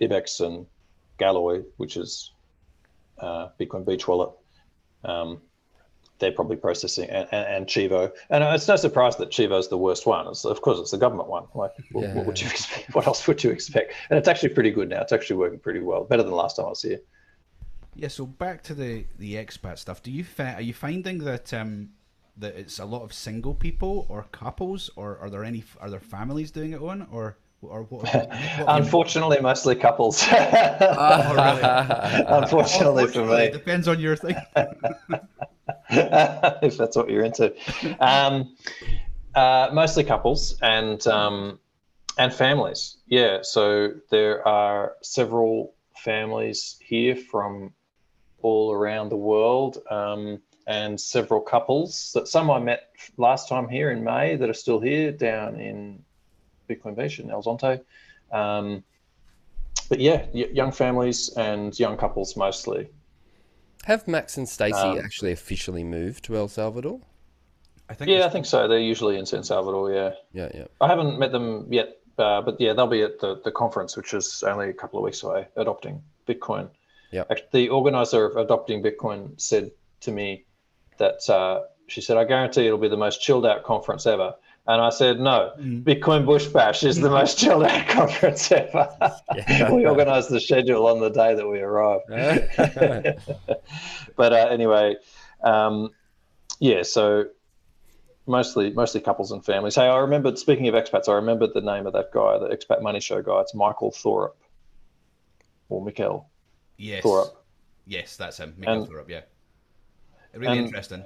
Ibex 0.00 0.38
and 0.38 0.66
Galoy, 1.18 1.64
which 1.78 1.96
is 1.96 2.30
uh, 3.18 3.48
Bitcoin 3.60 3.86
Beach 3.86 4.06
Wallet, 4.08 4.30
um, 5.04 5.40
they're 6.18 6.32
probably 6.32 6.56
processing, 6.56 7.10
and, 7.10 7.28
and, 7.30 7.46
and 7.46 7.66
Chivo. 7.66 8.10
And 8.30 8.42
it's 8.42 8.66
no 8.68 8.76
surprise 8.76 9.16
that 9.16 9.30
Chivo's 9.30 9.68
the 9.68 9.76
worst 9.76 10.06
one. 10.06 10.26
It's, 10.28 10.44
of 10.46 10.62
course, 10.62 10.78
it's 10.78 10.90
the 10.90 10.96
government 10.98 11.28
one. 11.28 11.44
Like, 11.54 11.72
what, 11.92 12.04
Yeah. 12.04 12.14
what 12.14 12.26
would 12.26 12.40
you 12.40 12.48
expect? 12.48 12.86
What 12.94 13.06
else 13.06 13.26
would 13.26 13.44
you 13.44 13.50
expect? 13.50 13.92
And 14.08 14.18
it's 14.18 14.26
actually 14.28 14.50
pretty 14.50 14.70
good 14.70 14.88
now. 14.88 15.02
It's 15.02 15.12
actually 15.12 15.36
working 15.36 15.58
pretty 15.58 15.80
well, 15.80 16.04
better 16.04 16.22
than 16.22 16.32
last 16.32 16.56
time 16.56 16.66
I 16.66 16.68
was 16.70 16.82
here. 16.82 17.00
Yeah, 17.94 18.08
so 18.08 18.26
back 18.26 18.62
to 18.64 18.74
the 18.74 19.06
the 19.18 19.34
expat 19.34 19.78
stuff. 19.78 20.02
Do 20.02 20.10
you 20.10 20.22
fi- 20.24 20.54
are 20.54 20.60
you 20.60 20.74
finding 20.74 21.18
that 21.24 21.52
um 21.54 21.90
that 22.36 22.54
it's 22.54 22.78
a 22.78 22.84
lot 22.84 23.02
of 23.02 23.12
single 23.14 23.54
people 23.54 24.04
or 24.10 24.26
couples 24.32 24.90
or 24.96 25.18
are 25.18 25.30
there 25.30 25.42
any 25.44 25.64
are 25.80 25.88
there 25.88 26.00
families 26.00 26.50
doing 26.50 26.72
it 26.72 26.80
on 26.82 27.06
or 27.10 27.38
or 27.70 27.82
what? 27.84 28.02
what, 28.14 28.28
what 28.28 28.64
Unfortunately, 28.68 29.40
mostly 29.40 29.74
couples. 29.74 30.24
Oh, 30.30 31.34
really? 31.34 32.24
Unfortunately 32.28 33.06
for 33.08 33.24
me. 33.24 33.44
it 33.44 33.52
depends 33.52 33.88
on 33.88 34.00
your 34.00 34.16
thing. 34.16 34.36
if 35.90 36.76
that's 36.76 36.96
what 36.96 37.10
you're 37.10 37.24
into. 37.24 37.54
Um, 38.00 38.56
uh, 39.34 39.70
mostly 39.72 40.04
couples 40.04 40.58
and 40.62 41.06
um, 41.06 41.58
and 42.18 42.32
families. 42.32 42.96
Yeah, 43.06 43.38
so 43.42 43.92
there 44.10 44.46
are 44.46 44.94
several 45.02 45.74
families 45.96 46.76
here 46.80 47.16
from 47.16 47.72
all 48.42 48.72
around 48.72 49.10
the 49.10 49.16
world, 49.16 49.78
um, 49.90 50.40
and 50.66 51.00
several 51.00 51.40
couples 51.40 52.12
that 52.14 52.28
some 52.28 52.50
I 52.50 52.58
met 52.58 52.88
last 53.16 53.48
time 53.48 53.68
here 53.68 53.90
in 53.90 54.02
May 54.02 54.36
that 54.36 54.48
are 54.48 54.54
still 54.54 54.80
here 54.80 55.12
down 55.12 55.60
in 55.60 56.02
Bitcoin 56.68 56.96
Beach 56.96 57.18
in 57.18 57.30
El 57.30 57.42
Zonte. 57.42 57.80
Um, 58.32 58.82
but 59.88 60.00
yeah, 60.00 60.26
y- 60.34 60.48
young 60.52 60.72
families 60.72 61.28
and 61.36 61.78
young 61.78 61.96
couples 61.96 62.36
mostly. 62.36 62.88
Have 63.84 64.08
Max 64.08 64.36
and 64.36 64.48
Stacy 64.48 64.76
Um, 64.76 64.98
actually 64.98 65.32
officially 65.32 65.84
moved 65.84 66.24
to 66.24 66.36
El 66.36 66.48
Salvador? 66.48 67.00
I 67.88 67.94
think 67.94 68.10
Yeah, 68.10 68.26
I 68.26 68.28
think 68.28 68.46
so. 68.46 68.66
They're 68.66 68.78
usually 68.80 69.16
in 69.16 69.26
San 69.26 69.44
Salvador. 69.44 69.92
Yeah. 69.92 70.10
Yeah, 70.32 70.48
yeah. 70.52 70.64
I 70.80 70.88
haven't 70.88 71.20
met 71.20 71.30
them 71.30 71.68
yet, 71.70 71.98
uh, 72.18 72.42
but 72.42 72.60
yeah, 72.60 72.72
they'll 72.72 72.88
be 72.88 73.02
at 73.02 73.20
the, 73.20 73.40
the 73.44 73.52
conference, 73.52 73.96
which 73.96 74.12
is 74.12 74.42
only 74.44 74.68
a 74.70 74.72
couple 74.72 74.98
of 74.98 75.04
weeks 75.04 75.22
away, 75.22 75.46
adopting 75.56 76.02
Bitcoin. 76.26 76.68
Yeah. 77.12 77.22
The 77.52 77.68
organizer 77.68 78.26
of 78.26 78.36
adopting 78.36 78.82
Bitcoin 78.82 79.40
said 79.40 79.70
to 80.00 80.10
me 80.10 80.44
that 80.98 81.30
uh, 81.30 81.62
she 81.86 82.00
said, 82.00 82.16
I 82.16 82.24
guarantee 82.24 82.66
it'll 82.66 82.78
be 82.78 82.88
the 82.88 82.96
most 82.96 83.22
chilled 83.22 83.46
out 83.46 83.62
conference 83.62 84.04
ever. 84.06 84.34
And 84.68 84.82
I 84.82 84.90
said, 84.90 85.20
no, 85.20 85.52
Bitcoin 85.60 86.26
Bush 86.26 86.46
Bash 86.46 86.82
is 86.82 87.00
the 87.00 87.08
most 87.08 87.38
chilled 87.38 87.62
out 87.64 87.86
conference 87.88 88.50
ever. 88.50 88.88
we 89.72 89.86
organized 89.86 90.28
the 90.30 90.40
schedule 90.40 90.88
on 90.88 90.98
the 90.98 91.08
day 91.08 91.36
that 91.36 91.46
we 91.46 91.60
arrived. 91.60 92.02
but 94.16 94.32
uh, 94.32 94.48
anyway, 94.50 94.96
um, 95.44 95.90
yeah, 96.58 96.82
so 96.82 97.26
mostly 98.26 98.70
mostly 98.70 99.00
couples 99.00 99.30
and 99.30 99.44
families. 99.44 99.76
Hey, 99.76 99.86
I 99.86 99.98
remembered 99.98 100.36
speaking 100.36 100.66
of 100.66 100.74
expats, 100.74 101.08
I 101.08 101.12
remembered 101.12 101.50
the 101.54 101.60
name 101.60 101.86
of 101.86 101.92
that 101.92 102.10
guy, 102.12 102.36
the 102.38 102.48
expat 102.48 102.82
money 102.82 102.98
show 102.98 103.22
guy. 103.22 103.40
It's 103.42 103.54
Michael 103.54 103.92
Thorup 103.92 104.32
or 105.68 105.84
Mikkel 105.84 106.24
yes, 106.76 107.04
Thorup. 107.04 107.30
yes, 107.86 108.16
that's 108.16 108.38
him. 108.38 108.52
Miguel 108.58 108.82
And- 108.82 108.90
Thorup, 108.90 109.08
yeah. 109.08 109.20
Really 110.34 110.58
and- 110.58 110.66
interesting. 110.66 111.04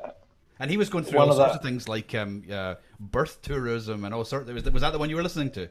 And 0.61 0.70
he 0.70 0.76
was 0.76 0.90
going 0.90 1.04
through 1.04 1.18
One 1.18 1.28
all 1.28 1.32
of 1.32 1.38
sorts 1.38 1.52
that- 1.54 1.58
of 1.61 1.64
things 1.64 1.88
like 1.88 2.14
um, 2.14 2.44
uh, 2.52 2.74
birth 3.00 3.40
tourism 3.42 4.04
and 4.04 4.14
all 4.14 4.24
sorts. 4.24 4.48
Was, 4.50 4.64
was 4.70 4.82
that 4.82 4.92
the 4.92 4.98
one 4.98 5.08
you 5.11 5.16
were 5.16 5.22
listening 5.22 5.50
to? 5.52 5.68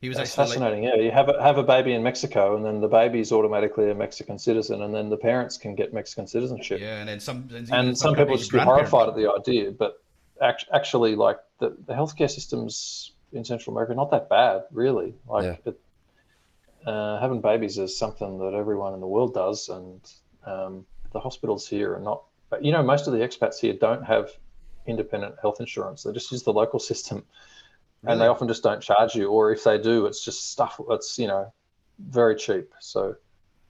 He 0.00 0.08
was 0.08 0.18
That's 0.18 0.30
actually 0.38 0.58
like, 0.58 0.70
fascinating. 0.70 0.84
yeah, 0.84 0.94
you 0.96 1.10
have 1.10 1.28
a, 1.28 1.42
have 1.42 1.56
a 1.58 1.62
baby 1.62 1.92
in 1.94 2.02
Mexico, 2.02 2.54
and 2.56 2.64
then 2.64 2.80
the 2.80 2.88
baby's 2.88 3.32
automatically 3.32 3.90
a 3.90 3.94
Mexican 3.94 4.38
citizen, 4.38 4.82
and 4.82 4.94
then 4.94 5.08
the 5.08 5.16
parents 5.16 5.56
can 5.56 5.74
get 5.74 5.92
Mexican 5.94 6.26
citizenship. 6.26 6.80
yeah, 6.80 6.98
and 7.00 7.08
then 7.08 7.18
some. 7.20 7.48
And, 7.54 7.70
and 7.72 7.96
some 7.96 8.14
people 8.14 8.36
just 8.36 8.52
get 8.52 8.64
horrified 8.64 9.08
at 9.08 9.16
the 9.16 9.30
idea, 9.32 9.70
but 9.70 10.02
act- 10.42 10.66
actually, 10.72 11.14
like 11.16 11.38
the, 11.60 11.76
the 11.86 11.94
healthcare 11.94 12.30
systems 12.30 13.12
in 13.32 13.42
Central 13.44 13.74
America, 13.74 13.92
are 13.92 13.96
not 13.96 14.10
that 14.10 14.28
bad, 14.28 14.64
really. 14.70 15.14
Like, 15.28 15.44
Yeah. 15.44 15.56
it, 15.72 15.80
uh, 16.86 17.18
having 17.18 17.40
babies 17.40 17.78
is 17.78 17.96
something 17.98 18.38
that 18.38 18.52
everyone 18.54 18.92
in 18.94 19.00
the 19.00 19.06
world 19.06 19.32
does, 19.34 19.68
and 19.70 20.00
um, 20.44 20.86
the 21.12 21.20
hospitals 21.20 21.66
here 21.66 21.94
are 21.94 22.00
not. 22.00 22.22
But 22.50 22.64
you 22.64 22.72
know, 22.72 22.82
most 22.82 23.06
of 23.06 23.12
the 23.12 23.20
expats 23.20 23.58
here 23.58 23.72
don't 23.72 24.04
have 24.04 24.30
independent 24.86 25.36
health 25.40 25.60
insurance. 25.60 26.02
They 26.02 26.12
just 26.12 26.30
use 26.30 26.42
the 26.42 26.52
local 26.52 26.78
system, 26.78 27.24
and 28.04 28.20
they 28.20 28.26
often 28.26 28.48
just 28.48 28.62
don't 28.62 28.80
charge 28.80 29.14
you. 29.14 29.28
Or 29.30 29.52
if 29.52 29.64
they 29.64 29.78
do, 29.78 30.06
it's 30.06 30.24
just 30.24 30.52
stuff. 30.52 30.80
that's 30.88 31.18
you 31.18 31.26
know, 31.26 31.52
very 31.98 32.36
cheap. 32.36 32.72
So 32.80 33.16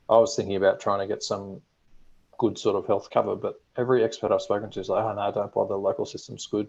I 0.08 0.18
was 0.18 0.36
thinking 0.36 0.56
about 0.56 0.80
trying 0.80 1.00
to 1.00 1.06
get 1.06 1.22
some 1.22 1.62
good 2.38 2.58
sort 2.58 2.76
of 2.76 2.86
health 2.86 3.08
cover, 3.10 3.34
but 3.34 3.62
every 3.76 4.02
expat 4.02 4.30
I've 4.30 4.42
spoken 4.42 4.70
to 4.70 4.80
is 4.80 4.88
like, 4.90 5.02
oh 5.02 5.14
no, 5.14 5.32
don't 5.32 5.52
bother. 5.52 5.68
The 5.68 5.78
local 5.78 6.04
system's 6.04 6.46
good 6.46 6.68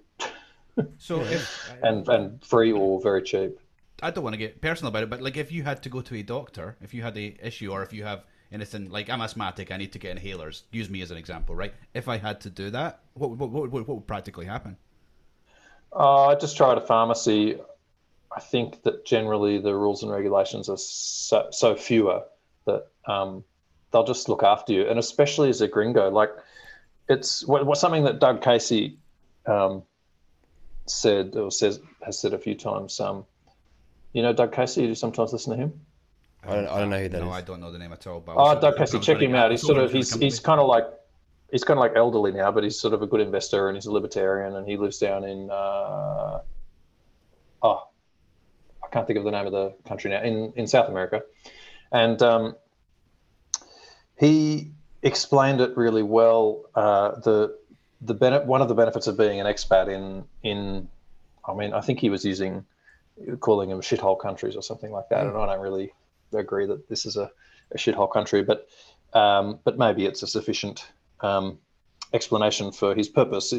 So 0.98 1.22
if 1.22 1.72
and 1.84 2.08
and 2.08 2.44
free 2.44 2.72
or 2.72 3.02
very 3.02 3.22
cheap. 3.22 3.60
I 4.02 4.12
don't 4.12 4.24
want 4.24 4.36
to 4.36 4.38
get 4.38 4.62
personal 4.62 4.90
about 4.90 5.04
it, 5.04 5.10
but 5.10 5.22
like 5.22 5.38
if 5.38 5.52
you 5.52 5.64
had 5.64 5.82
to 5.84 5.90
go 5.90 6.02
to 6.02 6.16
a 6.16 6.22
doctor, 6.22 6.78
if 6.82 6.94
you 6.94 7.02
had 7.02 7.18
a 7.18 7.36
issue, 7.42 7.72
or 7.72 7.82
if 7.82 7.94
you 7.94 8.04
have 8.04 8.26
anything 8.52 8.90
like 8.90 9.10
I'm 9.10 9.22
asthmatic, 9.22 9.72
I 9.72 9.78
need 9.78 9.92
to 9.94 10.00
get 10.00 10.18
inhalers. 10.18 10.64
Use 10.72 10.90
me 10.90 11.02
as 11.02 11.12
an 11.12 11.18
example, 11.18 11.56
right? 11.56 11.74
If 11.94 12.08
I 12.08 12.18
had 12.18 12.42
to 12.42 12.50
do 12.50 12.70
that, 12.72 13.02
what 13.14 13.32
what 13.32 13.50
what, 13.50 13.72
what, 13.72 13.88
would 13.88 14.08
practically 14.08 14.46
happen? 14.46 14.78
Uh, 15.94 16.28
I 16.28 16.36
just 16.36 16.58
tried 16.58 16.78
a 16.78 16.82
pharmacy. 16.82 17.58
I 18.36 18.40
think 18.40 18.84
that 18.84 19.06
generally 19.06 19.58
the 19.60 19.74
rules 19.74 20.04
and 20.04 20.12
regulations 20.12 20.70
are 20.70 20.78
so, 20.78 21.48
so 21.52 21.76
fewer 21.76 22.24
that 22.66 22.88
um, 23.08 23.44
they'll 23.92 24.04
just 24.04 24.30
look 24.30 24.44
after 24.44 24.74
you, 24.74 24.88
and 24.88 25.00
especially 25.00 25.50
as 25.50 25.62
a 25.62 25.68
gringo, 25.68 26.10
like 26.10 26.32
it's 27.10 27.46
what, 27.48 27.66
what 27.66 27.78
something 27.78 28.04
that 28.04 28.20
Doug 28.20 28.42
Casey 28.42 28.98
um, 29.46 29.84
said 30.86 31.36
or 31.36 31.52
says 31.52 31.80
has 32.04 32.20
said 32.20 32.34
a 32.34 32.38
few 32.38 32.56
times. 32.56 33.00
Um, 33.00 33.26
you 34.14 34.22
know, 34.22 34.34
Doug 34.34 34.54
Casey. 34.54 34.84
You 34.84 34.96
sometimes 34.96 35.34
listen 35.34 35.54
to 35.54 35.58
him. 35.58 35.80
I 36.44 36.56
don't, 36.56 36.68
I 36.68 36.80
don't 36.80 36.90
know 36.90 37.00
who 37.00 37.10
that 37.10 37.20
no, 37.20 37.30
is. 37.30 37.34
I 37.36 37.42
don't 37.42 37.60
know 37.60 37.72
the 37.72 37.80
name 37.80 37.92
at 37.94 38.06
all. 38.08 38.20
But 38.20 38.34
I 38.34 38.36
was 38.36 38.42
Oh, 38.42 38.48
hoping- 38.56 38.62
Doug 38.62 38.74
I 38.74 38.78
Casey, 38.78 38.98
was 38.98 39.06
check 39.06 39.16
gonna 39.16 39.26
him 39.26 39.32
get- 39.32 39.40
out. 39.40 39.46
I 39.48 39.52
He's 39.52 39.62
was 39.64 39.68
sort 39.68 39.78
of 39.84 39.92
the 39.92 39.98
he's 39.98 40.14
he's 40.16 40.40
kind 40.40 40.60
of 40.62 40.68
like 40.68 40.86
he's 41.52 41.64
kind 41.64 41.78
of 41.78 41.82
like 41.82 41.94
elderly 41.96 42.32
now, 42.32 42.52
but 42.52 42.64
he's 42.64 42.80
sort 42.80 42.94
of 42.94 43.02
a 43.02 43.08
good 43.08 43.22
investor 43.22 43.68
and 43.70 43.76
he's 43.78 43.86
a 43.86 43.92
libertarian 43.92 44.56
and 44.56 44.68
he 44.68 44.78
lives 44.78 44.98
down 45.00 45.24
in 45.24 45.50
uh, 45.52 46.40
oh 47.64 47.88
I 48.84 48.88
can't 48.92 49.06
think 49.08 49.18
of 49.20 49.26
the 49.26 49.32
name 49.32 49.46
of 49.46 49.52
the 49.52 49.74
country 49.88 50.12
now 50.12 50.22
in 50.22 50.54
in 50.56 50.68
South 50.68 50.88
America, 50.90 51.24
and 51.92 52.22
um, 52.22 52.56
he 54.18 54.72
explained 55.04 55.62
it 55.62 55.76
really 55.76 56.04
well. 56.04 56.66
Uh, 56.76 57.20
the 57.20 57.58
the 58.02 58.14
bene- 58.14 58.46
one 58.46 58.62
of 58.62 58.68
the 58.70 58.76
benefits 58.76 59.08
of 59.08 59.18
being 59.18 59.40
an 59.40 59.48
expat 59.48 59.88
in 59.90 60.24
in 60.44 60.88
I 61.46 61.54
mean 61.54 61.74
I 61.74 61.82
think 61.82 62.00
he 62.00 62.10
was 62.10 62.24
using 62.24 62.66
calling 63.40 63.70
them 63.70 63.82
shithole 63.82 64.20
countries 64.20 64.56
or 64.56 64.62
something 64.62 64.92
like 64.92 65.10
that, 65.10 65.26
and 65.26 65.36
I 65.36 65.46
don't 65.48 65.60
really 65.62 65.92
agree 66.34 66.66
that 66.66 66.90
this 66.90 67.06
is 67.06 67.18
a, 67.18 67.32
a 67.72 67.78
shithole 67.78 68.12
country, 68.12 68.44
but 68.44 68.68
um, 69.14 69.60
but 69.64 69.78
maybe 69.78 70.06
it's 70.06 70.24
a 70.24 70.28
sufficient 70.28 70.86
um, 71.22 71.58
explanation 72.14 72.72
for 72.72 72.96
his 72.96 73.08
purpose. 73.08 73.54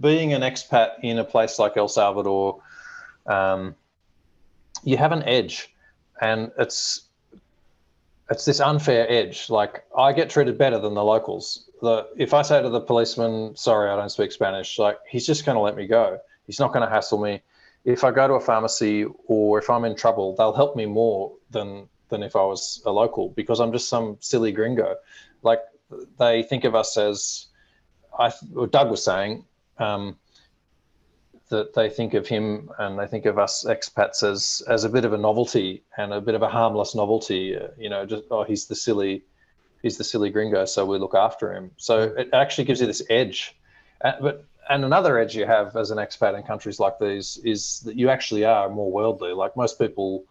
Being 0.00 0.32
an 0.32 0.42
expat 0.42 0.92
in 1.02 1.18
a 1.18 1.24
place 1.24 1.58
like 1.58 1.76
El 1.76 1.88
Salvador, 1.88 2.60
um, 3.26 3.74
you 4.82 4.96
have 4.96 5.12
an 5.12 5.22
edge, 5.24 5.74
and 6.20 6.50
it's 6.58 7.02
it's 8.30 8.44
this 8.44 8.60
unfair 8.60 9.10
edge. 9.10 9.50
Like 9.50 9.84
I 9.96 10.12
get 10.12 10.30
treated 10.30 10.56
better 10.56 10.78
than 10.78 10.94
the 10.94 11.04
locals. 11.04 11.68
The 11.82 12.08
if 12.16 12.34
I 12.34 12.42
say 12.42 12.62
to 12.62 12.68
the 12.68 12.80
policeman, 12.80 13.56
"Sorry, 13.56 13.90
I 13.90 13.96
don't 13.96 14.10
speak 14.10 14.32
Spanish," 14.32 14.78
like 14.78 14.98
he's 15.08 15.26
just 15.26 15.44
going 15.44 15.56
to 15.56 15.62
let 15.62 15.76
me 15.76 15.86
go. 15.86 16.18
He's 16.46 16.60
not 16.60 16.72
going 16.72 16.86
to 16.86 16.92
hassle 16.92 17.18
me. 17.18 17.42
If 17.84 18.04
I 18.04 18.10
go 18.10 18.28
to 18.28 18.34
a 18.34 18.40
pharmacy 18.40 19.06
or 19.26 19.58
if 19.58 19.70
I'm 19.70 19.84
in 19.84 19.96
trouble, 19.96 20.34
they'll 20.36 20.52
help 20.52 20.76
me 20.76 20.84
more 20.84 21.32
than 21.50 21.88
than 22.10 22.22
if 22.22 22.36
I 22.36 22.42
was 22.42 22.82
a 22.84 22.90
local 22.90 23.30
because 23.30 23.60
I'm 23.60 23.72
just 23.72 23.88
some 23.88 24.16
silly 24.20 24.52
gringo. 24.52 24.96
Like 25.42 25.60
they 26.18 26.42
think 26.42 26.64
of 26.64 26.74
us 26.74 26.96
as 26.96 27.46
I 28.18 28.32
or 28.54 28.66
Doug 28.66 28.90
was 28.90 29.02
saying 29.02 29.44
um, 29.78 30.16
that 31.48 31.74
they 31.74 31.88
think 31.88 32.14
of 32.14 32.26
him 32.26 32.70
and 32.78 32.98
they 32.98 33.06
think 33.06 33.26
of 33.26 33.38
us 33.38 33.64
expats 33.64 34.22
as 34.22 34.62
as 34.68 34.84
a 34.84 34.88
bit 34.88 35.04
of 35.04 35.12
a 35.12 35.18
novelty 35.18 35.82
and 35.96 36.12
a 36.12 36.20
bit 36.20 36.34
of 36.34 36.42
a 36.42 36.48
harmless 36.48 36.94
novelty. 36.94 37.56
Uh, 37.56 37.68
you 37.78 37.88
know, 37.88 38.04
just 38.06 38.24
oh 38.30 38.44
he's 38.44 38.66
the 38.66 38.74
silly 38.74 39.24
he's 39.82 39.96
the 39.96 40.04
silly 40.04 40.30
gringo, 40.30 40.64
so 40.64 40.84
we 40.84 40.98
look 40.98 41.14
after 41.14 41.52
him. 41.52 41.70
So 41.76 42.02
it 42.02 42.30
actually 42.32 42.64
gives 42.64 42.80
you 42.80 42.86
this 42.86 43.02
edge. 43.10 43.56
Uh, 44.02 44.12
but 44.20 44.44
and 44.68 44.84
another 44.84 45.18
edge 45.18 45.34
you 45.34 45.46
have 45.46 45.76
as 45.76 45.90
an 45.90 45.98
expat 45.98 46.36
in 46.36 46.44
countries 46.44 46.78
like 46.78 46.98
these 46.98 47.38
is 47.44 47.80
that 47.80 47.96
you 47.96 48.08
actually 48.08 48.44
are 48.44 48.68
more 48.68 48.90
worldly. 48.90 49.32
Like 49.32 49.56
most 49.56 49.78
people 49.78 50.24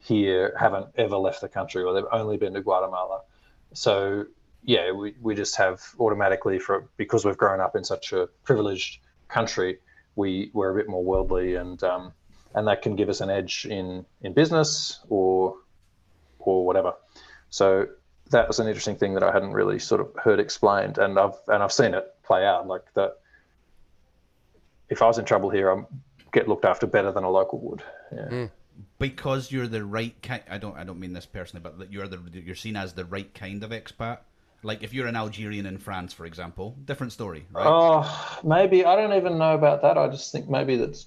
here 0.00 0.54
haven't 0.58 0.86
ever 0.96 1.16
left 1.16 1.40
the 1.40 1.48
country 1.48 1.82
or 1.82 1.92
they've 1.92 2.04
only 2.10 2.36
been 2.36 2.54
to 2.54 2.60
Guatemala. 2.60 3.20
So 3.72 4.26
yeah, 4.64 4.92
we, 4.92 5.14
we 5.20 5.34
just 5.34 5.56
have 5.56 5.82
automatically 5.98 6.58
for 6.58 6.88
because 6.96 7.24
we've 7.24 7.36
grown 7.36 7.60
up 7.60 7.76
in 7.76 7.84
such 7.84 8.12
a 8.12 8.28
privileged 8.44 8.98
country, 9.28 9.78
we 10.16 10.50
we're 10.52 10.70
a 10.70 10.74
bit 10.74 10.88
more 10.88 11.04
worldly 11.04 11.54
and 11.54 11.82
um, 11.84 12.12
and 12.54 12.66
that 12.66 12.82
can 12.82 12.96
give 12.96 13.08
us 13.08 13.20
an 13.20 13.30
edge 13.30 13.66
in 13.68 14.04
in 14.22 14.32
business 14.32 15.00
or 15.08 15.56
or 16.38 16.66
whatever. 16.66 16.94
So 17.50 17.86
that 18.30 18.48
was 18.48 18.58
an 18.60 18.68
interesting 18.68 18.96
thing 18.96 19.14
that 19.14 19.22
I 19.22 19.32
hadn't 19.32 19.52
really 19.52 19.78
sort 19.78 20.00
of 20.00 20.14
heard 20.22 20.40
explained, 20.40 20.98
and 20.98 21.18
I've 21.18 21.38
and 21.48 21.62
I've 21.62 21.72
seen 21.72 21.94
it 21.94 22.06
play 22.22 22.44
out 22.44 22.66
like 22.66 22.92
that. 22.94 23.18
If 24.88 25.02
I 25.02 25.06
was 25.06 25.18
in 25.18 25.24
trouble 25.24 25.50
here, 25.50 25.72
I 25.72 25.82
get 26.32 26.48
looked 26.48 26.64
after 26.64 26.86
better 26.86 27.12
than 27.12 27.24
a 27.24 27.30
local 27.30 27.60
would. 27.60 27.82
Yeah. 28.12 28.46
Because 28.98 29.50
you're 29.52 29.66
the 29.66 29.84
right 29.84 30.14
kind. 30.22 30.42
I 30.50 30.58
don't. 30.58 30.76
I 30.76 30.84
don't 30.84 31.00
mean 31.00 31.12
this 31.12 31.26
personally, 31.26 31.62
but 31.62 31.78
that 31.78 31.92
you're 31.92 32.08
the 32.08 32.20
you're 32.32 32.54
seen 32.54 32.76
as 32.76 32.92
the 32.92 33.04
right 33.04 33.32
kind 33.34 33.62
of 33.62 33.70
expat. 33.70 34.18
Like 34.62 34.82
if 34.82 34.92
you're 34.92 35.06
an 35.06 35.16
Algerian 35.16 35.66
in 35.66 35.78
France, 35.78 36.12
for 36.12 36.26
example, 36.26 36.76
different 36.84 37.12
story, 37.12 37.46
right? 37.52 37.66
Oh, 37.66 38.40
maybe 38.44 38.84
I 38.84 38.94
don't 38.94 39.16
even 39.16 39.38
know 39.38 39.54
about 39.54 39.82
that. 39.82 39.96
I 39.96 40.08
just 40.08 40.32
think 40.32 40.48
maybe 40.50 40.76
that's 40.76 41.06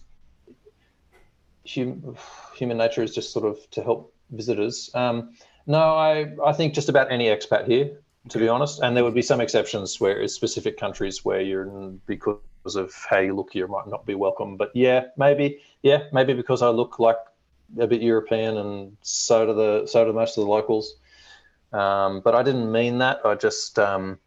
hum, 1.68 2.18
human 2.56 2.78
nature 2.78 3.04
is 3.04 3.14
just 3.14 3.32
sort 3.32 3.46
of 3.46 3.70
to 3.72 3.84
help 3.84 4.14
visitors. 4.32 4.90
Um, 4.94 5.34
no, 5.68 5.80
I 5.80 6.34
I 6.46 6.54
think 6.54 6.74
just 6.74 6.90
about 6.90 7.12
any 7.12 7.26
expat 7.26 7.68
here, 7.68 8.00
to 8.30 8.40
be 8.40 8.48
honest. 8.48 8.80
And 8.82 8.98
there 8.98 9.04
would 9.04 9.14
be 9.14 9.22
some 9.22 9.42
exceptions 9.42 10.00
where 10.00 10.20
it's 10.20 10.34
specific 10.34 10.78
countries 10.78 11.24
where 11.24 11.42
you're 11.42 11.94
because 12.08 12.40
of 12.76 12.94
how 13.10 13.20
you 13.20 13.36
look, 13.36 13.54
you 13.54 13.68
might 13.68 13.88
not 13.88 14.06
be 14.06 14.16
welcome. 14.16 14.58
But 14.58 14.72
yeah, 14.74 15.06
maybe 15.18 15.62
yeah, 15.84 16.06
maybe 16.12 16.34
because 16.34 16.62
I 16.62 16.70
look 16.70 17.00
like 17.00 17.18
a 17.80 17.88
bit 17.88 18.02
European, 18.02 18.58
and 18.58 18.98
so 19.02 19.46
do 19.46 19.54
the 19.54 19.88
so 19.88 20.06
do 20.06 20.14
most 20.14 20.38
of 20.38 20.46
the 20.46 20.50
locals. 20.50 20.96
Um, 21.72 22.22
but 22.22 22.36
I 22.36 22.44
didn't 22.44 22.72
mean 22.72 23.00
that. 23.00 23.22
I 23.26 23.36
just 23.36 23.80
um, 23.80 24.20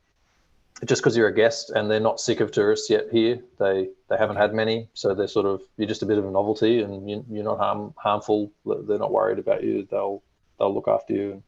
just 0.84 1.03
because 1.03 1.16
you're 1.16 1.28
a 1.28 1.34
guest 1.34 1.70
and 1.70 1.91
they're 1.91 2.01
not 2.01 2.20
sick 2.20 2.41
of 2.41 2.51
tourists 2.51 2.91
yet 2.91 3.07
here, 3.11 3.41
they 3.59 3.89
they 4.09 4.16
haven't 4.16 4.37
had 4.37 4.53
many, 4.53 4.89
so 4.95 5.14
they're 5.14 5.28
sort 5.28 5.47
of 5.47 5.62
you're 5.76 5.89
just 5.89 6.03
a 6.03 6.07
bit 6.07 6.18
of 6.18 6.26
a 6.26 6.30
novelty, 6.30 6.82
and 6.82 7.09
you, 7.09 7.24
you're 7.30 7.45
not 7.45 7.59
harm, 7.59 7.95
harmful. 7.97 8.51
They're 8.64 8.99
not 8.99 9.12
worried 9.12 9.39
about 9.39 9.62
you. 9.62 9.87
They'll 9.91 10.22
they'll 10.59 10.74
look 10.74 10.89
after 10.89 11.14
you. 11.14 11.43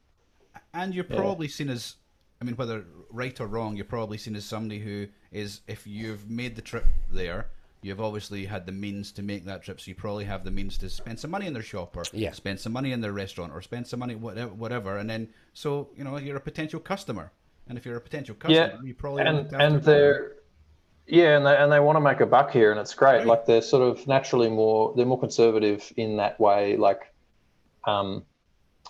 And 0.75 0.95
you're 0.95 1.05
probably 1.05 1.49
seen 1.49 1.71
as, 1.71 1.97
I 2.41 2.45
mean, 2.45 2.55
whether 2.57 2.85
right 3.11 3.39
or 3.41 3.47
wrong, 3.47 3.75
you're 3.75 3.85
probably 3.85 4.19
seen 4.19 4.37
as 4.37 4.45
somebody 4.45 4.79
who 4.79 5.09
is, 5.33 5.61
if 5.67 5.87
you've 5.87 6.29
made 6.29 6.57
the 6.57 6.63
trip 6.63 6.85
there, 7.11 7.49
you've 7.83 8.01
obviously 8.01 8.45
had 8.45 8.67
the 8.67 8.73
means 8.73 9.13
to 9.13 9.23
make 9.23 9.45
that 9.45 9.63
trip, 9.63 9.81
so 9.81 9.89
you 9.89 9.95
probably 9.95 10.25
have 10.25 10.45
the 10.45 10.51
means 10.51 10.79
to 10.79 10.91
spend 10.91 11.19
some 11.19 11.31
money 11.31 11.47
in 11.47 11.53
their 11.53 11.63
shop 11.63 11.97
or 11.97 12.05
Yeah. 12.13 12.33
spend 12.33 12.59
some 12.61 12.73
money 12.73 12.93
in 12.93 13.01
their 13.01 13.13
restaurant 13.13 13.53
or 13.53 13.63
spend 13.63 13.87
some 13.87 14.01
money 14.01 14.15
whatever, 14.15 14.53
whatever, 14.53 14.99
and 14.99 15.09
then 15.09 15.29
so 15.55 15.89
you 15.97 16.05
know 16.05 16.17
you're 16.17 16.37
a 16.37 16.41
potential 16.41 16.81
customer, 16.81 17.33
and 17.69 17.79
if 17.79 17.87
you're 17.87 17.97
a 17.97 18.01
potential 18.01 18.35
customer, 18.35 18.73
Yeah, 18.75 18.83
you 18.83 18.95
probably 18.95 19.23
and 19.23 19.53
and 19.55 19.83
they're 19.83 20.33
yeah, 21.07 21.37
and 21.37 21.47
they 21.47 21.57
and 21.57 21.73
they 21.73 21.81
want 21.81 21.97
to 21.97 22.01
make 22.01 22.21
a 22.21 22.27
buck 22.27 22.51
here, 22.51 22.71
and 22.71 22.79
it's 22.81 22.95
great. 22.95 23.19
Right. 23.19 23.27
Like 23.27 23.47
they're 23.47 23.63
sort 23.63 23.83
of 23.83 24.07
naturally 24.07 24.51
more 24.51 24.93
they're 24.95 25.07
more 25.07 25.19
conservative 25.21 25.91
in 25.97 26.17
that 26.19 26.39
way. 26.39 26.77
Like, 26.77 27.13
um, 27.87 28.25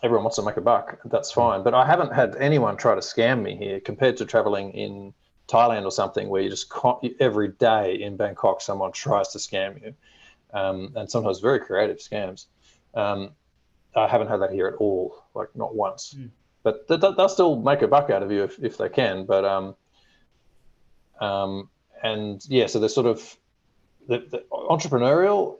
everyone 0.02 0.24
wants 0.24 0.36
to 0.36 0.42
make 0.42 0.56
a 0.56 0.60
buck. 0.60 0.98
That's 1.04 1.30
fine, 1.30 1.62
but 1.62 1.74
I 1.74 1.86
haven't 1.86 2.12
had 2.12 2.36
anyone 2.36 2.76
try 2.76 2.94
to 2.94 3.00
scam 3.00 3.42
me 3.42 3.56
here 3.56 3.80
compared 3.80 4.16
to 4.16 4.24
traveling 4.24 4.72
in 4.72 5.14
Thailand 5.48 5.84
or 5.84 5.90
something 5.90 6.28
where 6.28 6.42
you 6.42 6.50
just 6.50 6.72
every 7.20 7.48
day 7.48 8.00
in 8.00 8.16
Bangkok 8.16 8.60
someone 8.60 8.92
tries 8.92 9.28
to 9.28 9.38
scam 9.38 9.82
you, 9.82 9.94
um, 10.52 10.92
and 10.94 11.10
sometimes 11.10 11.40
very 11.40 11.60
creative 11.60 11.98
scams. 11.98 12.46
Um, 12.94 13.30
I 13.96 14.06
haven't 14.06 14.28
had 14.28 14.38
that 14.42 14.52
here 14.52 14.66
at 14.66 14.74
all, 14.74 15.24
like 15.34 15.48
not 15.56 15.74
once. 15.74 16.14
But 16.62 16.86
th- 16.88 17.00
th- 17.00 17.16
they'll 17.16 17.28
still 17.28 17.56
make 17.56 17.82
a 17.82 17.88
buck 17.88 18.10
out 18.10 18.22
of 18.22 18.30
you 18.30 18.44
if, 18.44 18.58
if 18.62 18.76
they 18.76 18.88
can. 18.88 19.24
But 19.24 19.44
um, 19.44 19.76
um, 21.20 21.70
and 22.02 22.44
yeah, 22.48 22.66
so 22.66 22.78
they're 22.78 22.88
sort 22.88 23.06
of 23.06 23.36
the, 24.06 24.18
the 24.18 24.44
entrepreneurial 24.50 25.56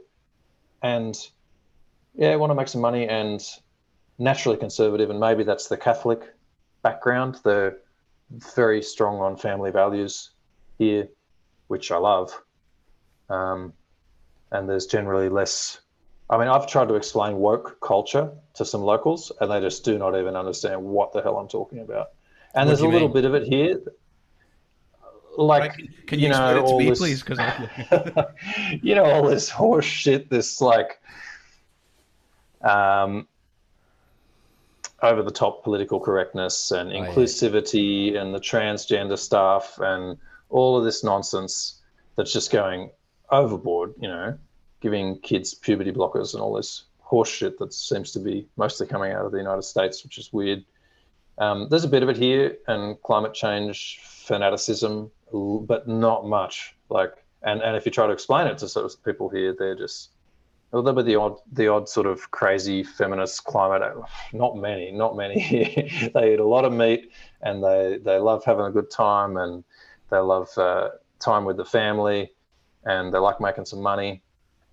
and 0.83 1.17
yeah, 2.15 2.35
want 2.37 2.51
to 2.51 2.55
make 2.55 2.69
some 2.69 2.81
money 2.81 3.09
and 3.09 3.43
naturally 4.19 4.59
conservative, 4.59 5.11
and 5.11 5.21
maybe 5.21 5.45
that's 5.45 5.69
the 5.69 5.77
Catholic 5.77 6.35
background. 6.83 7.39
They're 7.45 7.79
very 8.31 8.83
strong 8.83 9.19
on 9.21 9.37
family 9.37 9.71
values 9.71 10.31
here, 10.79 11.09
which 11.69 11.91
I 11.91 11.97
love. 11.97 12.33
Um, 13.29 13.73
and 14.51 14.69
there's 14.69 14.87
generally 14.87 15.29
less 15.29 15.81
I 16.31 16.37
mean, 16.37 16.49
I've 16.49 16.67
tried 16.67 16.89
to 16.89 16.95
explain 16.95 17.37
woke 17.39 17.81
culture 17.81 18.31
to 18.55 18.65
some 18.65 18.83
locals, 18.83 19.33
and 19.41 19.51
they 19.51 19.61
just 19.61 19.83
do 19.85 19.99
not 19.99 20.19
even 20.19 20.37
understand 20.37 20.83
what 20.83 21.13
the 21.13 21.23
hell 21.23 21.39
I'm 21.39 21.49
talking 21.49 21.79
about. 21.79 22.09
And 22.55 22.67
What 22.67 22.67
there's 22.67 22.81
a 22.81 22.85
you 22.85 22.91
little 22.93 23.09
bit 23.09 23.25
of 23.25 23.35
it 23.35 23.47
here, 23.47 23.81
like 25.39 25.61
Right, 25.63 25.73
can, 25.73 25.89
can 26.07 26.19
you, 26.19 26.25
you 26.27 26.29
explain 26.31 26.51
know, 26.57 26.59
it 26.59 26.61
to 26.61 26.67
all 26.67 26.79
me, 26.79 26.89
this- 26.91 26.99
please? 26.99 27.23
Because 27.23 27.39
you 28.83 28.95
know 28.95 29.05
all 29.05 29.23
this 29.23 29.49
horse 29.49 29.87
shit, 29.87 30.29
this 30.29 30.61
like 30.61 31.01
um, 32.63 33.27
over 35.03 35.23
the 35.23 35.31
top 35.31 35.63
political 35.63 36.01
correctness 36.01 36.71
and 36.71 36.91
yeah. 36.91 37.07
inclusivity 37.07 38.17
and 38.17 38.35
the 38.35 38.41
transgender 38.41 39.19
stuff 39.19 39.79
and 39.79 40.19
all 40.49 40.77
of 40.77 40.85
this 40.85 41.05
nonsense 41.05 41.81
that's 42.17 42.33
just 42.33 42.51
going 42.51 42.91
overboard. 43.31 43.95
You 44.01 44.09
know, 44.09 44.39
giving 44.81 45.19
kids 45.21 45.55
puberty 45.55 45.93
blockers 45.93 46.35
and 46.35 46.43
all 46.43 46.55
this 46.55 46.85
horseshit 47.11 47.59
that 47.59 47.73
seems 47.73 48.13
to 48.13 48.19
be 48.19 48.49
mostly 48.57 48.87
coming 48.87 49.13
out 49.13 49.25
of 49.25 49.33
the 49.33 49.39
United 49.39 49.63
States, 49.63 50.05
which 50.05 50.19
is 50.19 50.33
weird. 50.33 50.65
Um, 51.39 51.69
there's 51.71 51.85
a 51.85 51.89
bit 51.89 52.03
of 52.03 52.09
it 52.09 52.17
here, 52.17 52.57
and 52.67 53.01
climate 53.03 53.33
change 53.33 54.01
fanaticism, 54.03 55.11
but 55.33 55.87
not 55.87 56.27
much. 56.27 56.75
Like, 56.91 57.13
and, 57.43 57.63
and 57.63 57.77
if 57.77 57.87
you 57.87 57.93
try 57.93 58.07
to 58.07 58.13
explain 58.13 58.49
it 58.49 58.59
to 58.59 58.69
sort 58.69 58.85
of 58.85 59.05
people 59.05 59.29
here, 59.29 59.55
they're 59.57 59.77
just 59.77 60.11
well, 60.71 60.83
there 60.83 60.93
were 60.93 61.03
the 61.03 61.17
odd, 61.17 61.39
the 61.53 61.69
odd 61.69 61.89
sort 61.89 62.07
of 62.07 62.31
crazy 62.31 62.83
feminist 62.83 63.45
climate. 63.45 63.83
Not 64.33 64.57
many, 64.57 64.93
not 64.93 65.17
many 65.17 65.41
here. 65.41 65.89
they 66.15 66.35
eat 66.35 66.41
a 66.41 66.47
lot 66.47 66.65
of 66.65 66.73
meat, 66.73 67.11
and 67.41 67.63
they 67.65 67.99
they 68.03 68.19
love 68.19 68.45
having 68.45 68.67
a 68.67 68.71
good 68.71 68.91
time, 68.91 69.37
and 69.39 69.65
they 70.11 70.19
love 70.19 70.49
uh, 70.59 70.91
time 71.21 71.45
with 71.45 71.57
the 71.57 71.65
family, 71.65 72.33
and 72.85 73.13
they 73.13 73.19
like 73.19 73.41
making 73.41 73.65
some 73.65 73.81
money, 73.81 74.23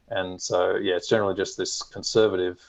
and 0.10 0.42
so 0.42 0.76
yeah, 0.76 0.96
it's 0.96 1.08
generally 1.08 1.36
just 1.36 1.58
this 1.58 1.82
conservative 1.82 2.60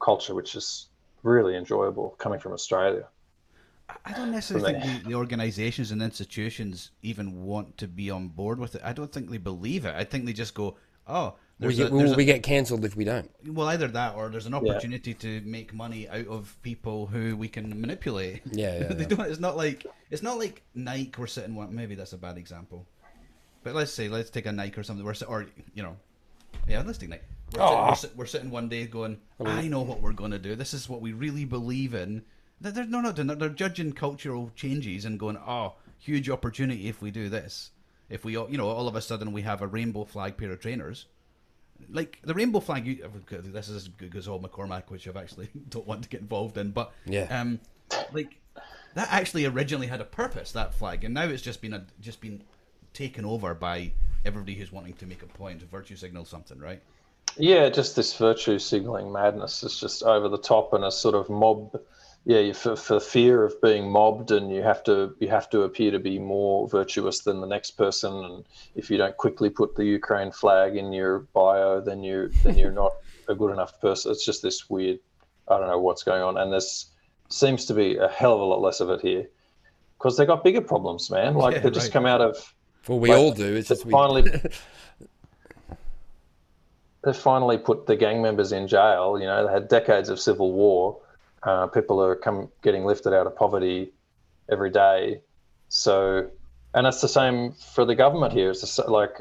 culture, 0.00 0.34
which 0.34 0.56
is 0.56 0.88
really 1.22 1.56
enjoyable 1.56 2.16
coming 2.18 2.40
from 2.40 2.52
Australia. 2.52 3.06
I 4.04 4.12
don't 4.12 4.30
necessarily 4.30 4.80
think 4.80 5.02
the, 5.02 5.10
the 5.10 5.14
organisations 5.14 5.90
and 5.90 6.00
institutions 6.00 6.92
even 7.02 7.42
want 7.42 7.76
to 7.78 7.88
be 7.88 8.08
on 8.08 8.28
board 8.28 8.58
with 8.58 8.76
it. 8.76 8.82
I 8.84 8.92
don't 8.92 9.12
think 9.12 9.30
they 9.30 9.38
believe 9.38 9.84
it. 9.84 9.94
I 9.94 10.04
think 10.04 10.26
they 10.26 10.32
just 10.32 10.54
go, 10.54 10.76
"Oh, 11.06 11.36
We 11.60 11.74
get, 11.74 11.88
a, 11.88 11.90
there's 11.90 12.04
will 12.04 12.14
a- 12.14 12.16
we 12.16 12.24
get 12.24 12.42
cancelled 12.42 12.84
if 12.84 12.96
we 12.96 13.04
don't? 13.04 13.30
well, 13.46 13.68
either 13.68 13.88
that 13.88 14.14
or 14.14 14.30
there's 14.30 14.46
an 14.46 14.54
opportunity 14.54 15.12
to 15.14 15.42
make 15.42 15.74
money 15.74 16.08
out 16.08 16.26
of 16.26 16.56
people 16.62 17.06
who 17.06 17.36
we 17.36 17.48
can 17.48 17.80
manipulate. 17.80 18.42
Yeah, 18.50 18.78
yeah, 18.78 18.88
they 18.94 19.02
yeah. 19.02 19.08
don't. 19.08 19.30
It's 19.30 19.40
not 19.40 19.56
like 19.56 19.86
it's 20.10 20.22
not 20.22 20.38
like 20.38 20.62
Nike. 20.74 21.12
We're 21.18 21.26
sitting 21.26 21.54
one. 21.54 21.74
Maybe 21.74 21.94
that's 21.94 22.14
a 22.14 22.18
bad 22.18 22.38
example, 22.38 22.86
but 23.62 23.74
let's 23.74 23.92
say 23.92 24.08
let's 24.08 24.30
take 24.30 24.46
a 24.46 24.52
Nike 24.52 24.80
or 24.80 24.82
something. 24.82 25.04
We're 25.04 25.14
or 25.28 25.46
you 25.74 25.82
know, 25.82 25.96
yeah, 26.66 26.82
let's 26.84 26.98
take 26.98 27.10
Nike. 27.10 27.22
We're, 27.52 27.94
sitting, 27.94 28.16
we're, 28.16 28.22
we're 28.22 28.26
sitting 28.26 28.50
one 28.50 28.68
day 28.68 28.86
going, 28.86 29.18
I 29.44 29.66
know 29.66 29.82
what 29.82 30.00
we're 30.00 30.12
going 30.12 30.30
to 30.30 30.38
do. 30.38 30.54
This 30.54 30.72
is 30.72 30.88
what 30.88 31.00
we 31.00 31.12
really 31.12 31.44
believe 31.44 31.94
in. 31.94 32.22
They're, 32.60 32.72
they're 32.72 32.86
not 32.86 33.16
doing. 33.16 33.26
They're 33.26 33.48
judging 33.48 33.92
cultural 33.92 34.52
changes 34.54 35.04
and 35.04 35.18
going, 35.18 35.36
oh, 35.36 35.74
huge 35.98 36.30
opportunity 36.30 36.88
if 36.88 37.02
we 37.02 37.10
do 37.10 37.28
this. 37.28 37.70
If 38.08 38.24
we, 38.24 38.32
you 38.32 38.56
know, 38.56 38.68
all 38.68 38.88
of 38.88 38.96
a 38.96 39.00
sudden 39.00 39.32
we 39.32 39.42
have 39.42 39.62
a 39.62 39.66
rainbow 39.66 40.04
flag 40.04 40.36
pair 40.36 40.52
of 40.52 40.60
trainers 40.60 41.06
like 41.88 42.18
the 42.22 42.34
rainbow 42.34 42.60
flag. 42.60 42.86
You, 42.86 43.08
this 43.42 43.68
is 43.68 43.88
Gazelle 43.88 44.40
McCormack, 44.40 44.84
which 44.90 45.06
I've 45.08 45.16
actually 45.16 45.48
don't 45.68 45.86
want 45.86 46.02
to 46.02 46.08
get 46.08 46.20
involved 46.20 46.58
in, 46.58 46.70
but 46.70 46.92
Yeah. 47.06 47.26
um, 47.40 47.60
like 48.12 48.36
that 48.94 49.08
actually 49.10 49.46
originally 49.46 49.86
had 49.86 50.00
a 50.00 50.04
purpose 50.04 50.52
that 50.52 50.74
flag, 50.74 51.04
and 51.04 51.14
now 51.14 51.24
it's 51.24 51.42
just 51.42 51.60
been 51.60 51.72
a, 51.74 51.84
just 52.00 52.20
been 52.20 52.42
taken 52.92 53.24
over 53.24 53.54
by 53.54 53.92
everybody 54.24 54.54
who's 54.54 54.72
wanting 54.72 54.94
to 54.94 55.06
make 55.06 55.22
a 55.22 55.26
point, 55.26 55.62
virtue 55.70 55.96
signal 55.96 56.24
something, 56.24 56.58
right? 56.58 56.82
Yeah, 57.36 57.68
just 57.68 57.94
this 57.94 58.16
virtue 58.16 58.58
signaling 58.58 59.12
madness 59.12 59.62
is 59.62 59.78
just 59.78 60.02
over 60.02 60.28
the 60.28 60.38
top 60.38 60.72
and 60.72 60.84
a 60.84 60.90
sort 60.90 61.14
of 61.14 61.30
mob. 61.30 61.80
Yeah, 62.26 62.52
for, 62.52 62.76
for 62.76 63.00
fear 63.00 63.44
of 63.44 63.60
being 63.62 63.90
mobbed, 63.90 64.30
and 64.30 64.54
you 64.54 64.62
have 64.62 64.84
to 64.84 65.14
you 65.20 65.28
have 65.28 65.48
to 65.50 65.62
appear 65.62 65.90
to 65.90 65.98
be 65.98 66.18
more 66.18 66.68
virtuous 66.68 67.20
than 67.20 67.40
the 67.40 67.46
next 67.46 67.72
person. 67.72 68.12
And 68.12 68.44
if 68.74 68.90
you 68.90 68.98
don't 68.98 69.16
quickly 69.16 69.48
put 69.48 69.74
the 69.74 69.84
Ukraine 69.84 70.30
flag 70.30 70.76
in 70.76 70.92
your 70.92 71.20
bio, 71.34 71.80
then 71.80 72.02
you 72.02 72.30
then 72.44 72.58
you're 72.58 72.72
not 72.72 72.92
a 73.28 73.34
good 73.34 73.52
enough 73.52 73.80
person. 73.80 74.12
It's 74.12 74.24
just 74.24 74.42
this 74.42 74.68
weird. 74.68 74.98
I 75.48 75.58
don't 75.58 75.68
know 75.68 75.80
what's 75.80 76.02
going 76.02 76.22
on, 76.22 76.36
and 76.36 76.52
this 76.52 76.90
seems 77.30 77.64
to 77.66 77.74
be 77.74 77.96
a 77.96 78.08
hell 78.08 78.34
of 78.34 78.40
a 78.40 78.44
lot 78.44 78.60
less 78.60 78.80
of 78.80 78.90
it 78.90 79.00
here 79.00 79.26
because 79.98 80.16
they 80.16 80.26
got 80.26 80.44
bigger 80.44 80.60
problems, 80.60 81.10
man. 81.10 81.34
Like 81.34 81.54
Yeah, 81.54 81.60
they 81.60 81.70
just 81.70 81.86
right. 81.86 81.92
come 81.92 82.06
out 82.06 82.20
of 82.20 82.54
Well, 82.86 82.98
we 82.98 83.08
Like, 83.08 83.18
all 83.18 83.32
do. 83.32 83.56
It's 83.56 83.68
just 83.68 83.88
finally 83.88 84.22
they 87.02 87.12
finally 87.12 87.58
put 87.58 87.86
the 87.86 87.96
gang 87.96 88.20
members 88.22 88.52
in 88.52 88.66
jail. 88.68 89.18
You 89.18 89.26
know, 89.26 89.46
they 89.46 89.52
had 89.52 89.68
decades 89.68 90.08
of 90.08 90.20
civil 90.20 90.52
war. 90.52 90.98
Uh, 91.42 91.66
people 91.66 92.02
are 92.02 92.14
come 92.14 92.48
getting 92.62 92.84
lifted 92.84 93.14
out 93.14 93.26
of 93.26 93.34
poverty 93.34 93.92
every 94.50 94.70
day. 94.70 95.20
So, 95.68 96.28
and 96.74 96.86
it's 96.86 97.00
the 97.00 97.08
same 97.08 97.52
for 97.52 97.84
the 97.84 97.94
government 97.94 98.32
here. 98.32 98.50
It's 98.50 98.62
s- 98.62 98.88
like 98.88 99.16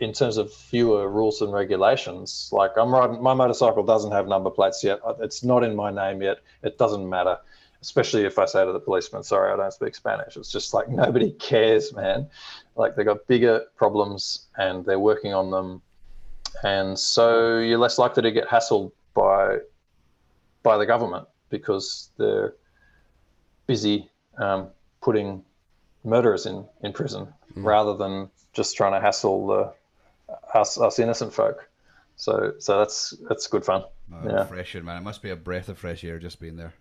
in 0.00 0.12
terms 0.12 0.36
of 0.36 0.52
fewer 0.52 1.08
rules 1.08 1.42
and 1.42 1.52
regulations. 1.52 2.48
Like 2.52 2.72
I'm 2.76 2.92
riding, 2.92 3.22
my 3.22 3.34
motorcycle 3.34 3.82
doesn't 3.82 4.12
have 4.12 4.26
number 4.26 4.50
plates 4.50 4.82
yet. 4.82 5.00
It's 5.20 5.44
not 5.44 5.62
in 5.62 5.76
my 5.76 5.90
name 5.90 6.22
yet. 6.22 6.38
It 6.62 6.78
doesn't 6.78 7.08
matter. 7.08 7.38
Especially 7.82 8.24
if 8.24 8.38
I 8.38 8.46
say 8.46 8.64
to 8.64 8.72
the 8.72 8.80
policeman, 8.80 9.24
"Sorry, 9.24 9.52
I 9.52 9.56
don't 9.56 9.72
speak 9.72 9.94
Spanish." 9.94 10.36
It's 10.36 10.52
just 10.52 10.72
like 10.72 10.88
nobody 11.02 11.32
cares, 11.32 11.92
man. 11.92 12.28
Like 12.76 12.94
they 12.96 13.04
got 13.04 13.26
bigger 13.26 13.64
problems 13.76 14.46
and 14.56 14.84
they're 14.84 15.00
working 15.00 15.34
on 15.34 15.50
them, 15.50 15.82
and 16.62 16.98
so 16.98 17.58
you're 17.58 17.78
less 17.78 17.98
likely 17.98 18.22
to 18.22 18.30
get 18.30 18.48
hassled 18.48 18.92
by 19.14 19.58
by 20.62 20.78
the 20.78 20.86
government 20.86 21.26
because 21.52 22.10
they're 22.18 22.54
busy 23.68 24.10
um, 24.38 24.70
putting 25.00 25.44
murderers 26.02 26.46
in, 26.46 26.64
in 26.82 26.92
prison 26.92 27.28
rather 27.54 27.94
than 27.96 28.28
just 28.52 28.76
trying 28.76 28.92
to 28.92 29.00
hassle 29.00 29.46
the, 29.46 29.72
us 30.58 30.80
us 30.80 30.98
innocent 30.98 31.32
folk. 31.32 31.68
So 32.16 32.54
so 32.58 32.78
that's 32.78 33.14
that's 33.28 33.46
good 33.46 33.64
fun. 33.64 33.84
Oh, 34.12 34.28
Yeah. 34.28 34.44
Fresh 34.44 34.74
air, 34.74 34.82
man. 34.82 34.96
It 34.96 35.02
must 35.04 35.22
be 35.22 35.30
a 35.30 35.36
breath 35.36 35.68
of 35.68 35.78
fresh 35.78 36.02
air 36.04 36.18
just 36.18 36.40
being 36.40 36.56
there. 36.56 36.72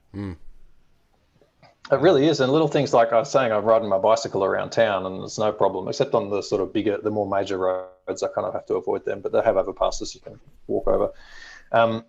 It 1.92 2.00
really 2.00 2.28
is, 2.28 2.40
and 2.40 2.52
little 2.52 2.68
things 2.68 2.94
like 2.94 3.12
I 3.12 3.20
was 3.20 3.30
saying, 3.32 3.52
I'm 3.52 3.66
riding 3.66 3.90
my 3.90 3.98
bicycle 3.98 4.44
around 4.46 4.70
town, 4.70 5.06
and 5.06 5.24
it's 5.24 5.40
no 5.40 5.52
problem, 5.52 5.88
except 5.88 6.14
on 6.14 6.30
the 6.30 6.42
sort 6.42 6.62
of 6.62 6.72
bigger, 6.72 6.98
the 6.98 7.10
more 7.12 7.28
major 7.28 7.58
roads. 7.58 8.24
I 8.24 8.28
kind 8.28 8.46
of 8.48 8.54
have 8.54 8.66
to 8.68 8.76
avoid 8.76 9.04
them, 9.04 9.20
but 9.20 9.32
they 9.32 9.42
have 9.42 9.56
overpasses 9.56 10.14
you 10.16 10.22
can 10.22 10.40
walk 10.68 10.88
over. 10.88 11.12
Um, 11.72 12.06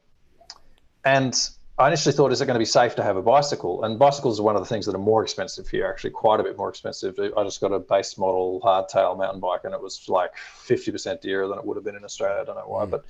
and 1.04 1.34
I 1.82 1.88
initially 1.88 2.12
thought, 2.12 2.30
is 2.30 2.40
it 2.40 2.46
going 2.46 2.54
to 2.54 2.60
be 2.60 2.64
safe 2.64 2.94
to 2.94 3.02
have 3.02 3.16
a 3.16 3.22
bicycle? 3.22 3.82
And 3.82 3.98
bicycles 3.98 4.38
are 4.38 4.44
one 4.44 4.54
of 4.54 4.62
the 4.62 4.68
things 4.68 4.86
that 4.86 4.94
are 4.94 4.98
more 4.98 5.24
expensive 5.24 5.68
here, 5.68 5.84
actually, 5.84 6.10
quite 6.10 6.38
a 6.38 6.44
bit 6.44 6.56
more 6.56 6.68
expensive. 6.68 7.18
I 7.36 7.42
just 7.42 7.60
got 7.60 7.72
a 7.72 7.80
base 7.80 8.16
model 8.16 8.60
hardtail 8.62 9.18
mountain 9.18 9.40
bike, 9.40 9.62
and 9.64 9.74
it 9.74 9.82
was 9.82 10.08
like 10.08 10.30
50% 10.36 11.20
dearer 11.20 11.48
than 11.48 11.58
it 11.58 11.64
would 11.64 11.76
have 11.76 11.82
been 11.82 11.96
in 11.96 12.04
Australia. 12.04 12.40
I 12.40 12.44
don't 12.44 12.54
know 12.54 12.68
why, 12.68 12.84
but 12.84 13.04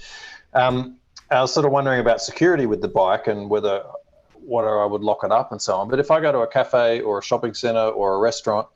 um, 0.55 0.97
I 1.31 1.43
was 1.43 1.53
sort 1.53 1.67
of 1.67 1.73
wondering 1.73 2.01
about 2.01 2.23
security 2.23 2.65
with 2.65 2.81
the 2.81 2.89
bike 2.89 3.27
and 3.27 3.51
whether 3.51 3.83
whether 4.45 4.83
I 4.83 4.87
would 4.87 5.03
lock 5.03 5.23
it 5.23 5.31
up 5.31 5.53
and 5.53 5.61
so 5.61 5.77
on. 5.77 5.89
But 5.89 6.01
if 6.01 6.11
I 6.11 6.21
go 6.21 6.33
to 6.33 6.39
a 6.39 6.49
cafe 6.49 7.01
or 7.01 7.19
a 7.19 7.23
shopping 7.23 7.55
center 7.55 7.89
or 7.91 8.15
a 8.15 8.19
restaurant, 8.19 8.67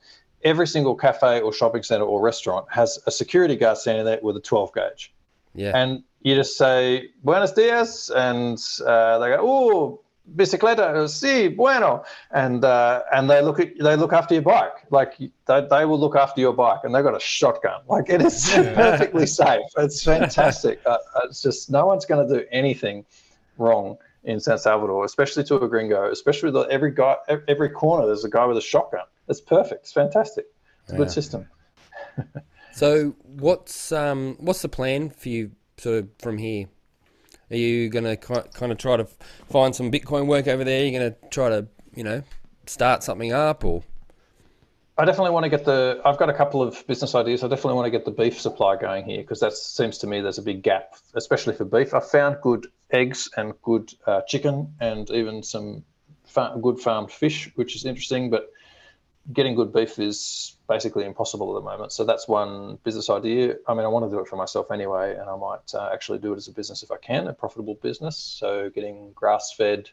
every 0.43 0.67
single 0.67 0.95
cafe 0.95 1.41
or 1.41 1.51
shopping 1.51 1.83
center 1.83 2.05
or 2.05 2.21
restaurant 2.21 2.67
has 2.71 2.99
a 3.05 3.11
security 3.11 3.57
guard 3.57 3.77
standing 3.77 4.05
there 4.05 4.19
with 4.21 4.37
a 4.37 4.39
12 4.39 4.73
gauge. 4.73 5.13
yeah. 5.55 5.71
And 5.75 6.03
you 6.27 6.35
just 6.35 6.57
say, 6.57 7.09
Buenos 7.23 7.53
dias. 7.53 8.09
And 8.09 8.57
uh, 8.85 9.19
they 9.19 9.29
go, 9.29 9.37
Oh, 9.39 10.01
bicicleta, 10.35 11.07
sí, 11.07 11.55
bueno. 11.55 12.03
And, 12.31 12.65
uh, 12.65 13.03
and 13.13 13.29
they 13.29 13.41
look 13.41 13.59
at, 13.61 13.77
they 13.79 13.95
look 13.95 14.11
after 14.11 14.33
your 14.33 14.43
bike. 14.43 14.73
Like 14.89 15.17
they, 15.17 15.67
they 15.69 15.85
will 15.85 15.99
look 15.99 16.17
after 16.17 16.41
your 16.41 16.53
bike 16.53 16.79
and 16.83 16.93
they've 16.93 17.03
got 17.03 17.15
a 17.15 17.19
shotgun. 17.19 17.81
Like 17.87 18.09
it 18.09 18.21
is 18.21 18.51
perfectly 18.53 19.25
safe. 19.41 19.61
It's 19.77 20.03
fantastic. 20.03 20.81
Uh, 20.85 20.97
it's 21.23 21.41
just, 21.41 21.69
no 21.69 21.85
one's 21.85 22.05
going 22.05 22.27
to 22.27 22.39
do 22.39 22.45
anything 22.51 23.05
wrong 23.57 23.97
in 24.25 24.41
San 24.41 24.57
Salvador, 24.57 25.05
especially 25.05 25.45
to 25.45 25.55
a 25.55 25.69
gringo, 25.69 26.11
especially 26.11 26.51
with 26.51 26.67
every 26.69 26.91
guy, 26.91 27.15
every 27.47 27.69
corner, 27.69 28.05
there's 28.05 28.25
a 28.25 28.29
guy 28.29 28.45
with 28.45 28.57
a 28.57 28.61
shotgun. 28.61 29.05
It's 29.29 29.39
perfect. 29.39 29.83
It's 29.83 29.93
fantastic. 29.93 30.47
It's 30.83 30.91
a 30.91 30.97
good 30.97 31.11
system. 31.11 31.47
So 32.73 33.15
what's 33.23 33.91
um 33.91 34.35
what's 34.39 34.61
the 34.61 34.69
plan 34.69 35.09
for 35.09 35.29
you 35.29 35.49
sort 35.77 35.99
of 35.99 36.09
from 36.19 36.37
here? 36.37 36.67
Are 37.49 37.55
you 37.55 37.89
gonna 37.89 38.17
ki- 38.17 38.49
kind 38.53 38.71
of 38.71 38.77
try 38.77 38.97
to 38.97 39.07
find 39.49 39.75
some 39.75 39.91
Bitcoin 39.91 40.27
work 40.27 40.47
over 40.47 40.63
there? 40.63 40.85
You're 40.85 40.99
gonna 40.99 41.15
try 41.29 41.49
to 41.49 41.67
you 41.95 42.03
know 42.03 42.23
start 42.65 43.03
something 43.03 43.31
up 43.31 43.63
or 43.63 43.83
I 44.99 45.05
definitely 45.05 45.31
want 45.31 45.43
to 45.43 45.49
get 45.49 45.63
the. 45.63 46.01
I've 46.03 46.17
got 46.17 46.29
a 46.29 46.33
couple 46.33 46.63
of 46.63 46.85
business 46.87 47.13
ideas. 47.13 47.43
I 47.43 47.47
definitely 47.47 47.75
want 47.75 47.85
to 47.85 47.91
get 47.91 48.03
the 48.03 48.11
beef 48.11 48.41
supply 48.41 48.77
going 48.77 49.05
here 49.05 49.21
because 49.21 49.39
that 49.41 49.53
seems 49.53 49.99
to 49.99 50.07
me 50.07 50.21
there's 50.21 50.39
a 50.39 50.41
big 50.43 50.63
gap, 50.63 50.95
especially 51.13 51.53
for 51.53 51.65
beef. 51.65 51.93
I 51.93 51.99
found 51.99 52.37
good 52.41 52.65
eggs 52.89 53.29
and 53.37 53.53
good 53.61 53.93
uh, 54.07 54.21
chicken 54.21 54.73
and 54.79 55.07
even 55.11 55.43
some 55.43 55.83
fa- 56.25 56.57
good 56.59 56.79
farmed 56.79 57.11
fish, 57.11 57.51
which 57.53 57.75
is 57.75 57.85
interesting. 57.85 58.31
But 58.31 58.51
getting 59.33 59.55
good 59.55 59.73
beef 59.73 59.99
is 59.99 60.55
basically 60.69 61.05
impossible 61.05 61.55
at 61.55 61.61
the 61.61 61.69
moment. 61.69 61.91
So 61.91 62.03
that's 62.05 62.27
one 62.27 62.77
business 62.83 63.09
idea. 63.09 63.55
I 63.67 63.73
mean, 63.73 63.83
I 63.83 63.87
want 63.87 64.05
to 64.05 64.15
do 64.15 64.19
it 64.19 64.27
for 64.27 64.35
myself 64.35 64.71
anyway, 64.71 65.15
and 65.15 65.29
I 65.29 65.35
might 65.35 65.73
uh, 65.73 65.89
actually 65.93 66.19
do 66.19 66.33
it 66.33 66.37
as 66.37 66.47
a 66.47 66.51
business 66.51 66.83
if 66.83 66.91
I 66.91 66.97
can, 66.97 67.27
a 67.27 67.33
profitable 67.33 67.75
business. 67.75 68.17
So 68.17 68.69
getting 68.69 69.11
grass 69.13 69.53
fed 69.55 69.89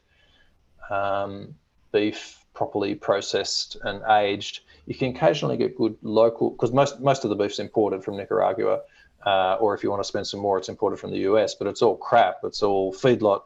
um, 0.91 1.55
beef 1.93 2.45
properly 2.55 2.95
processed 2.95 3.76
and 3.82 4.03
aged. 4.09 4.61
You 4.87 4.95
can 4.95 5.14
occasionally 5.14 5.57
get 5.57 5.76
good 5.76 5.97
local 6.03 6.51
because 6.51 6.72
most 6.72 7.01
most 7.01 7.24
of 7.24 7.30
the 7.30 7.37
beef's 7.37 7.59
imported 7.59 8.05
from 8.05 8.16
Nicaragua, 8.16 8.82
uh, 9.26 9.57
or 9.61 9.74
if 9.74 9.82
you 9.82 9.91
want 9.91 10.03
to 10.03 10.09
spend 10.09 10.26
some 10.26 10.41
more, 10.41 10.59
it's 10.59 10.68
imported 10.68 10.99
from 10.99 11.11
the 11.11 11.18
US. 11.30 11.55
But 11.55 11.66
it's 11.66 11.82
all 11.82 11.97
crap. 11.97 12.37
It's 12.45 12.62
all 12.62 12.93
feedlot 12.93 13.43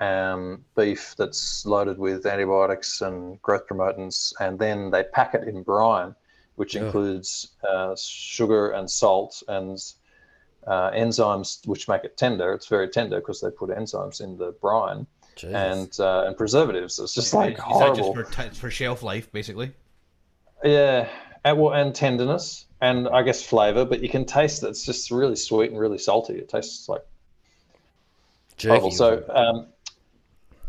um, 0.00 0.64
beef 0.76 1.14
that's 1.18 1.64
loaded 1.66 1.98
with 1.98 2.24
antibiotics 2.26 3.00
and 3.02 3.40
growth 3.42 3.66
promotants, 3.66 4.32
and 4.40 4.58
then 4.58 4.90
they 4.90 5.02
pack 5.04 5.34
it 5.34 5.46
in 5.46 5.62
brine, 5.62 6.14
which 6.56 6.74
Yeah. 6.74 6.84
includes 6.86 7.48
uh, 7.68 7.94
sugar 7.98 8.70
and 8.70 8.90
salt 8.90 9.42
and 9.48 9.78
uh, 10.66 10.90
enzymes, 10.92 11.66
which 11.66 11.88
make 11.88 12.04
it 12.04 12.16
tender. 12.16 12.52
It's 12.52 12.66
very 12.66 12.88
tender 12.88 13.20
because 13.20 13.40
they 13.40 13.50
put 13.50 13.70
enzymes 13.70 14.20
in 14.20 14.36
the 14.38 14.52
brine 14.60 15.06
Jesus. 15.36 15.54
and 15.54 16.00
uh, 16.00 16.24
and 16.26 16.36
preservatives. 16.36 16.98
It's 16.98 17.14
just 17.14 17.32
like 17.34 17.52
Is 17.52 17.56
that 17.58 17.64
horrible. 17.64 18.14
just 18.14 18.14
for, 18.36 18.42
t- 18.42 18.56
for 18.58 18.70
shelf 18.70 19.02
life, 19.02 19.30
basically? 19.32 19.72
Yeah, 20.64 21.08
and, 21.44 21.58
well, 21.58 21.72
and 21.72 21.94
tenderness, 21.94 22.66
and 22.82 23.08
I 23.08 23.22
guess 23.22 23.42
flavor. 23.42 23.84
But 23.86 24.02
you 24.02 24.08
can 24.10 24.24
taste 24.26 24.60
that 24.62 24.68
it's 24.68 24.84
just 24.84 25.10
really 25.10 25.36
sweet 25.36 25.70
and 25.70 25.78
really 25.80 25.96
salty. 25.98 26.34
It 26.34 26.48
tastes 26.50 26.88
like 26.88 27.04
Jerky. 28.58 28.68
horrible. 28.70 28.90
So 28.90 29.24
um, 29.30 29.66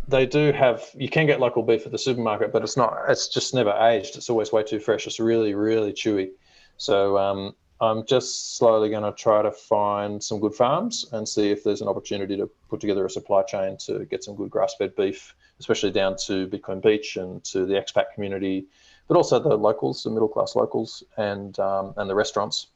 they 0.08 0.26
do 0.26 0.52
have. 0.52 0.84
You 0.96 1.10
can 1.10 1.26
get 1.26 1.40
local 1.40 1.64
beef 1.64 1.86
at 1.86 1.92
the 1.92 1.98
supermarket, 1.98 2.52
but 2.52 2.64
it's 2.64 2.78
not. 2.78 2.98
It's 3.08 3.28
just 3.28 3.54
never 3.54 3.72
aged. 3.72 4.16
It's 4.16 4.30
always 4.30 4.52
way 4.52 4.64
too 4.64 4.80
fresh. 4.80 5.08
It's 5.08 5.20
really 5.20 5.54
really 5.54 5.94
chewy. 5.94 6.32
So 6.78 7.18
um, 7.18 7.56
I'm 7.80 8.06
just 8.06 8.58
slowly 8.58 8.90
going 8.90 9.04
to 9.04 9.12
try 9.12 9.42
to 9.42 9.52
find 9.52 10.24
some 10.24 10.40
good 10.40 10.54
farms 10.54 11.06
and 11.12 11.28
see 11.28 11.50
if 11.50 11.64
there's 11.64 11.82
an 11.82 11.88
opportunity 11.88 12.38
to 12.38 12.50
put 12.70 12.80
together 12.80 13.06
a 13.06 13.10
supply 13.10 13.42
chain 13.44 13.78
to 13.86 14.06
get 14.06 14.24
some 14.24 14.36
good 14.36 14.52
grass-fed 14.52 14.96
beef, 14.96 15.36
especially 15.60 15.92
down 15.92 16.16
to 16.26 16.48
Bitcoin 16.48 16.82
Beach 16.82 17.18
and 17.18 17.44
to 17.46 17.66
the 17.66 17.74
expat 17.74 18.06
community, 18.14 18.68
but 19.08 19.18
also 19.18 19.40
the 19.40 19.56
locals, 19.56 20.04
the 20.04 20.12
middle-class 20.12 20.56
locals, 20.56 21.04
and 21.18 21.60
um, 21.60 21.94
and 21.98 22.10
the 22.10 22.16
restaurants. 22.16 22.68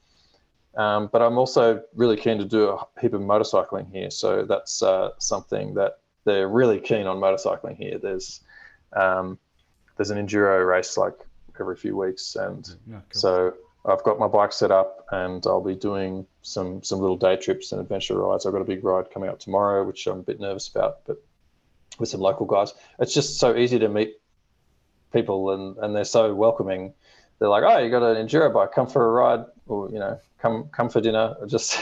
Um, 0.75 1.09
but 1.11 1.21
I'm 1.21 1.37
also 1.37 1.81
really 1.93 2.17
keen 2.17 2.37
to 2.39 2.45
do 2.45 2.69
a 2.69 2.85
heap 2.99 3.13
of 3.13 3.21
motorcycling 3.21 3.91
here, 3.91 4.09
so 4.09 4.43
that's 4.43 4.83
uh, 4.83 5.11
something 5.19 5.75
that 5.75 5.99
they're 6.25 6.47
really 6.49 6.79
keen 6.79 7.07
on 7.07 7.17
motorcycling 7.17 7.77
here. 7.77 7.97
There's 7.97 8.41
um, 8.93 9.37
there's 9.97 10.09
an 10.09 10.17
enduro 10.25 10.67
race 10.67 10.97
like 10.97 11.13
every 11.59 11.75
few 11.75 11.95
weeks, 11.95 12.35
and 12.35 12.67
Yeah, 12.87 12.99
cool. 13.09 13.21
so 13.21 13.53
I've 13.85 14.03
got 14.03 14.19
my 14.19 14.27
bike 14.27 14.51
set 14.51 14.71
up, 14.71 15.05
and 15.11 15.45
I'll 15.47 15.61
be 15.61 15.75
doing 15.75 16.25
some 16.41 16.83
some 16.83 16.99
little 16.99 17.17
day 17.17 17.37
trips 17.37 17.71
and 17.71 17.79
adventure 17.79 18.17
rides. 18.17 18.45
I've 18.45 18.53
got 18.53 18.61
a 18.61 18.65
big 18.65 18.83
ride 18.83 19.11
coming 19.11 19.29
up 19.29 19.39
tomorrow, 19.39 19.85
which 19.85 20.05
I'm 20.07 20.19
a 20.19 20.23
bit 20.23 20.39
nervous 20.39 20.67
about, 20.67 21.05
but 21.05 21.17
with 21.99 22.09
some 22.09 22.19
local 22.19 22.45
guys, 22.45 22.73
it's 22.99 23.13
just 23.13 23.39
so 23.39 23.55
easy 23.55 23.79
to 23.79 23.87
meet 23.87 24.15
people, 25.13 25.51
and 25.51 25.77
and 25.77 25.95
they're 25.95 26.03
so 26.03 26.33
welcoming. 26.33 26.93
They're 27.39 27.49
like, 27.49 27.63
"Oh, 27.63 27.77
you 27.77 27.89
got 27.89 28.03
an 28.03 28.25
enduro 28.25 28.51
bike? 28.53 28.71
Come 28.73 28.87
for 28.87 29.05
a 29.05 29.11
ride, 29.11 29.45
or 29.67 29.89
you 29.91 29.99
know, 29.99 30.19
come 30.39 30.69
come 30.71 30.89
for 30.89 30.99
dinner." 31.01 31.35
Or 31.39 31.45
just 31.55 31.79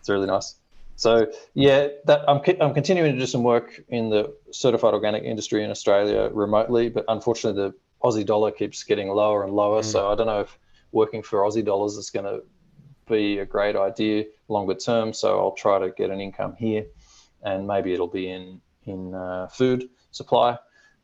it's 0.00 0.08
really 0.08 0.26
nice. 0.26 0.56
So 0.96 1.30
yeah, 1.54 1.88
that 2.06 2.24
I'm 2.28 2.40
I'm 2.60 2.74
continuing 2.74 3.12
to 3.12 3.18
do 3.18 3.26
some 3.26 3.42
work 3.42 3.80
in 3.88 4.10
the 4.10 4.34
certified 4.50 4.94
organic 4.94 5.24
industry 5.24 5.62
in 5.62 5.70
Australia 5.70 6.30
remotely, 6.32 6.88
but 6.88 7.04
unfortunately 7.08 7.62
the 7.62 7.74
Aussie 8.02 8.24
dollar 8.24 8.50
keeps 8.50 8.82
getting 8.82 9.08
lower 9.08 9.44
and 9.44 9.52
lower. 9.52 9.82
So 9.82 10.10
I 10.10 10.14
don't 10.14 10.26
know 10.26 10.40
if 10.40 10.58
working 10.92 11.22
for 11.22 11.40
Aussie 11.40 11.64
dollars 11.64 11.96
is 11.96 12.10
going 12.10 12.24
to 12.24 12.42
be 13.08 13.38
a 13.38 13.44
great 13.44 13.76
idea 13.76 14.24
longer 14.48 14.74
term. 14.74 15.12
So 15.12 15.38
I'll 15.38 15.52
try 15.52 15.78
to 15.78 15.90
get 15.90 16.10
an 16.10 16.20
income 16.20 16.56
here, 16.58 16.86
and 17.42 17.66
maybe 17.66 17.92
it'll 17.92 18.08
be 18.08 18.30
in 18.30 18.60
in 18.84 19.14
uh, 19.14 19.48
food 19.48 19.88
supply, 20.12 20.58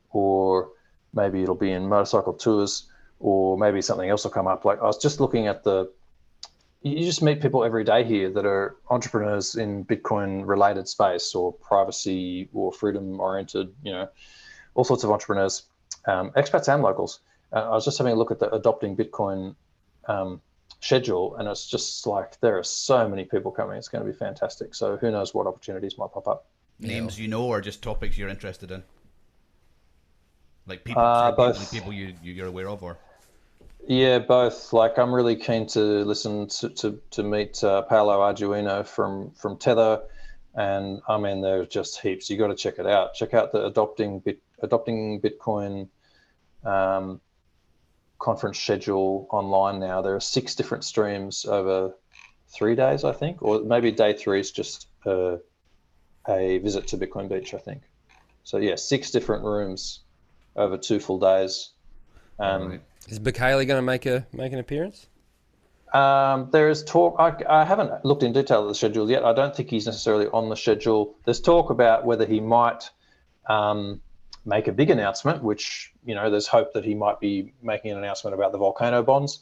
or 0.09 0.71
maybe 1.13 1.43
it'll 1.43 1.55
be 1.55 1.71
in 1.71 1.87
motorcycle 1.87 2.33
tours, 2.33 2.89
or 3.19 3.57
maybe 3.57 3.81
something 3.81 4.09
else 4.09 4.23
will 4.23 4.31
come 4.31 4.47
up. 4.47 4.65
Like 4.65 4.79
I 4.81 4.85
was 4.85 4.97
just 4.97 5.19
looking 5.19 5.47
at 5.47 5.63
the 5.63 5.91
you 6.83 7.05
just 7.05 7.21
meet 7.21 7.41
people 7.41 7.63
every 7.63 7.83
day 7.83 8.03
here 8.03 8.29
that 8.31 8.45
are 8.45 8.75
entrepreneurs 8.89 9.55
in 9.55 9.85
Bitcoin 9.85 10.45
related 10.45 10.87
space 10.87 11.33
or 11.33 11.53
privacy 11.53 12.49
or 12.53 12.71
freedom 12.73 13.19
oriented, 13.19 13.73
you 13.83 13.91
know, 13.91 14.09
all 14.75 14.83
sorts 14.83 15.03
of 15.03 15.11
entrepreneurs, 15.11 15.63
um, 16.07 16.31
expats 16.31 16.71
and 16.73 16.83
locals. 16.83 17.21
Uh, 17.53 17.61
I 17.61 17.69
was 17.69 17.85
just 17.85 17.97
having 17.97 18.13
a 18.13 18.15
look 18.15 18.31
at 18.31 18.39
the 18.39 18.53
adopting 18.53 18.97
Bitcoin 18.97 19.55
um, 20.07 20.41
schedule, 20.81 21.35
and 21.37 21.47
it's 21.47 21.65
just 21.69 22.05
like 22.05 22.39
there 22.41 22.57
are 22.57 22.63
so 22.63 23.07
many 23.07 23.23
people 23.23 23.51
coming. 23.51 23.77
It's 23.77 23.87
going 23.87 24.05
to 24.05 24.11
be 24.11 24.17
fantastic. 24.17 24.75
So 24.75 24.97
who 24.97 25.09
knows 25.11 25.33
what 25.33 25.47
opportunities 25.47 25.97
might 25.97 26.11
pop 26.11 26.27
up. 26.27 26.47
Names 26.79 27.17
you 27.17 27.27
know 27.29 27.45
or 27.45 27.61
just 27.61 27.81
topics 27.81 28.17
you're 28.17 28.27
interested 28.29 28.71
in? 28.71 28.83
Like 30.65 30.83
people, 30.83 31.01
Uh, 31.03 31.31
people, 31.31 31.45
both. 31.45 31.71
people 31.71 31.93
you- 31.93 32.15
you're 32.21 32.47
aware 32.47 32.67
of, 32.69 32.83
or 32.83 32.97
Yeah, 33.87 34.19
both. 34.19 34.71
Like, 34.71 34.97
I'm 34.97 35.13
really 35.13 35.35
keen 35.35 35.67
to 35.67 35.79
listen 35.79 36.47
to 36.47 36.69
to, 36.69 37.01
to 37.11 37.23
meet 37.23 37.63
uh, 37.63 37.81
Paolo 37.83 38.19
Ardoino 38.19 38.85
from 38.85 39.31
from 39.31 39.57
Tether, 39.57 40.01
and 40.55 41.01
I 41.07 41.17
mean, 41.17 41.41
there's 41.41 41.67
just 41.67 41.99
heaps. 41.99 42.29
You 42.29 42.37
got 42.37 42.47
to 42.47 42.55
check 42.55 42.79
it 42.79 42.87
out. 42.87 43.13
Check 43.13 43.33
out 43.33 43.51
the 43.51 43.65
adopting 43.65 44.19
bit 44.19 44.41
adopting 44.61 45.19
Bitcoin 45.19 45.89
um, 46.63 47.19
conference 48.19 48.57
schedule 48.57 49.27
online 49.31 49.79
now. 49.79 50.01
There 50.01 50.15
are 50.15 50.21
six 50.21 50.55
different 50.55 50.85
streams 50.85 51.45
over 51.45 51.93
three 52.47 52.75
days, 52.75 53.03
I 53.03 53.11
think, 53.11 53.41
or 53.41 53.63
maybe 53.63 53.91
day 53.91 54.13
three 54.13 54.39
is 54.39 54.51
just 54.51 54.87
uh, 55.05 55.37
a 56.27 56.59
visit 56.59 56.87
to 56.87 56.97
Bitcoin 56.97 57.27
Beach, 57.27 57.53
I 57.53 57.57
think. 57.57 57.81
So 58.45 58.57
yeah, 58.57 58.75
six 58.75 59.11
different 59.11 59.43
rooms 59.43 59.99
over 60.55 60.77
two 60.77 60.99
full 61.01 61.19
days. 61.19 61.72
Um, 62.39 62.69
Right. 62.69 62.81
Is 63.09 63.19
Bukele 63.19 63.67
going 63.67 63.77
to 63.77 63.81
make 63.81 64.05
a 64.05 64.25
make 64.31 64.53
an 64.53 64.59
appearance? 64.59 65.07
Um, 65.93 66.49
there 66.51 66.69
is 66.69 66.83
talk. 66.83 67.15
I, 67.19 67.35
I 67.47 67.65
haven't 67.65 68.03
looked 68.03 68.23
in 68.23 68.33
detail 68.33 68.63
at 68.63 68.67
the 68.67 68.75
schedule 68.75 69.09
yet. 69.09 69.23
I 69.23 69.33
don't 69.33 69.55
think 69.55 69.69
he's 69.69 69.85
necessarily 69.85 70.27
on 70.27 70.49
the 70.49 70.55
schedule. 70.55 71.15
There's 71.25 71.39
talk 71.39 71.69
about 71.69 72.05
whether 72.05 72.25
he 72.25 72.39
might 72.39 72.89
um, 73.47 74.01
make 74.45 74.67
a 74.67 74.71
big 74.71 74.89
announcement, 74.89 75.43
which 75.43 75.91
you 76.05 76.15
know, 76.15 76.31
there's 76.31 76.47
hope 76.47 76.73
that 76.73 76.83
he 76.83 76.95
might 76.95 77.19
be 77.19 77.53
making 77.61 77.91
an 77.91 77.97
announcement 77.97 78.33
about 78.33 78.51
the 78.51 78.57
volcano 78.57 79.03
bonds, 79.03 79.39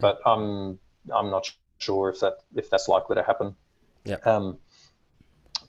but 0.00 0.20
I'm 0.24 0.78
I'm 1.12 1.30
not 1.30 1.50
sure 1.78 2.10
if 2.10 2.20
that 2.20 2.38
if 2.54 2.70
that's 2.70 2.88
likely 2.88 3.16
to 3.16 3.22
happen. 3.22 3.56
Yeah. 4.04 4.16
Um, 4.24 4.58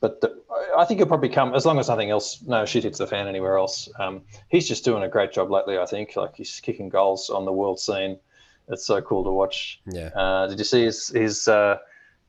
but 0.02 0.20
the, 0.20 0.36
I 0.76 0.84
think 0.84 1.00
he'll 1.00 1.08
probably 1.08 1.30
come 1.30 1.54
as 1.54 1.66
long 1.66 1.80
as 1.80 1.88
nothing 1.88 2.10
else, 2.10 2.42
no 2.42 2.66
shit 2.66 2.84
hits 2.84 2.98
the 2.98 3.08
fan 3.08 3.28
anywhere 3.28 3.58
else. 3.58 3.88
Um, 4.00 4.24
he's 4.50 4.68
just 4.68 4.84
doing 4.84 5.04
a 5.04 5.08
great 5.08 5.32
job 5.32 5.50
lately. 5.52 5.78
I 5.78 5.86
think 5.86 6.16
like 6.16 6.36
he's 6.36 6.60
kicking 6.60 6.90
goals 6.90 7.30
on 7.30 7.46
the 7.46 7.54
world 7.54 7.80
scene. 7.80 8.18
It's 8.68 8.86
so 8.86 9.00
cool 9.02 9.24
to 9.24 9.30
watch. 9.30 9.80
Yeah. 9.86 10.08
Uh, 10.08 10.48
did 10.48 10.58
you 10.58 10.66
see 10.66 10.84
his 10.84 11.10
his 11.10 11.48
uh, 11.48 11.78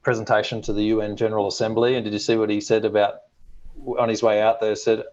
presentation 0.02 0.60
to 0.62 0.72
the 0.72 0.84
UN 0.84 1.16
General 1.16 1.48
Assembly? 1.48 1.96
And 1.96 2.04
did 2.04 2.12
you 2.12 2.18
see 2.18 2.36
what 2.36 2.50
he 2.50 2.60
said 2.60 2.84
about 2.84 3.22
on 3.98 4.08
his 4.08 4.22
way 4.22 4.42
out 4.42 4.60
there? 4.60 4.76
Said, 4.76 5.04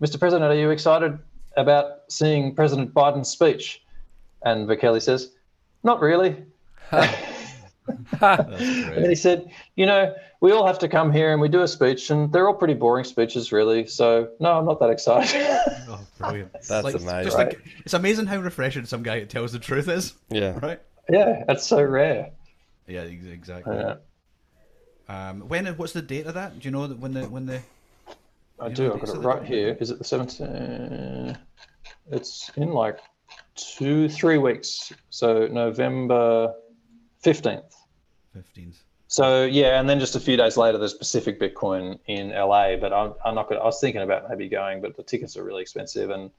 "Mr. 0.00 0.18
President, 0.18 0.50
are 0.50 0.56
you 0.56 0.70
excited 0.70 1.16
about 1.56 2.00
seeing 2.08 2.54
President 2.56 2.92
Biden's 2.92 3.28
speech?" 3.28 3.84
And 4.42 4.68
Bukele 4.68 5.00
says, 5.00 5.32
"Not 5.84 6.00
really." 6.00 6.44
And 8.20 9.04
then 9.04 9.08
he 9.08 9.16
said, 9.16 9.50
"You 9.74 9.86
know, 9.86 10.14
we 10.40 10.52
all 10.52 10.66
have 10.66 10.78
to 10.80 10.88
come 10.88 11.12
here 11.12 11.32
and 11.32 11.40
we 11.40 11.48
do 11.48 11.62
a 11.62 11.68
speech, 11.68 12.10
and 12.10 12.32
they're 12.32 12.48
all 12.48 12.54
pretty 12.54 12.74
boring 12.74 13.04
speeches, 13.04 13.52
really. 13.52 13.86
So 13.86 14.30
no, 14.40 14.58
I'm 14.58 14.64
not 14.64 14.80
that 14.80 14.90
excited." 14.90 15.40
Oh, 15.92 16.00
brilliant. 16.18 16.52
That's 16.68 16.84
Like, 16.84 16.94
amazing. 16.94 17.24
Just 17.24 17.36
like, 17.36 17.60
it's 17.84 17.94
amazing 17.94 18.26
how 18.26 18.38
refreshing 18.38 18.84
some 18.84 19.02
guy 19.02 19.18
who 19.20 19.26
tells 19.26 19.50
the 19.52 19.58
truth 19.58 19.88
is, 19.88 20.14
Yeah. 20.28 20.56
right? 20.62 20.80
yeah, 21.08 21.42
that's 21.48 21.66
so 21.66 21.82
rare. 21.82 22.30
Yeah, 22.86 23.00
exactly. 23.02 23.74
Yeah, 23.76 23.96
Um, 25.08 25.40
when? 25.48 25.66
What's 25.76 25.92
the 25.94 26.02
date 26.02 26.26
of 26.26 26.34
that? 26.34 26.58
Do 26.60 26.64
you 26.68 26.70
know 26.70 26.86
that 26.86 26.98
when 27.00 27.12
the 27.14 27.22
when 27.28 27.46
the? 27.46 27.60
I 28.60 28.68
do. 28.68 28.92
I've 28.92 29.00
got 29.00 29.08
it 29.16 29.18
right 29.18 29.36
don't- 29.38 29.46
here. 29.46 29.76
Is 29.80 29.90
it 29.90 29.98
the 29.98 30.04
17th? 30.04 31.36
It's 32.12 32.50
in 32.56 32.70
like 32.72 32.98
two, 33.56 34.08
three 34.08 34.38
weeks. 34.38 34.92
So 35.10 35.46
November 35.48 36.54
15th. 37.24 37.72
Fifteenth. 38.32 38.78
So 39.12 39.42
yeah, 39.44 39.80
and 39.80 39.88
then 39.90 39.98
just 39.98 40.14
a 40.14 40.20
few 40.20 40.36
days 40.36 40.56
later, 40.56 40.78
there's 40.78 40.94
Pacific 40.94 41.40
Bitcoin 41.40 41.98
in 42.06 42.30
LA. 42.30 42.76
But 42.76 42.92
I'm, 42.92 43.12
I'm 43.24 43.34
not 43.34 43.48
gonna. 43.48 43.60
I 43.60 43.64
was 43.64 43.80
thinking 43.80 44.02
about 44.02 44.28
maybe 44.30 44.48
going, 44.48 44.80
but 44.80 44.96
the 44.96 45.02
tickets 45.02 45.36
are 45.36 45.42
really 45.42 45.62
expensive, 45.62 46.10
and 46.10 46.30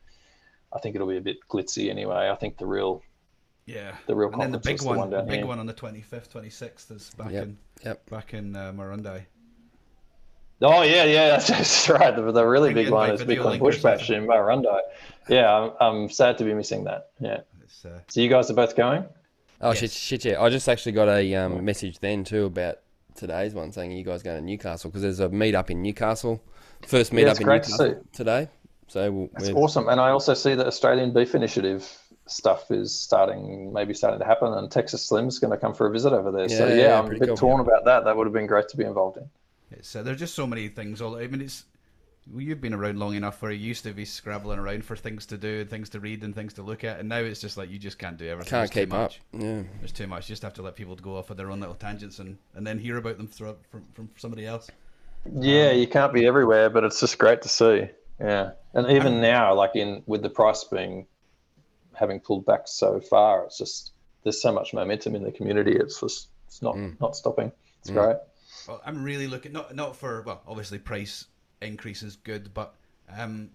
I 0.71 0.79
think 0.79 0.95
it'll 0.95 1.05
be 1.07 1.17
a 1.17 1.21
bit 1.21 1.37
glitzy 1.49 1.89
anyway. 1.89 2.29
I 2.29 2.35
think 2.35 2.57
the 2.57 2.65
real, 2.65 3.03
Yeah. 3.65 3.93
the 4.07 4.15
real 4.15 4.31
And 4.31 4.41
then 4.41 4.51
the 4.53 4.57
big 4.57 4.81
one, 4.83 4.95
the 4.95 4.99
one 5.01 5.09
down 5.09 5.25
the 5.25 5.29
big 5.29 5.39
here. 5.39 5.47
one 5.47 5.59
on 5.59 5.65
the 5.65 5.73
twenty 5.73 5.99
fifth, 5.99 6.31
twenty 6.31 6.49
sixth 6.49 6.89
is 6.91 7.09
back 7.17 7.31
Yep. 7.33 7.43
in 7.43 7.57
Yep. 7.83 8.09
back 8.09 8.33
in 8.33 8.55
uh, 8.55 8.71
Marundi. 8.71 9.25
Oh 10.61 10.83
yeah, 10.83 11.03
yeah, 11.03 11.27
that's, 11.31 11.47
that's 11.49 11.89
right. 11.89 12.15
The, 12.15 12.31
the 12.31 12.45
really 12.47 12.73
big 12.73 12.89
one 12.89 13.09
is 13.11 13.21
Bitcoin 13.21 13.45
link 13.45 13.61
or 13.63 13.71
Bush 13.71 13.81
Bash 13.81 14.09
in 14.11 14.25
Marundi. 14.25 14.79
Yeah, 15.27 15.53
I'm, 15.53 15.71
I'm 16.03 16.09
sad 16.09 16.37
to 16.37 16.45
be 16.45 16.53
missing 16.53 16.85
that. 16.85 17.09
Yeah. 17.19 17.41
It's, 17.63 17.83
uh, 17.83 17.99
So 18.07 18.21
you 18.21 18.29
guys 18.29 18.49
are 18.49 18.53
both 18.53 18.77
going? 18.77 19.03
Oh 19.61 19.69
Yes. 19.69 19.77
shit, 19.79 19.91
shit, 19.91 20.25
yeah. 20.25 20.41
I 20.41 20.49
just 20.49 20.67
actually 20.67 20.93
got 20.93 21.07
a 21.07 21.35
um, 21.35 21.63
message 21.63 21.99
then 21.99 22.23
too 22.23 22.45
about 22.45 22.79
today's 23.15 23.53
one 23.53 23.71
saying 23.71 23.91
you 23.91 24.03
guys 24.03 24.23
going 24.23 24.39
to 24.39 24.45
Newcastle 24.45 24.89
because 24.89 25.01
there's 25.03 25.19
a 25.19 25.29
meet 25.29 25.53
up 25.55 25.69
in 25.69 25.81
Newcastle. 25.81 26.43
First 26.87 27.13
meet 27.13 27.23
Yeah, 27.23 27.27
up 27.27 27.31
it's 27.31 27.39
in 27.41 27.45
great 27.45 27.63
to 27.63 27.71
Newcastle 27.71 28.01
see. 28.03 28.09
today. 28.17 28.47
So 28.87 29.11
we'll, 29.11 29.29
It's 29.37 29.49
awesome. 29.49 29.87
And 29.87 30.01
I 30.01 30.09
also 30.09 30.33
see 30.33 30.55
that 30.55 30.65
Australian 30.67 31.13
Beef 31.13 31.33
Initiative 31.35 31.87
stuff 32.27 32.71
is 32.71 32.93
starting, 32.93 33.71
maybe 33.71 33.93
starting 33.93 34.19
to 34.19 34.25
happen, 34.25 34.51
and 34.53 34.69
Texas 34.71 35.05
Slim's 35.05 35.39
going 35.39 35.51
to 35.51 35.57
come 35.57 35.73
for 35.73 35.87
a 35.87 35.91
visit 35.91 36.11
over 36.13 36.31
there. 36.31 36.49
so 36.49 36.67
Yeah, 36.67 36.73
yeah, 36.75 36.83
yeah, 36.87 36.99
I'm 36.99 37.05
a 37.05 37.19
bit 37.19 37.27
cool. 37.27 37.37
torn 37.37 37.61
about 37.61 37.85
that. 37.85 38.03
That 38.05 38.17
would 38.17 38.25
have 38.27 38.33
been 38.33 38.47
great 38.47 38.67
to 38.69 38.77
be 38.77 38.83
involved 38.83 39.17
in. 39.17 39.29
it's 39.71 39.95
uh, 39.95 40.03
there's 40.03 40.19
just 40.19 40.33
so 40.35 40.45
many 40.47 40.67
things. 40.67 41.01
All 41.01 41.15
I 41.15 41.27
mean, 41.27 41.41
it's 41.41 41.63
well, 42.29 42.41
you've 42.41 42.61
been 42.61 42.73
around 42.73 42.99
long 42.99 43.15
enough 43.15 43.41
where 43.41 43.51
you 43.51 43.67
used 43.67 43.83
to 43.83 43.93
be 43.93 44.05
scrabbling 44.05 44.59
around 44.59 44.85
for 44.85 44.95
things 44.95 45.25
to 45.27 45.37
do, 45.37 45.61
and 45.61 45.69
things 45.69 45.89
to 45.89 45.99
read, 45.99 46.23
and 46.23 46.35
things 46.35 46.53
to 46.53 46.61
look 46.61 46.83
at, 46.83 46.99
and 46.99 47.09
now 47.09 47.17
it's 47.17 47.41
just 47.41 47.57
like 47.57 47.69
you 47.69 47.79
just 47.79 47.97
can't 47.97 48.17
do 48.17 48.27
everything. 48.27 48.49
can't 48.49 48.71
There's 48.71 48.85
too 48.85 48.91
keep 48.91 48.93
up. 48.93 49.01
much. 49.01 49.21
Yeah. 49.33 49.63
There's 49.79 49.91
too 49.91 50.07
much. 50.07 50.29
You 50.29 50.33
just 50.33 50.43
have 50.43 50.53
to 50.55 50.61
let 50.61 50.75
people 50.75 50.95
go 50.95 51.17
off 51.17 51.29
of 51.29 51.37
their 51.37 51.51
own 51.51 51.59
little 51.59 51.75
tangents 51.75 52.19
and, 52.19 52.37
and 52.53 52.65
then 52.65 52.77
hear 52.77 52.97
about 52.97 53.17
them 53.17 53.27
through, 53.27 53.57
from 53.69 53.85
from 53.93 54.09
somebody 54.17 54.45
else. 54.45 54.69
Yeah, 55.33 55.69
um, 55.69 55.77
you 55.77 55.87
can't 55.87 56.13
be 56.13 56.25
everywhere, 56.25 56.69
but 56.69 56.83
it's 56.83 56.99
just 56.99 57.17
great 57.17 57.41
to 57.43 57.49
see. 57.49 57.87
Yeah, 58.19 58.51
and 58.73 58.89
even 58.91 59.19
now, 59.19 59.55
like 59.55 59.75
in 59.75 60.03
with 60.05 60.21
the 60.21 60.29
price 60.29 60.63
being 60.63 61.07
having 61.93 62.19
pulled 62.19 62.45
back 62.45 62.61
so 62.67 62.99
far, 62.99 63.45
it's 63.45 63.57
just 63.57 63.91
there's 64.23 64.41
so 64.41 64.51
much 64.51 64.73
momentum 64.73 65.15
in 65.15 65.23
the 65.23 65.31
community. 65.31 65.73
It's 65.73 65.99
just 65.99 66.27
it's 66.47 66.61
not 66.61 66.75
hmm. 66.75 66.91
not 66.99 67.15
stopping. 67.15 67.51
It's 67.79 67.89
hmm. 67.89 67.95
great. 67.95 68.17
Well, 68.67 68.81
I'm 68.85 69.03
really 69.03 69.27
looking 69.27 69.53
not 69.53 69.75
not 69.75 69.95
for 69.95 70.21
well, 70.21 70.41
obviously 70.47 70.77
price 70.77 71.25
increase 71.61 72.03
is 72.03 72.15
good, 72.15 72.53
but 72.53 72.75
um, 73.09 73.49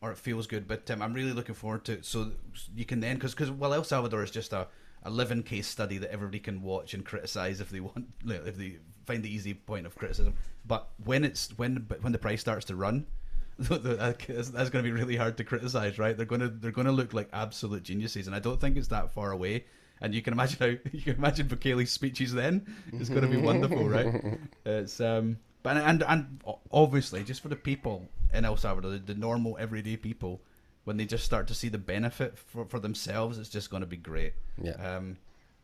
or 0.00 0.10
it 0.10 0.18
feels 0.18 0.46
good, 0.46 0.66
but 0.66 0.90
um, 0.90 1.00
I'm 1.00 1.14
really 1.14 1.32
looking 1.32 1.54
forward 1.54 1.84
to 1.86 1.92
it. 1.92 2.04
So 2.04 2.32
you 2.74 2.84
can 2.84 3.00
then 3.00 3.16
because 3.16 3.34
because 3.34 3.50
well, 3.50 3.72
El 3.72 3.84
Salvador 3.84 4.22
is 4.22 4.30
just 4.30 4.52
a 4.52 4.66
a 5.04 5.10
living 5.10 5.42
case 5.42 5.66
study 5.66 5.98
that 5.98 6.12
everybody 6.12 6.38
can 6.38 6.62
watch 6.62 6.94
and 6.94 7.04
criticize 7.04 7.60
if 7.60 7.70
they 7.70 7.80
want 7.80 8.06
if 8.26 8.56
they 8.56 8.78
find 9.04 9.22
the 9.22 9.32
easy 9.32 9.54
point 9.54 9.86
of 9.86 9.94
criticism. 9.94 10.34
But 10.66 10.88
when 11.04 11.24
it's 11.24 11.56
when 11.56 11.86
when 12.00 12.12
the 12.12 12.18
price 12.18 12.40
starts 12.40 12.66
to 12.66 12.76
run. 12.76 13.06
That's 13.58 14.24
going 14.26 14.56
to 14.56 14.82
be 14.82 14.90
really 14.90 15.14
hard 15.14 15.36
to 15.36 15.44
criticize, 15.44 15.98
right? 15.98 16.16
They're 16.16 16.26
going 16.26 16.40
to 16.40 16.48
they're 16.48 16.72
going 16.72 16.86
to 16.86 16.92
look 16.92 17.12
like 17.12 17.28
absolute 17.34 17.82
geniuses, 17.82 18.26
and 18.26 18.34
I 18.34 18.38
don't 18.38 18.58
think 18.58 18.76
it's 18.76 18.88
that 18.88 19.12
far 19.12 19.30
away. 19.30 19.66
And 20.00 20.14
you 20.14 20.22
can 20.22 20.32
imagine 20.32 20.58
how 20.58 20.66
you 20.92 21.02
can 21.02 21.16
imagine 21.16 21.48
Bukele's 21.48 21.92
speeches 21.92 22.32
then. 22.32 22.66
It's 22.94 23.10
going 23.10 23.22
to 23.22 23.28
be 23.28 23.36
wonderful, 23.36 23.88
right? 23.88 24.38
It's 24.64 25.00
um, 25.00 25.36
but 25.62 25.76
and 25.76 26.02
and 26.02 26.42
obviously 26.70 27.22
just 27.24 27.40
for 27.40 27.48
the 27.48 27.56
people 27.56 28.08
in 28.32 28.44
El 28.44 28.56
Salvador, 28.56 28.92
the, 28.92 28.98
the 28.98 29.14
normal 29.14 29.56
everyday 29.58 29.96
people, 29.96 30.40
when 30.84 30.96
they 30.96 31.04
just 31.04 31.24
start 31.24 31.46
to 31.48 31.54
see 31.54 31.68
the 31.68 31.78
benefit 31.78 32.38
for, 32.38 32.64
for 32.64 32.80
themselves, 32.80 33.38
it's 33.38 33.48
just 33.48 33.70
going 33.70 33.82
to 33.82 33.86
be 33.86 33.96
great. 33.96 34.34
Yeah. 34.60 34.72
Um, 34.72 35.16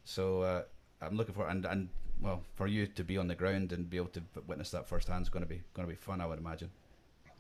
so 0.05 0.43
uh, 0.43 0.63
I'm 1.01 1.17
looking 1.17 1.35
for 1.35 1.49
and 1.49 1.65
and 1.65 1.89
well 2.21 2.43
for 2.55 2.67
you 2.67 2.87
to 2.87 3.05
be 3.05 3.17
on 3.17 3.29
the 3.29 3.35
ground 3.35 3.73
and 3.73 3.89
be 3.89 3.97
able 3.97 4.09
to 4.09 4.23
witness 4.47 4.71
that 4.71 4.89
firsthand 4.89 5.23
is 5.23 5.29
going 5.29 5.45
to 5.45 5.49
be 5.49 5.63
going 5.75 5.87
to 5.87 5.93
be 5.93 5.99
fun, 6.01 6.21
I 6.21 6.27
would 6.27 6.39
imagine. 6.39 6.71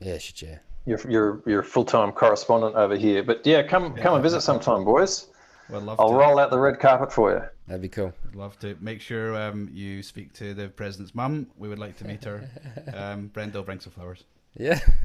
Yeah, 0.00 0.18
shit, 0.18 0.42
yeah. 0.42 0.58
You're 0.86 1.00
you're 1.08 1.42
you're 1.46 1.62
full 1.62 1.84
time 1.84 2.12
correspondent 2.12 2.76
over 2.76 2.96
here, 2.96 3.22
but 3.22 3.44
yeah, 3.46 3.62
come 3.62 3.94
come 3.94 4.14
and 4.14 4.22
visit 4.22 4.40
sometime, 4.40 4.84
boys. 4.84 5.28
Well, 5.70 5.80
love 5.82 6.00
I'll 6.00 6.10
to. 6.10 6.16
roll 6.16 6.38
out 6.38 6.50
the 6.50 6.58
red 6.58 6.80
carpet 6.80 7.12
for 7.12 7.32
you. 7.32 7.42
That'd 7.66 7.82
be 7.82 7.88
cool. 7.88 8.12
I'd 8.26 8.34
love 8.34 8.58
to 8.60 8.76
make 8.80 9.00
sure 9.00 9.36
um, 9.36 9.68
you 9.72 10.02
speak 10.02 10.32
to 10.34 10.54
the 10.54 10.68
president's 10.68 11.14
mum. 11.14 11.46
We 11.58 11.68
would 11.68 11.78
like 11.78 11.96
to 11.98 12.04
meet 12.06 12.24
her. 12.24 12.48
Um, 12.94 13.26
Brenda 13.28 13.58
will 13.58 13.64
bring 13.64 13.80
some 13.80 13.92
flowers. 13.92 14.24
Yeah. 14.56 14.80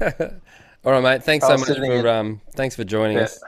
All 0.84 0.92
right, 0.92 1.02
mate. 1.02 1.22
Thanks 1.22 1.44
so 1.46 1.52
I'll 1.52 1.58
much 1.58 1.68
send 1.68 1.84
you- 1.84 2.00
for 2.02 2.08
um. 2.08 2.40
Thanks 2.54 2.74
for 2.76 2.84
joining 2.84 3.18
Yeah. 3.18 3.24
us. 3.24 3.40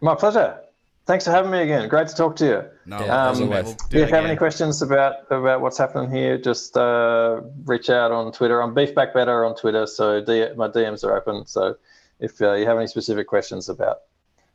My 0.00 0.14
pleasure. 0.14 0.60
Thanks 1.06 1.24
for 1.24 1.30
having 1.30 1.50
me 1.52 1.60
again. 1.62 1.88
Great 1.88 2.08
to 2.08 2.14
talk 2.16 2.34
to 2.36 2.44
you. 2.44 2.64
No, 2.86 2.98
Yeah, 2.98 3.30
as 3.30 3.38
we'll- 3.40 3.48
we'll 3.48 3.62
do 3.62 3.68
Um, 3.70 3.76
Yeah, 3.90 4.00
it 4.00 4.02
if 4.04 4.08
you 4.10 4.14
have 4.16 4.24
any 4.24 4.36
questions 4.36 4.82
about 4.82 5.30
about 5.30 5.60
what's 5.60 5.78
happening 5.78 6.10
here, 6.10 6.36
just 6.38 6.76
uh, 6.76 7.42
reach 7.64 7.90
out 7.90 8.10
on 8.10 8.32
Twitter. 8.32 8.60
I'm 8.62 8.74
Beefback 8.74 9.12
Better 9.14 9.44
on 9.44 9.54
Twitter, 9.54 9.86
so 9.86 10.20
D- 10.20 10.48
my 10.56 10.68
DMs 10.68 11.04
are 11.04 11.16
open. 11.16 11.46
So 11.46 11.76
if 12.20 12.40
uh, 12.42 12.54
you 12.54 12.66
have 12.66 12.76
any 12.78 12.86
specific 12.88 13.26
questions 13.28 13.68
about 13.68 13.98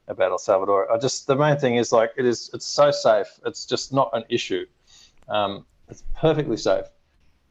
about 0.08 0.32
El 0.32 0.38
Salvador, 0.38 0.92
I 0.92 0.98
just 0.98 1.28
the 1.28 1.36
main 1.36 1.58
thing 1.58 1.76
is 1.76 1.92
like 1.92 2.12
it 2.18 2.26
is 2.26 2.50
it's 2.54 2.66
so 2.66 2.92
safe. 2.92 3.28
It's 3.46 3.66
just 3.66 3.94
not 3.94 4.10
an 4.14 4.24
issue. 4.30 4.66
Um, 5.28 5.66
it's 5.90 6.04
perfectly 6.16 6.58
safe, 6.58 6.86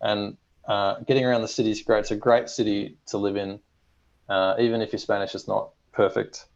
and 0.00 0.36
uh, 0.66 1.00
getting 1.06 1.24
around 1.24 1.42
the 1.42 1.48
city 1.48 1.70
is 1.70 1.82
great. 1.82 2.00
It's 2.00 2.10
a 2.10 2.16
great 2.16 2.48
city 2.48 2.96
to 3.06 3.18
live 3.18 3.36
in, 3.36 3.60
uh, 4.28 4.54
even 4.58 4.80
if 4.80 4.92
your 4.92 4.98
Spanish 4.98 5.34
is 5.34 5.48
not 5.48 5.70
perfect. 5.92 6.46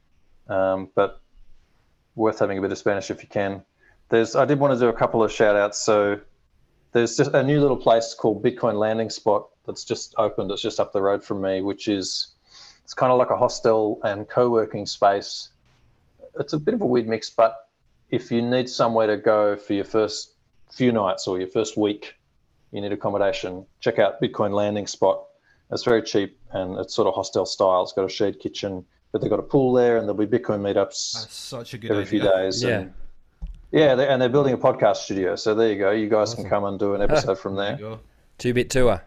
Um, 0.49 0.91
but 0.95 1.21
worth 2.15 2.39
having 2.39 2.59
a 2.59 2.61
bit 2.61 2.71
of 2.71 2.79
Spanish 2.79 3.11
if 3.11 3.23
you 3.23 3.29
can. 3.29 3.63
There's 4.09 4.37
I 4.37 4.45
did 4.45 4.59
want 4.59 4.75
to 4.75 4.81
do 4.81 4.89
a 4.89 4.93
couple 4.93 5.23
of 5.23 5.33
shout 5.33 5.57
outs. 5.57 5.79
So 5.79 6.21
there's 6.93 7.17
just 7.17 7.35
a 7.35 7.43
new 7.43 7.61
little 7.61 7.77
place 7.77 8.15
called 8.15 8.43
Bitcoin 8.43 8.79
Landing 8.79 9.11
Spot 9.11 9.49
that's 9.67 9.85
just 9.85 10.15
opened. 10.19 10.51
It's 10.51 10.63
just 10.63 10.79
up 10.79 10.93
the 10.93 11.03
road 11.03 11.25
from 11.25 11.41
me, 11.41 11.61
which 11.61 11.89
is 11.89 12.29
it's 12.85 12.95
kind 12.95 13.11
of 13.11 13.19
like 13.19 13.31
a 13.31 13.37
hostel 13.37 14.01
and 14.05 14.29
co-working 14.29 14.87
space. 14.87 15.49
It's 16.39 16.53
a 16.53 16.59
bit 16.59 16.75
of 16.75 16.81
a 16.81 16.87
weird 16.87 17.09
mix, 17.09 17.31
but 17.31 17.69
if 18.11 18.31
you 18.31 18.43
need 18.43 18.69
somewhere 18.69 19.07
to 19.07 19.17
go 19.17 19.57
for 19.57 19.73
your 19.73 19.85
first 19.85 20.35
few 20.73 20.93
nights 20.93 21.27
or 21.27 21.39
your 21.39 21.49
first 21.49 21.77
week, 21.77 22.15
you 22.73 22.81
need 22.81 22.93
accommodation, 22.93 23.67
check 23.81 23.99
out 23.99 24.21
Bitcoin 24.21 24.53
Landing 24.53 24.87
Spot. 24.87 25.25
It's 25.71 25.85
very 25.85 26.03
cheap 26.03 26.39
and 26.51 26.79
it's 26.79 26.95
sort 26.95 27.09
of 27.09 27.15
hostel 27.15 27.47
style. 27.47 27.83
It's 27.83 27.93
got 27.93 28.05
a 28.05 28.09
shared 28.09 28.41
kitchen, 28.41 28.85
but 29.13 29.21
they've 29.21 29.31
got 29.31 29.39
a 29.39 29.45
pool 29.45 29.73
there 29.73 29.97
and 29.97 30.09
there'll 30.09 30.27
be 30.27 30.27
Bitcoin 30.27 30.61
meetups 30.61 31.13
That's 31.13 31.35
such 31.35 31.75
a 31.75 31.79
good 31.79 31.93
every 31.93 32.05
few 32.05 32.21
days. 32.21 32.63
Yeah. 32.63 32.81
And, 32.81 32.93
yeah, 33.71 33.95
they, 33.95 34.07
and 34.07 34.21
they're 34.21 34.29
building 34.29 34.55
a 34.55 34.59
podcast 34.59 34.97
studio. 34.97 35.37
So 35.37 35.55
there 35.55 35.73
you 35.73 35.79
go. 35.79 35.91
You 35.91 36.09
guys 36.09 36.35
can 36.35 36.49
come 36.49 36.65
and 36.65 36.79
do 36.79 36.95
an 36.95 37.03
episode 37.11 37.39
from 37.39 37.57
There 37.57 37.77
there. 37.77 37.99
Two 38.39 38.55
bit 38.55 38.71
tour. 38.71 39.03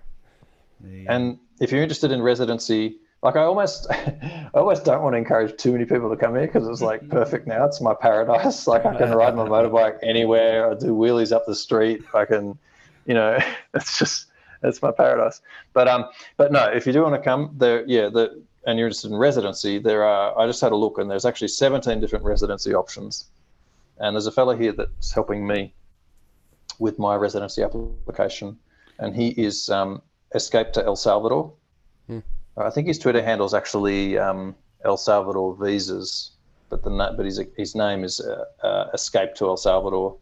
There 0.82 1.06
And 1.10 1.40
if 1.60 1.72
you're 1.72 1.82
interested 1.82 2.12
in 2.12 2.22
residency, 2.22 2.98
like 3.24 3.36
I 3.36 3.42
almost, 3.42 3.88
I 3.92 4.50
almost 4.54 4.86
don't 4.86 5.02
want 5.02 5.14
to 5.14 5.18
encourage 5.18 5.58
too 5.58 5.72
many 5.72 5.86
people 5.86 6.10
to 6.10 6.16
come 6.16 6.36
here 6.36 6.46
because 6.46 6.68
it's 6.68 6.82
like 6.82 7.08
perfect 7.10 7.48
now. 7.48 7.66
It's 7.66 7.82
my 7.82 7.94
paradise. 7.94 8.68
Like 8.68 8.86
I 8.86 8.96
can 8.98 9.12
ride 9.12 9.36
my 9.36 9.46
motorbike 9.48 9.98
anywhere. 10.04 10.70
I 10.72 10.76
do 10.76 10.94
wheelies 10.94 11.32
up 11.32 11.46
the 11.46 11.56
street. 11.56 12.04
I 12.14 12.26
can, 12.26 12.58
you 13.06 13.14
know, 13.14 13.40
it's 13.74 13.98
just 13.98 14.28
it's 14.64 14.82
my 14.82 14.92
paradise. 14.92 15.42
But 15.74 15.88
um, 15.88 16.06
but 16.38 16.52
no, 16.52 16.66
if 16.66 16.86
you 16.86 16.94
do 16.94 17.04
want 17.04 17.16
to 17.16 17.22
come, 17.22 17.56
there, 17.58 17.86
yeah, 17.86 18.10
the 18.10 18.42
and 18.66 18.78
you're 18.78 18.88
interested 18.88 19.12
in 19.12 19.18
residency, 19.18 19.80
there 19.80 20.04
are. 20.04 20.38
I 20.38 20.46
just 20.46 20.62
had 20.62 20.74
a 20.74 20.76
look, 20.76 20.98
and 20.98 21.10
there's 21.10 21.26
actually 21.26 21.48
17 21.48 22.02
different 22.02 22.26
residency 22.26 22.74
options. 22.74 23.30
And 24.00 24.16
there's 24.16 24.28
a 24.28 24.32
fellow 24.32 24.56
here 24.56 24.74
that's 24.74 25.12
helping 25.12 25.48
me 25.48 25.74
with 26.78 27.00
my 27.00 27.16
residency 27.16 27.64
application, 27.64 28.58
and 29.00 29.16
he 29.16 29.30
is 29.30 29.70
um, 29.70 30.02
escaped 30.36 30.74
to 30.74 30.86
El 30.86 30.96
Salvador. 30.96 31.54
I 32.58 32.70
think 32.70 32.88
his 32.88 32.98
Twitter 32.98 33.22
handle 33.22 33.46
is 33.46 33.54
actually 33.54 34.18
um, 34.18 34.56
El 34.84 34.98
Salvador 34.98 35.56
visas, 35.56 36.32
but 36.70 36.84
the 36.84 36.90
but 36.90 37.26
his 37.26 37.40
his 37.56 37.76
name 37.76 38.04
is 38.04 38.20
uh, 38.20 38.46
uh, 38.66 38.90
Escape 38.94 39.36
to 39.36 39.48
El 39.48 39.58
Salvador, 39.58 40.18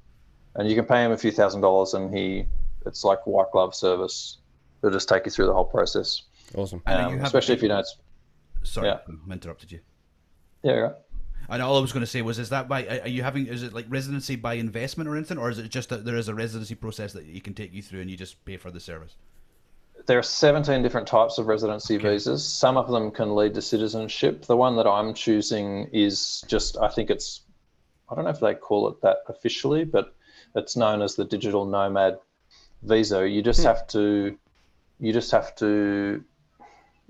and 0.56 0.70
you 0.70 0.76
can 0.76 0.86
pay 0.86 1.04
him 1.04 1.12
a 1.12 1.18
few 1.18 1.32
thousand 1.32 1.62
dollars, 1.62 1.94
and 1.94 2.14
he 2.16 2.46
it's 2.86 3.04
like 3.04 3.26
white 3.26 3.52
glove 3.52 3.74
service. 3.74 4.38
He'll 4.82 4.92
just 4.92 5.10
take 5.10 5.26
you 5.26 5.32
through 5.32 5.48
the 5.48 5.54
whole 5.54 5.66
process, 5.66 6.24
Awesome. 6.56 6.82
And 6.86 7.02
um, 7.02 7.12
you 7.12 7.18
have- 7.18 7.26
especially 7.28 7.56
if 7.56 7.62
you 7.64 7.70
don't. 7.70 7.88
Sorry, 8.64 8.88
Yeah. 8.88 9.00
I 9.08 9.34
interrupted 9.34 9.72
you. 9.72 9.80
Yeah, 10.64 10.74
right. 10.74 10.94
And 11.48 11.62
all 11.62 11.78
I 11.78 11.82
was 11.82 11.94
going 11.94 12.02
to 12.02 12.08
say 12.08 12.24
was, 12.24 12.40
is 12.40 12.50
that 12.50 12.68
by 12.68 12.88
are 13.04 13.08
you 13.08 13.22
having 13.22 13.46
is 13.46 13.62
it 13.62 13.72
like 13.74 13.86
residency 13.88 14.36
by 14.36 14.56
investment 14.56 15.08
or 15.08 15.16
anything, 15.16 15.38
or 15.38 15.50
is 15.50 15.60
it 15.60 15.70
just 15.70 15.90
that 15.90 16.04
there 16.04 16.16
is 16.16 16.28
a 16.28 16.34
residency 16.34 16.74
process 16.76 17.14
that 17.14 17.26
you 17.26 17.40
can 17.42 17.54
take 17.54 17.72
you 17.72 17.82
through 17.84 18.02
and 18.02 18.10
you 18.10 18.18
just 18.18 18.44
pay 18.46 18.58
for 18.58 18.72
the 18.72 18.80
service? 18.80 19.16
There 20.06 20.20
are 20.20 20.24
17 20.24 20.84
different 20.84 21.08
types 21.08 21.38
of 21.38 21.48
residency 21.48 21.98
visas. 21.98 22.46
Some 22.46 22.78
of 22.78 22.90
them 22.90 23.10
can 23.12 23.36
lead 23.36 23.56
to 23.56 23.62
citizenship. 23.62 24.46
The 24.46 24.56
one 24.56 24.76
that 24.76 24.86
I'm 24.86 25.14
choosing 25.14 25.90
is 25.92 26.44
just, 26.48 26.78
I 26.78 26.90
think 26.90 27.10
it's, 27.10 27.42
I 28.10 28.16
don't 28.16 28.26
know 28.26 28.30
if 28.30 28.40
they 28.40 28.54
call 28.54 28.88
it 28.90 29.02
that 29.02 29.18
officially, 29.28 29.84
but 29.84 30.14
it's 30.56 30.78
known 30.78 31.02
as 31.02 31.16
the 31.16 31.26
digital 31.26 31.66
nomad 31.66 32.20
visa. 32.84 33.28
You 33.28 33.42
just 33.42 33.64
have 33.64 33.88
to, 33.88 34.38
you 35.00 35.12
just 35.12 35.32
have 35.32 35.56
to, 35.56 36.24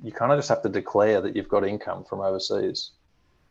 you 0.02 0.12
kind 0.12 0.32
of 0.32 0.40
just 0.40 0.50
have 0.50 0.62
to 0.64 0.70
declare 0.70 1.20
that 1.20 1.36
you've 1.36 1.50
got 1.50 1.68
income 1.68 2.06
from 2.06 2.22
overseas. 2.22 2.92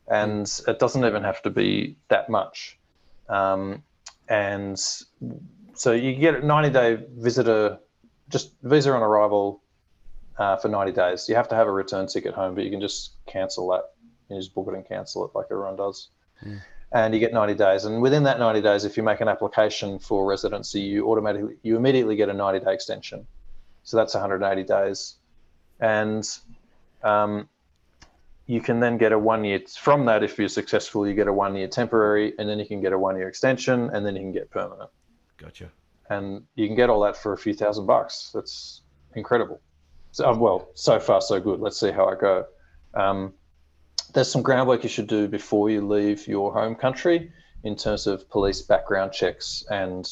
And 0.09 0.51
it 0.66 0.78
doesn't 0.78 1.05
even 1.05 1.22
have 1.22 1.42
to 1.42 1.51
be 1.51 1.97
that 2.09 2.30
much. 2.30 2.78
Um, 3.28 3.82
and 4.28 4.78
so 5.74 5.92
you 5.92 6.14
get 6.14 6.36
a 6.36 6.47
90 6.47 6.70
day 6.70 6.99
visitor 7.16 7.78
just 8.35 8.53
visa 8.64 8.93
on 8.93 9.01
arrival 9.01 9.62
uh, 10.39 10.57
for 10.57 10.68
90 10.68 10.91
days. 10.91 11.28
You 11.28 11.37
have 11.37 11.49
to 11.51 11.55
have 11.55 11.68
a 11.68 11.70
return 11.70 12.09
ticket 12.09 12.35
home, 12.35 12.57
but 12.57 12.64
you 12.64 12.70
can 12.70 12.80
just 12.80 13.12
cancel 13.26 13.70
that. 13.70 13.85
You 14.28 14.37
just 14.37 14.53
book 14.55 14.66
it 14.68 14.74
and 14.74 14.87
cancel 14.87 15.24
it 15.24 15.30
like 15.37 15.47
everyone 15.53 15.76
does. 15.76 16.09
And 16.91 17.14
you 17.14 17.20
get 17.20 17.32
90 17.32 17.55
days. 17.55 17.85
And 17.85 18.03
within 18.03 18.24
that 18.24 18.41
90 18.41 18.61
days, 18.61 18.85
if 18.85 18.97
you 18.97 19.05
make 19.05 19.20
an 19.20 19.28
application 19.28 20.01
for 20.01 20.26
residency, 20.26 20.80
you 20.80 21.09
automatically, 21.09 21.55
you 21.62 21.76
immediately 21.76 22.16
get 22.16 22.28
a 22.28 22.32
90 22.32 22.64
day 22.64 22.74
extension. 22.74 23.24
So 23.85 23.97
that's 23.97 24.14
180 24.14 24.64
days. 24.64 25.14
And 25.78 26.28
um, 27.05 27.49
you 28.47 28.61
can 28.61 28.80
then 28.80 28.99
get 28.99 29.12
a 29.12 29.18
one 29.18 29.45
year 29.45 29.61
from 29.78 30.07
that. 30.07 30.24
If 30.24 30.39
you're 30.39 30.49
successful, 30.49 31.07
you 31.07 31.14
get 31.14 31.28
a 31.28 31.32
one 31.32 31.55
year 31.55 31.68
temporary, 31.68 32.35
and 32.39 32.49
then 32.49 32.59
you 32.59 32.66
can 32.66 32.80
get 32.80 32.93
a 32.93 32.99
one 32.99 33.16
year 33.16 33.28
extension, 33.28 33.91
and 33.91 34.05
then 34.05 34.16
you 34.16 34.22
can 34.22 34.32
get 34.32 34.51
permanent. 34.51 34.91
Gotcha. 35.37 35.70
And 36.11 36.44
you 36.55 36.66
can 36.66 36.76
get 36.76 36.90
all 36.90 37.00
that 37.00 37.16
for 37.16 37.32
a 37.32 37.38
few 37.38 37.55
thousand 37.55 37.86
bucks. 37.86 38.30
That's 38.34 38.82
incredible. 39.14 39.61
So, 40.12 40.28
um, 40.28 40.38
well, 40.38 40.68
so 40.74 41.00
far 41.00 41.20
so 41.20 41.40
good. 41.40 41.61
Let's 41.61 41.80
see 41.80 41.90
how 41.90 42.07
I 42.07 42.14
go. 42.14 42.46
Um, 42.94 43.32
there's 44.12 44.30
some 44.30 44.42
groundwork 44.42 44.82
you 44.82 44.88
should 44.88 45.09
do 45.09 45.26
before 45.26 45.70
you 45.70 45.86
leave 45.86 46.28
your 46.28 46.52
home 46.52 46.74
country 46.74 47.32
in 47.64 47.74
terms 47.74 48.07
of 48.07 48.28
police 48.28 48.62
background 48.62 49.12
checks 49.12 49.64
and 49.70 50.09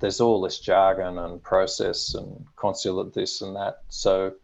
there's 0.00 0.20
all 0.20 0.40
this 0.40 0.58
jargon 0.58 1.18
and 1.18 1.42
process 1.42 2.14
and 2.14 2.44
consulate 2.56 3.14
this 3.14 3.40
and 3.40 3.56
that. 3.56 3.78
So 3.88 4.34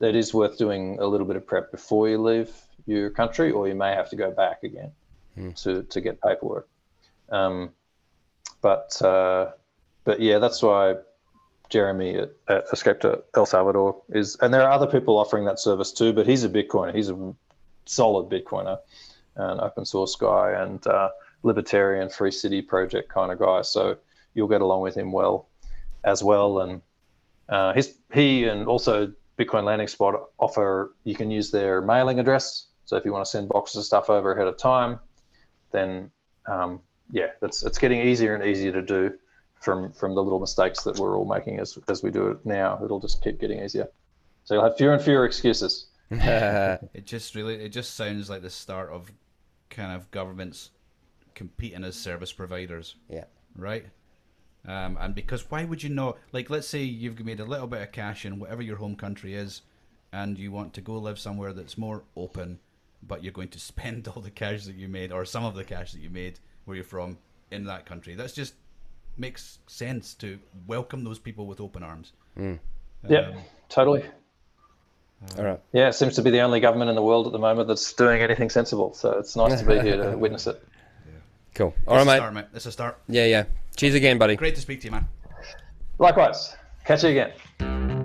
it 0.00 0.14
is 0.14 0.32
worth 0.32 0.56
doing 0.56 0.98
a 1.00 1.06
little 1.06 1.26
bit 1.26 1.36
of 1.36 1.46
prep 1.46 1.70
before 1.70 2.08
you 2.08 2.22
leave 2.22 2.50
your 2.86 3.10
country, 3.10 3.50
or 3.50 3.68
you 3.68 3.74
may 3.74 3.92
have 3.92 4.08
to 4.10 4.16
go 4.16 4.30
back 4.30 4.62
again 4.62 4.92
to, 5.56 5.82
to 5.82 6.00
get 6.00 6.20
paperwork. 6.20 6.68
Um, 7.28 7.70
but 8.62 9.00
uh, 9.02 9.50
but 10.10 10.20
yeah, 10.20 10.40
that's 10.40 10.60
why 10.60 10.96
Jeremy 11.68 12.16
at, 12.16 12.32
at 12.48 13.00
to 13.02 13.22
El 13.36 13.46
Salvador 13.46 14.02
is, 14.08 14.36
and 14.40 14.52
there 14.52 14.62
are 14.62 14.72
other 14.72 14.88
people 14.88 15.16
offering 15.16 15.44
that 15.44 15.60
service 15.60 15.92
too. 15.92 16.12
But 16.12 16.26
he's 16.26 16.42
a 16.42 16.48
Bitcoiner. 16.48 16.92
He's 16.92 17.10
a 17.10 17.32
solid 17.86 18.28
Bitcoiner, 18.28 18.76
an 19.36 19.60
open 19.60 19.84
source 19.84 20.16
guy, 20.16 20.50
and 20.50 20.84
uh, 20.84 21.10
libertarian 21.44 22.10
free 22.10 22.32
city 22.32 22.60
project 22.60 23.08
kind 23.08 23.30
of 23.30 23.38
guy. 23.38 23.62
So 23.62 23.98
you'll 24.34 24.48
get 24.48 24.62
along 24.62 24.80
with 24.80 24.96
him 24.96 25.12
well 25.12 25.48
as 26.02 26.24
well. 26.24 26.58
And 26.58 26.82
uh, 27.48 27.72
his 27.72 27.94
he 28.12 28.46
and 28.46 28.66
also 28.66 29.12
Bitcoin 29.38 29.62
Landing 29.62 29.86
Spot 29.86 30.28
offer 30.40 30.92
you 31.04 31.14
can 31.14 31.30
use 31.30 31.52
their 31.52 31.80
mailing 31.82 32.18
address. 32.18 32.66
So 32.84 32.96
if 32.96 33.04
you 33.04 33.12
want 33.12 33.24
to 33.24 33.30
send 33.30 33.48
boxes 33.48 33.76
of 33.76 33.84
stuff 33.84 34.10
over 34.10 34.32
ahead 34.32 34.48
of 34.48 34.58
time, 34.58 34.98
then 35.70 36.10
um, 36.46 36.80
yeah, 37.12 37.28
it's 37.42 37.62
it's 37.62 37.78
getting 37.78 38.00
easier 38.00 38.34
and 38.34 38.44
easier 38.44 38.72
to 38.72 38.82
do 38.82 39.12
from 39.60 39.92
from 39.92 40.14
the 40.14 40.22
little 40.22 40.40
mistakes 40.40 40.82
that 40.82 40.98
we're 40.98 41.16
all 41.16 41.26
making 41.26 41.60
as 41.60 41.78
as 41.88 42.02
we 42.02 42.10
do 42.10 42.28
it 42.28 42.44
now. 42.44 42.80
It'll 42.84 43.00
just 43.00 43.22
keep 43.22 43.40
getting 43.40 43.62
easier. 43.62 43.88
So 44.44 44.54
you'll 44.54 44.64
have 44.64 44.76
fewer 44.76 44.92
and 44.92 45.02
fewer 45.02 45.24
excuses. 45.24 45.86
It 46.10 47.06
just 47.06 47.34
really 47.34 47.54
it 47.54 47.68
just 47.68 47.94
sounds 47.94 48.28
like 48.28 48.42
the 48.42 48.50
start 48.50 48.90
of 48.90 49.12
kind 49.68 49.92
of 49.92 50.10
governments 50.10 50.70
competing 51.34 51.84
as 51.84 51.96
service 51.96 52.32
providers, 52.32 52.96
yeah. 53.08 53.24
right? 53.56 53.86
Um, 54.66 54.98
and 55.00 55.14
because 55.14 55.50
why 55.50 55.64
would 55.64 55.82
you 55.82 55.88
not? 55.88 56.18
Like, 56.32 56.50
let's 56.50 56.68
say 56.68 56.82
you've 56.82 57.24
made 57.24 57.40
a 57.40 57.44
little 57.44 57.66
bit 57.66 57.80
of 57.80 57.92
cash 57.92 58.26
in 58.26 58.38
whatever 58.38 58.60
your 58.60 58.76
home 58.76 58.94
country 58.94 59.34
is, 59.34 59.62
and 60.12 60.38
you 60.38 60.52
want 60.52 60.74
to 60.74 60.80
go 60.80 60.98
live 60.98 61.18
somewhere 61.18 61.52
that's 61.52 61.78
more 61.78 62.04
open, 62.14 62.58
but 63.02 63.24
you're 63.24 63.32
going 63.32 63.48
to 63.48 63.60
spend 63.70 64.06
all 64.08 64.20
the 64.20 64.30
cash 64.30 64.64
that 64.64 64.76
you 64.76 64.88
made 64.88 65.12
or 65.12 65.24
some 65.24 65.44
of 65.44 65.54
the 65.54 65.64
cash 65.64 65.92
that 65.92 66.00
you 66.00 66.10
made 66.10 66.38
where 66.64 66.74
you're 66.74 66.84
from 66.84 67.16
in 67.50 67.64
that 67.64 67.86
country. 67.86 68.14
That's 68.14 68.34
just 68.34 68.54
makes 69.20 69.58
sense 69.66 70.14
to 70.14 70.38
welcome 70.66 71.04
those 71.04 71.18
people 71.18 71.46
with 71.46 71.60
open 71.60 71.82
arms. 71.82 72.12
Hmm. 72.36 72.42
Um, 72.52 72.58
yeah, 73.08 73.34
totally. 73.68 74.02
Uh, 74.02 75.38
All 75.38 75.44
right. 75.44 75.60
Yeah, 75.72 75.88
it 75.88 75.92
seems 75.94 76.14
to 76.16 76.22
be 76.22 76.30
the 76.30 76.40
only 76.40 76.60
government 76.60 76.88
in 76.88 76.96
the 76.96 77.02
world 77.02 77.26
at 77.26 77.32
the 77.32 77.38
moment 77.38 77.68
that's 77.68 77.92
doing 77.92 78.22
anything 78.22 78.50
sensible. 78.50 78.94
So 78.94 79.18
it's 79.18 79.36
nice 79.36 79.60
to 79.60 79.66
be 79.66 79.78
here 79.80 80.02
to 80.02 80.16
witness 80.18 80.46
it. 80.46 80.62
Cool. 81.54 81.74
All 81.86 81.96
That's 81.96 82.06
right, 82.06 82.12
mate. 82.12 82.16
start, 82.18 82.34
mate. 82.34 82.44
That's 82.52 82.66
a 82.66 82.72
start. 82.72 82.98
Yeah, 83.08 83.26
yeah. 83.26 83.44
Cheers 83.76 83.94
again, 83.94 84.18
buddy. 84.18 84.36
Great 84.36 84.54
to 84.54 84.60
speak 84.60 84.80
to 84.80 84.86
you, 84.86 84.92
man. 84.92 85.06
Likewise. 85.98 86.56
Catch 86.84 87.04
you 87.04 87.10
again. 87.10 87.98